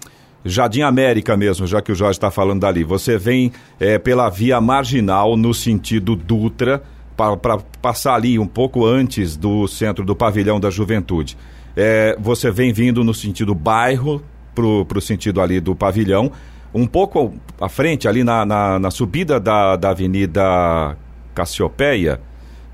Jardim 0.45 0.81
América 0.81 1.37
mesmo, 1.37 1.65
já 1.65 1.81
que 1.81 1.91
o 1.91 1.95
Jorge 1.95 2.17
está 2.17 2.29
falando 2.29 2.61
dali. 2.61 2.83
Você 2.83 3.17
vem 3.17 3.51
é, 3.79 3.97
pela 3.97 4.29
via 4.29 4.59
marginal 4.59 5.37
no 5.37 5.53
sentido 5.53 6.15
Dutra, 6.15 6.83
para 7.15 7.57
passar 7.81 8.15
ali 8.15 8.39
um 8.39 8.47
pouco 8.47 8.85
antes 8.85 9.37
do 9.37 9.67
centro 9.67 10.03
do 10.03 10.15
pavilhão 10.15 10.59
da 10.59 10.69
juventude. 10.69 11.37
É, 11.75 12.17
você 12.19 12.51
vem 12.51 12.73
vindo 12.73 13.03
no 13.03 13.13
sentido 13.13 13.53
bairro, 13.53 14.23
para 14.53 14.97
o 14.97 15.01
sentido 15.01 15.41
ali 15.41 15.59
do 15.59 15.75
pavilhão, 15.75 16.31
um 16.73 16.87
pouco 16.87 17.33
à 17.59 17.69
frente, 17.69 18.07
ali 18.07 18.23
na, 18.23 18.45
na, 18.45 18.79
na 18.79 18.91
subida 18.91 19.39
da, 19.39 19.75
da 19.75 19.91
Avenida 19.91 20.97
Cassiopeia, 21.33 22.19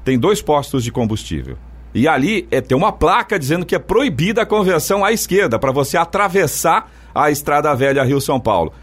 tem 0.04 0.18
dois 0.18 0.42
postos 0.42 0.84
de 0.84 0.92
combustível. 0.92 1.58
E 1.94 2.08
ali 2.08 2.48
é, 2.52 2.62
tem 2.62 2.78
uma 2.78 2.92
placa 2.92 3.38
dizendo 3.38 3.66
que 3.66 3.76
é 3.76 3.80
proibida 3.80 4.44
a 4.44 4.46
conversão 4.46 5.04
à 5.04 5.12
esquerda, 5.12 5.60
para 5.60 5.72
você 5.72 5.98
atravessar 5.98 6.90
a 7.24 7.32
Estrada 7.32 7.74
Velha 7.76 8.04
Rio-São 8.04 8.40
Paulo. 8.40 8.74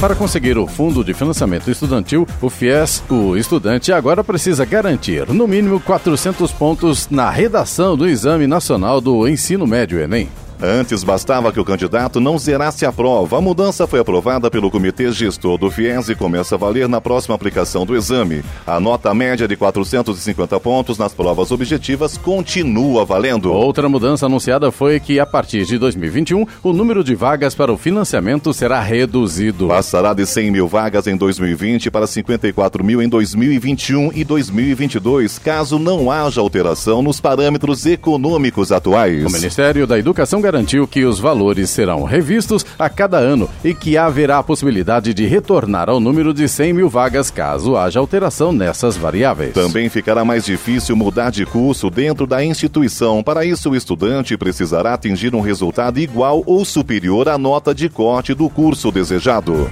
para 0.00 0.14
conseguir 0.14 0.58
o 0.58 0.66
Fundo 0.66 1.02
de 1.02 1.14
Financiamento 1.14 1.70
Estudantil, 1.70 2.28
o 2.42 2.50
FIES, 2.50 3.02
o 3.08 3.38
estudante 3.38 3.90
agora 3.90 4.22
precisa 4.22 4.62
garantir 4.66 5.26
no 5.28 5.48
mínimo 5.48 5.80
400 5.80 6.52
pontos 6.52 7.08
na 7.08 7.30
redação 7.30 7.96
do 7.96 8.06
Exame 8.06 8.46
Nacional 8.46 9.00
do 9.00 9.26
Ensino 9.26 9.66
Médio 9.66 9.98
Enem. 9.98 10.28
Antes 10.62 11.04
bastava 11.04 11.52
que 11.52 11.60
o 11.60 11.64
candidato 11.64 12.20
não 12.20 12.38
zerasse 12.38 12.86
a 12.86 12.92
prova. 12.92 13.38
A 13.38 13.40
mudança 13.40 13.86
foi 13.86 14.00
aprovada 14.00 14.50
pelo 14.50 14.70
Comitê 14.70 15.10
Gestor 15.12 15.58
do 15.58 15.70
FIES 15.70 16.08
e 16.08 16.14
começa 16.14 16.54
a 16.54 16.58
valer 16.58 16.88
na 16.88 17.00
próxima 17.00 17.34
aplicação 17.34 17.84
do 17.84 17.96
exame. 17.96 18.44
A 18.66 18.78
nota 18.78 19.12
média 19.14 19.48
de 19.48 19.56
450 19.56 20.58
pontos 20.60 20.98
nas 20.98 21.12
provas 21.12 21.50
objetivas 21.50 22.16
continua 22.16 23.04
valendo. 23.04 23.52
Outra 23.52 23.88
mudança 23.88 24.26
anunciada 24.26 24.70
foi 24.70 25.00
que, 25.00 25.18
a 25.18 25.26
partir 25.26 25.64
de 25.64 25.78
2021, 25.78 26.46
o 26.62 26.72
número 26.72 27.02
de 27.02 27.14
vagas 27.14 27.54
para 27.54 27.72
o 27.72 27.76
financiamento 27.76 28.52
será 28.52 28.80
reduzido. 28.80 29.68
Passará 29.68 30.14
de 30.14 30.24
100 30.24 30.50
mil 30.50 30.68
vagas 30.68 31.06
em 31.06 31.16
2020 31.16 31.90
para 31.90 32.06
54 32.06 32.84
mil 32.84 33.02
em 33.02 33.08
2021 33.08 34.12
e 34.14 34.24
2022, 34.24 35.38
caso 35.38 35.78
não 35.78 36.10
haja 36.10 36.40
alteração 36.40 37.02
nos 37.02 37.20
parâmetros 37.20 37.84
econômicos 37.86 38.72
atuais. 38.72 39.24
O 39.24 39.30
Ministério 39.30 39.86
da 39.86 39.98
Educação 39.98 40.40
garantiu 40.44 40.86
que 40.86 41.06
os 41.06 41.18
valores 41.18 41.70
serão 41.70 42.04
revistos 42.04 42.66
a 42.78 42.90
cada 42.90 43.16
ano 43.16 43.48
e 43.64 43.74
que 43.74 43.96
haverá 43.96 44.38
a 44.38 44.42
possibilidade 44.42 45.14
de 45.14 45.24
retornar 45.24 45.88
ao 45.88 45.98
número 45.98 46.34
de 46.34 46.46
100 46.46 46.74
mil 46.74 46.88
vagas 46.90 47.30
caso 47.30 47.78
haja 47.78 47.98
alteração 47.98 48.52
nessas 48.52 48.94
variáveis. 48.94 49.54
Também 49.54 49.88
ficará 49.88 50.22
mais 50.22 50.44
difícil 50.44 50.94
mudar 50.94 51.30
de 51.30 51.46
curso 51.46 51.88
dentro 51.88 52.26
da 52.26 52.44
instituição. 52.44 53.22
Para 53.22 53.42
isso, 53.46 53.70
o 53.70 53.76
estudante 53.76 54.36
precisará 54.36 54.92
atingir 54.92 55.34
um 55.34 55.40
resultado 55.40 55.98
igual 55.98 56.42
ou 56.44 56.62
superior 56.62 57.26
à 57.26 57.38
nota 57.38 57.74
de 57.74 57.88
corte 57.88 58.34
do 58.34 58.50
curso 58.50 58.92
desejado. 58.92 59.70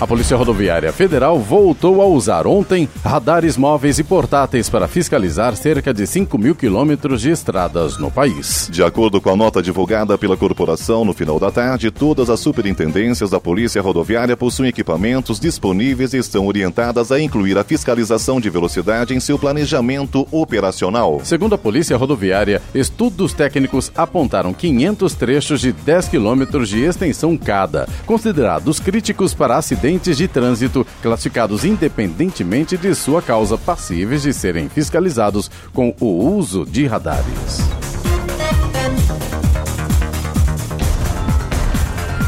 A 0.00 0.06
Polícia 0.06 0.36
Rodoviária 0.36 0.92
Federal 0.92 1.40
voltou 1.40 2.00
a 2.00 2.06
usar 2.06 2.46
ontem 2.46 2.88
radares 3.04 3.56
móveis 3.56 3.98
e 3.98 4.04
portáteis 4.04 4.70
para 4.70 4.86
fiscalizar 4.86 5.56
cerca 5.56 5.92
de 5.92 6.06
5 6.06 6.38
mil 6.38 6.54
quilômetros 6.54 7.20
de 7.20 7.30
estradas 7.30 7.98
no 7.98 8.08
país. 8.08 8.68
De 8.70 8.80
acordo 8.80 9.20
com 9.20 9.30
a 9.30 9.36
nota 9.36 9.60
divulgada 9.60 10.16
pela 10.16 10.36
corporação 10.36 11.04
no 11.04 11.12
final 11.12 11.40
da 11.40 11.50
tarde, 11.50 11.90
todas 11.90 12.30
as 12.30 12.38
superintendências 12.38 13.30
da 13.30 13.40
Polícia 13.40 13.82
Rodoviária 13.82 14.36
possuem 14.36 14.68
equipamentos 14.68 15.40
disponíveis 15.40 16.14
e 16.14 16.18
estão 16.18 16.46
orientadas 16.46 17.10
a 17.10 17.20
incluir 17.20 17.58
a 17.58 17.64
fiscalização 17.64 18.40
de 18.40 18.48
velocidade 18.48 19.16
em 19.16 19.18
seu 19.18 19.36
planejamento 19.36 20.28
operacional. 20.30 21.20
Segundo 21.24 21.56
a 21.56 21.58
Polícia 21.58 21.96
Rodoviária, 21.96 22.62
estudos 22.72 23.32
técnicos 23.32 23.90
apontaram 23.96 24.54
500 24.54 25.14
trechos 25.14 25.60
de 25.60 25.72
10 25.72 26.06
quilômetros 26.06 26.68
de 26.68 26.84
extensão 26.84 27.36
cada, 27.36 27.88
considerados 28.06 28.78
críticos 28.78 29.34
para 29.34 29.56
acidentes 29.56 29.87
acidentes 29.88 30.18
de 30.18 30.28
trânsito 30.28 30.86
classificados 31.00 31.64
independentemente 31.64 32.76
de 32.76 32.94
sua 32.94 33.22
causa 33.22 33.56
passíveis 33.56 34.22
de 34.22 34.34
serem 34.34 34.68
fiscalizados 34.68 35.50
com 35.72 35.94
o 35.98 36.36
uso 36.36 36.66
de 36.66 36.86
radares. 36.86 37.87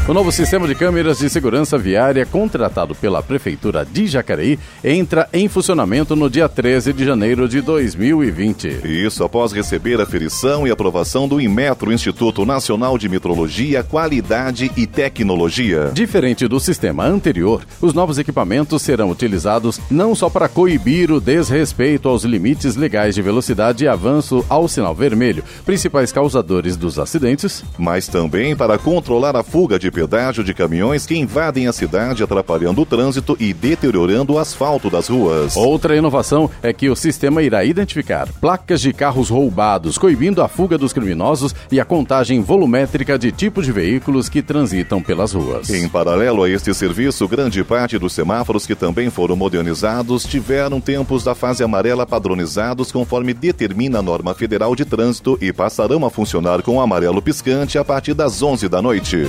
O 0.07 0.15
novo 0.15 0.31
sistema 0.31 0.67
de 0.67 0.73
câmeras 0.73 1.19
de 1.19 1.29
segurança 1.29 1.77
viária 1.77 2.25
contratado 2.25 2.95
pela 2.95 3.21
Prefeitura 3.21 3.85
de 3.85 4.07
Jacareí 4.07 4.57
entra 4.83 5.29
em 5.31 5.47
funcionamento 5.47 6.15
no 6.15 6.27
dia 6.27 6.49
13 6.49 6.91
de 6.91 7.05
janeiro 7.05 7.47
de 7.47 7.61
2020. 7.61 8.81
Isso 8.83 9.23
após 9.23 9.51
receber 9.51 10.01
a 10.01 10.05
ferição 10.05 10.65
e 10.65 10.71
aprovação 10.71 11.27
do 11.27 11.39
Inmetro, 11.39 11.93
Instituto 11.93 12.43
Nacional 12.47 12.97
de 12.97 13.07
Metrologia, 13.07 13.83
Qualidade 13.83 14.71
e 14.75 14.87
Tecnologia. 14.87 15.91
Diferente 15.93 16.47
do 16.47 16.59
sistema 16.59 17.05
anterior, 17.05 17.61
os 17.79 17.93
novos 17.93 18.17
equipamentos 18.17 18.81
serão 18.81 19.11
utilizados 19.11 19.79
não 19.89 20.15
só 20.15 20.31
para 20.31 20.49
coibir 20.49 21.11
o 21.11 21.21
desrespeito 21.21 22.09
aos 22.09 22.23
limites 22.23 22.75
legais 22.75 23.13
de 23.13 23.21
velocidade 23.21 23.85
e 23.85 23.87
avanço 23.87 24.43
ao 24.49 24.67
sinal 24.67 24.95
vermelho, 24.95 25.43
principais 25.63 26.11
causadores 26.11 26.75
dos 26.75 26.97
acidentes, 26.97 27.63
mas 27.77 28.07
também 28.07 28.55
para 28.55 28.79
controlar 28.79 29.35
a 29.35 29.43
fuga 29.43 29.77
de 29.77 29.91
pedágio 30.01 30.43
de 30.43 30.53
caminhões 30.53 31.05
que 31.05 31.15
invadem 31.15 31.67
a 31.67 31.73
cidade, 31.73 32.23
atrapalhando 32.23 32.81
o 32.81 32.85
trânsito 32.85 33.37
e 33.39 33.53
deteriorando 33.53 34.33
o 34.33 34.39
asfalto 34.39 34.89
das 34.89 35.07
ruas. 35.07 35.55
Outra 35.55 35.95
inovação 35.95 36.49
é 36.63 36.73
que 36.73 36.89
o 36.89 36.95
sistema 36.95 37.43
irá 37.43 37.63
identificar 37.63 38.27
placas 38.41 38.81
de 38.81 38.91
carros 38.93 39.29
roubados, 39.29 39.99
coibindo 39.99 40.41
a 40.41 40.47
fuga 40.47 40.77
dos 40.77 40.91
criminosos 40.91 41.53
e 41.71 41.79
a 41.79 41.85
contagem 41.85 42.41
volumétrica 42.41 43.17
de 43.17 43.31
tipos 43.31 43.65
de 43.65 43.71
veículos 43.71 44.27
que 44.27 44.41
transitam 44.41 45.03
pelas 45.03 45.33
ruas. 45.33 45.69
Em 45.69 45.87
paralelo 45.87 46.43
a 46.43 46.49
este 46.49 46.73
serviço, 46.73 47.27
grande 47.27 47.63
parte 47.63 47.99
dos 47.99 48.13
semáforos 48.13 48.65
que 48.65 48.75
também 48.75 49.09
foram 49.09 49.35
modernizados 49.35 50.23
tiveram 50.23 50.81
tempos 50.81 51.23
da 51.23 51.35
fase 51.35 51.63
amarela 51.63 52.07
padronizados 52.07 52.91
conforme 52.91 53.33
determina 53.33 53.99
a 53.99 54.01
norma 54.01 54.33
federal 54.33 54.75
de 54.75 54.83
trânsito 54.83 55.37
e 55.39 55.53
passarão 55.53 56.03
a 56.05 56.09
funcionar 56.09 56.63
com 56.63 56.77
o 56.77 56.81
amarelo 56.81 57.21
piscante 57.21 57.77
a 57.77 57.85
partir 57.85 58.15
das 58.15 58.41
11 58.41 58.67
da 58.67 58.81
noite. 58.81 59.27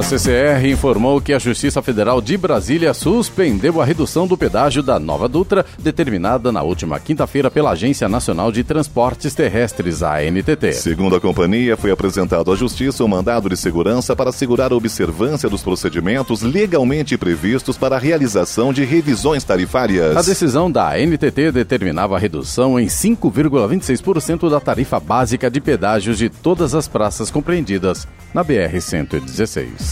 A 0.00 0.02
CCR 0.02 0.66
informou 0.66 1.20
que 1.20 1.30
a 1.30 1.38
Justiça 1.38 1.82
Federal 1.82 2.22
de 2.22 2.34
Brasília 2.38 2.94
suspendeu 2.94 3.82
a 3.82 3.84
redução 3.84 4.26
do 4.26 4.34
pedágio 4.34 4.82
da 4.82 4.98
Nova 4.98 5.28
Dutra, 5.28 5.62
determinada 5.78 6.50
na 6.50 6.62
última 6.62 6.98
quinta-feira 6.98 7.50
pela 7.50 7.72
Agência 7.72 8.08
Nacional 8.08 8.50
de 8.50 8.64
Transportes 8.64 9.34
Terrestres, 9.34 10.02
a 10.02 10.14
ANTT. 10.14 10.72
Segundo 10.72 11.16
a 11.16 11.20
companhia, 11.20 11.76
foi 11.76 11.90
apresentado 11.90 12.50
à 12.50 12.56
Justiça 12.56 13.04
um 13.04 13.08
mandado 13.08 13.50
de 13.50 13.58
segurança 13.58 14.16
para 14.16 14.30
assegurar 14.30 14.72
a 14.72 14.74
observância 14.74 15.50
dos 15.50 15.60
procedimentos 15.60 16.40
legalmente 16.40 17.18
previstos 17.18 17.76
para 17.76 17.96
a 17.96 17.98
realização 17.98 18.72
de 18.72 18.86
revisões 18.86 19.44
tarifárias. 19.44 20.16
A 20.16 20.22
decisão 20.22 20.72
da 20.72 20.94
ANTT 20.94 21.52
determinava 21.52 22.16
a 22.16 22.18
redução 22.18 22.80
em 22.80 22.86
5,26% 22.86 24.48
da 24.48 24.60
tarifa 24.60 24.98
básica 24.98 25.50
de 25.50 25.60
pedágios 25.60 26.16
de 26.16 26.30
todas 26.30 26.74
as 26.74 26.88
praças 26.88 27.30
compreendidas 27.30 28.08
na 28.32 28.42
BR-116. 28.42 29.89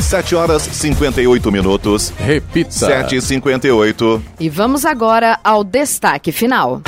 7 0.00 0.36
horas 0.36 0.62
58 0.62 1.50
minutos. 1.50 2.12
Repita. 2.16 2.70
7 2.70 3.16
e 3.16 3.20
58 3.20 4.22
E 4.38 4.48
vamos 4.48 4.84
agora 4.84 5.38
ao 5.42 5.64
destaque 5.64 6.30
final. 6.30 6.80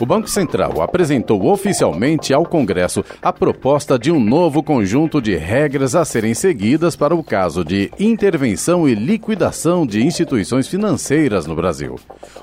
O 0.00 0.06
Banco 0.06 0.30
Central 0.30 0.80
apresentou 0.80 1.44
oficialmente 1.44 2.32
ao 2.32 2.46
Congresso 2.46 3.04
a 3.20 3.30
proposta 3.30 3.98
de 3.98 4.10
um 4.10 4.18
novo 4.18 4.62
conjunto 4.62 5.20
de 5.20 5.36
regras 5.36 5.94
a 5.94 6.06
serem 6.06 6.32
seguidas 6.32 6.96
para 6.96 7.14
o 7.14 7.22
caso 7.22 7.62
de 7.62 7.92
intervenção 8.00 8.88
e 8.88 8.94
liquidação 8.94 9.86
de 9.86 10.02
instituições 10.02 10.66
financeiras 10.66 11.44
no 11.44 11.54
Brasil. 11.54 11.96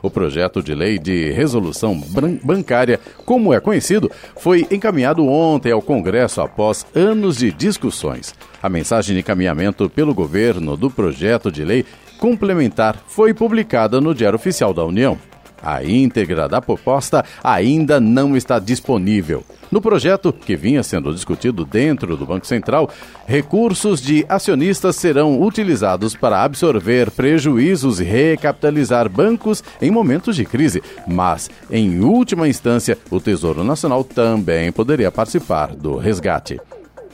O 0.04 0.10
projeto 0.12 0.62
de 0.62 0.76
lei 0.76 1.00
de 1.00 1.32
resolução 1.32 2.00
bancária, 2.44 3.00
como 3.26 3.52
é 3.52 3.60
conhecido, 3.60 4.12
foi 4.38 4.68
encaminhado 4.70 5.26
ontem 5.26 5.72
ao 5.72 5.82
Congresso 5.82 6.42
após 6.42 6.86
anos 6.94 7.38
de 7.38 7.52
discussões. 7.52 8.36
A 8.62 8.70
mensagem 8.70 9.16
de 9.16 9.22
encaminhamento 9.22 9.90
pelo 9.90 10.14
governo 10.14 10.78
do 10.78 10.92
projeto 10.92 11.52
de 11.52 11.66
lei 11.66 11.84
complementar 12.20 13.02
foi 13.08 13.34
publicada 13.34 14.00
no 14.00 14.14
Diário 14.14 14.36
Oficial 14.36 14.76
da 14.76 14.86
União. 14.86 15.18
A 15.62 15.84
íntegra 15.84 16.48
da 16.48 16.62
proposta 16.62 17.26
ainda 17.44 18.00
não 18.00 18.36
está 18.36 18.60
disponível. 18.60 19.44
No 19.70 19.82
projeto, 19.82 20.32
que 20.32 20.56
vinha 20.56 20.82
sendo 20.82 21.14
discutido 21.14 21.66
dentro 21.66 22.16
do 22.16 22.26
Banco 22.26 22.48
Central, 22.48 22.90
recursos 23.26 24.02
de 24.02 24.26
acionistas 24.30 24.96
serão 24.96 25.42
utilizados 25.42 26.16
para 26.16 26.44
absorver 26.44 27.12
prejuízos 27.12 28.00
e 28.00 28.04
recapitalizar 28.04 29.10
bancos 29.10 29.64
em 29.82 29.92
momentos 29.92 30.36
de 30.36 30.46
crise. 30.46 30.82
Mas, 31.06 31.50
em 31.70 32.00
última 32.00 32.48
instância, 32.48 32.98
o 33.12 33.20
Tesouro 33.20 33.64
Nacional 33.64 34.04
também 34.04 34.72
poderia 34.72 35.12
participar 35.12 35.76
do 35.76 35.98
resgate. 35.98 36.60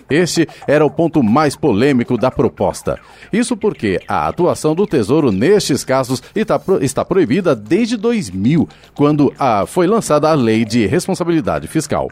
Este 0.09 0.47
era 0.67 0.85
o 0.85 0.89
ponto 0.89 1.23
mais 1.23 1.55
polêmico 1.55 2.17
da 2.17 2.29
proposta. 2.29 2.99
Isso 3.31 3.55
porque 3.55 3.99
a 4.07 4.27
atuação 4.27 4.75
do 4.75 4.87
Tesouro 4.87 5.31
nestes 5.31 5.83
casos 5.83 6.21
está 6.35 7.05
proibida 7.05 7.55
desde 7.55 7.97
2000, 7.97 8.67
quando 8.93 9.33
a, 9.39 9.65
foi 9.65 9.87
lançada 9.87 10.29
a 10.29 10.33
Lei 10.33 10.65
de 10.65 10.85
Responsabilidade 10.85 11.67
Fiscal. 11.67 12.09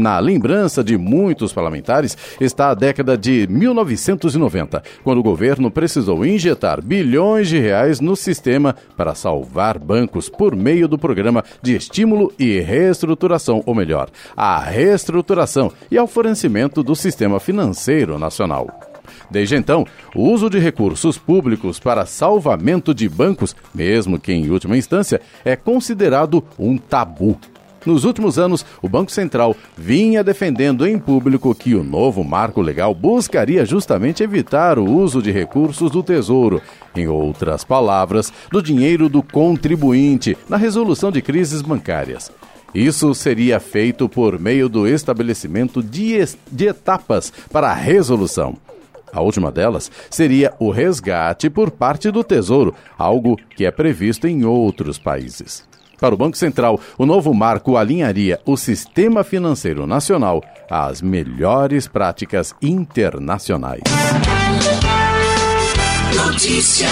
Na 0.00 0.18
lembrança 0.18 0.82
de 0.82 0.96
muitos 0.96 1.52
parlamentares 1.52 2.16
está 2.40 2.70
a 2.70 2.74
década 2.74 3.18
de 3.18 3.46
1990, 3.50 4.82
quando 5.04 5.18
o 5.18 5.22
governo 5.22 5.70
precisou 5.70 6.24
injetar 6.24 6.80
bilhões 6.80 7.50
de 7.50 7.58
reais 7.58 8.00
no 8.00 8.16
sistema 8.16 8.74
para 8.96 9.14
salvar 9.14 9.78
bancos 9.78 10.30
por 10.30 10.56
meio 10.56 10.88
do 10.88 10.96
programa 10.96 11.44
de 11.60 11.76
estímulo 11.76 12.32
e 12.38 12.60
reestruturação, 12.60 13.62
ou 13.66 13.74
melhor, 13.74 14.08
a 14.34 14.58
reestruturação 14.58 15.70
e 15.90 15.98
ao 15.98 16.06
fornecimento 16.06 16.82
do 16.82 16.96
sistema 16.96 17.38
financeiro 17.38 18.18
nacional. 18.18 18.70
Desde 19.30 19.54
então, 19.54 19.84
o 20.14 20.22
uso 20.30 20.48
de 20.48 20.58
recursos 20.58 21.18
públicos 21.18 21.78
para 21.78 22.06
salvamento 22.06 22.94
de 22.94 23.06
bancos, 23.06 23.54
mesmo 23.74 24.18
que 24.18 24.32
em 24.32 24.48
última 24.48 24.78
instância, 24.78 25.20
é 25.44 25.54
considerado 25.56 26.42
um 26.58 26.78
tabu 26.78 27.38
nos 27.84 28.04
últimos 28.04 28.38
anos, 28.38 28.64
o 28.82 28.88
Banco 28.88 29.10
Central 29.10 29.56
vinha 29.76 30.22
defendendo 30.22 30.86
em 30.86 30.98
público 30.98 31.54
que 31.54 31.74
o 31.74 31.82
novo 31.82 32.22
marco 32.22 32.60
legal 32.60 32.94
buscaria 32.94 33.64
justamente 33.64 34.22
evitar 34.22 34.78
o 34.78 34.84
uso 34.84 35.22
de 35.22 35.30
recursos 35.30 35.90
do 35.90 36.02
Tesouro, 36.02 36.60
em 36.94 37.08
outras 37.08 37.64
palavras, 37.64 38.32
do 38.50 38.62
dinheiro 38.62 39.08
do 39.08 39.22
contribuinte, 39.22 40.36
na 40.48 40.56
resolução 40.56 41.10
de 41.10 41.22
crises 41.22 41.62
bancárias. 41.62 42.30
Isso 42.74 43.14
seria 43.14 43.58
feito 43.58 44.08
por 44.08 44.38
meio 44.38 44.68
do 44.68 44.86
estabelecimento 44.86 45.82
de, 45.82 46.18
de 46.50 46.66
etapas 46.66 47.32
para 47.50 47.70
a 47.70 47.74
resolução. 47.74 48.56
A 49.12 49.20
última 49.20 49.50
delas 49.50 49.90
seria 50.08 50.54
o 50.60 50.70
resgate 50.70 51.50
por 51.50 51.70
parte 51.70 52.10
do 52.12 52.22
Tesouro, 52.22 52.74
algo 52.96 53.36
que 53.56 53.64
é 53.64 53.70
previsto 53.70 54.28
em 54.28 54.44
outros 54.44 54.98
países. 54.98 55.69
Para 56.00 56.14
o 56.14 56.18
Banco 56.18 56.36
Central, 56.36 56.80
o 56.96 57.04
novo 57.04 57.34
marco 57.34 57.76
alinharia 57.76 58.40
o 58.46 58.56
sistema 58.56 59.22
financeiro 59.22 59.86
nacional 59.86 60.42
às 60.68 61.02
melhores 61.02 61.86
práticas 61.86 62.54
internacionais. 62.62 63.82
Notícia. 66.16 66.88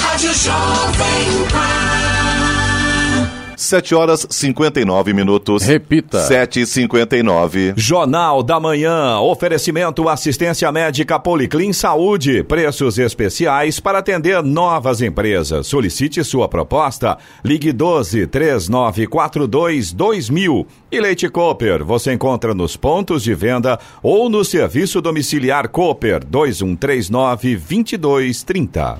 Rádio 0.00 0.34
Jovem 0.34 1.48
Pan. 1.52 1.97
7 3.68 3.94
horas 3.94 4.26
59 4.30 5.12
minutos. 5.12 5.62
Repita. 5.62 6.20
7 6.20 6.62
e 6.62 6.66
59 6.66 7.74
Jornal 7.76 8.42
da 8.42 8.58
Manhã. 8.58 9.18
Oferecimento 9.20 10.08
assistência 10.08 10.72
médica 10.72 11.18
Policlin 11.18 11.74
Saúde. 11.74 12.42
Preços 12.42 12.98
especiais 12.98 13.78
para 13.78 13.98
atender 13.98 14.42
novas 14.42 15.02
empresas. 15.02 15.66
Solicite 15.66 16.24
sua 16.24 16.48
proposta. 16.48 17.18
Ligue 17.44 17.70
12 17.70 18.26
3942 18.28 19.92
2000. 19.92 20.66
E 20.90 20.98
Leite 20.98 21.28
Cooper. 21.28 21.84
Você 21.84 22.14
encontra 22.14 22.54
nos 22.54 22.74
pontos 22.74 23.22
de 23.22 23.34
venda 23.34 23.78
ou 24.02 24.30
no 24.30 24.46
serviço 24.46 25.02
domiciliar 25.02 25.68
Cooper 25.68 26.24
2139 26.24 27.56
2230. 27.56 28.98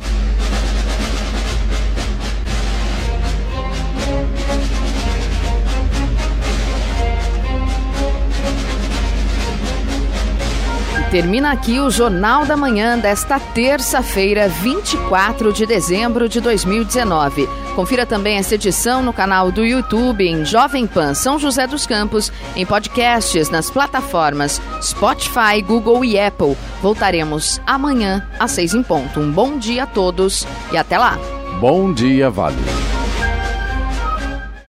Termina 11.10 11.52
aqui 11.52 11.80
o 11.80 11.90
Jornal 11.90 12.44
da 12.44 12.54
Manhã 12.54 12.98
desta 12.98 13.40
terça-feira, 13.40 14.46
24 14.46 15.54
de 15.54 15.64
dezembro 15.64 16.28
de 16.28 16.38
2019. 16.38 17.48
Confira 17.74 18.04
também 18.04 18.36
essa 18.36 18.56
edição 18.56 19.02
no 19.02 19.10
canal 19.10 19.50
do 19.50 19.64
YouTube 19.64 20.28
em 20.28 20.44
Jovem 20.44 20.86
Pan 20.86 21.14
São 21.14 21.38
José 21.38 21.66
dos 21.66 21.86
Campos, 21.86 22.30
em 22.54 22.66
podcasts 22.66 23.48
nas 23.48 23.70
plataformas 23.70 24.60
Spotify, 24.82 25.62
Google 25.66 26.04
e 26.04 26.20
Apple. 26.20 26.54
Voltaremos 26.82 27.58
amanhã 27.66 28.28
às 28.38 28.50
seis 28.50 28.74
em 28.74 28.82
ponto. 28.82 29.18
Um 29.18 29.32
bom 29.32 29.56
dia 29.56 29.84
a 29.84 29.86
todos 29.86 30.46
e 30.70 30.76
até 30.76 30.98
lá. 30.98 31.18
Bom 31.58 31.90
dia, 31.90 32.28
Vale. 32.28 32.58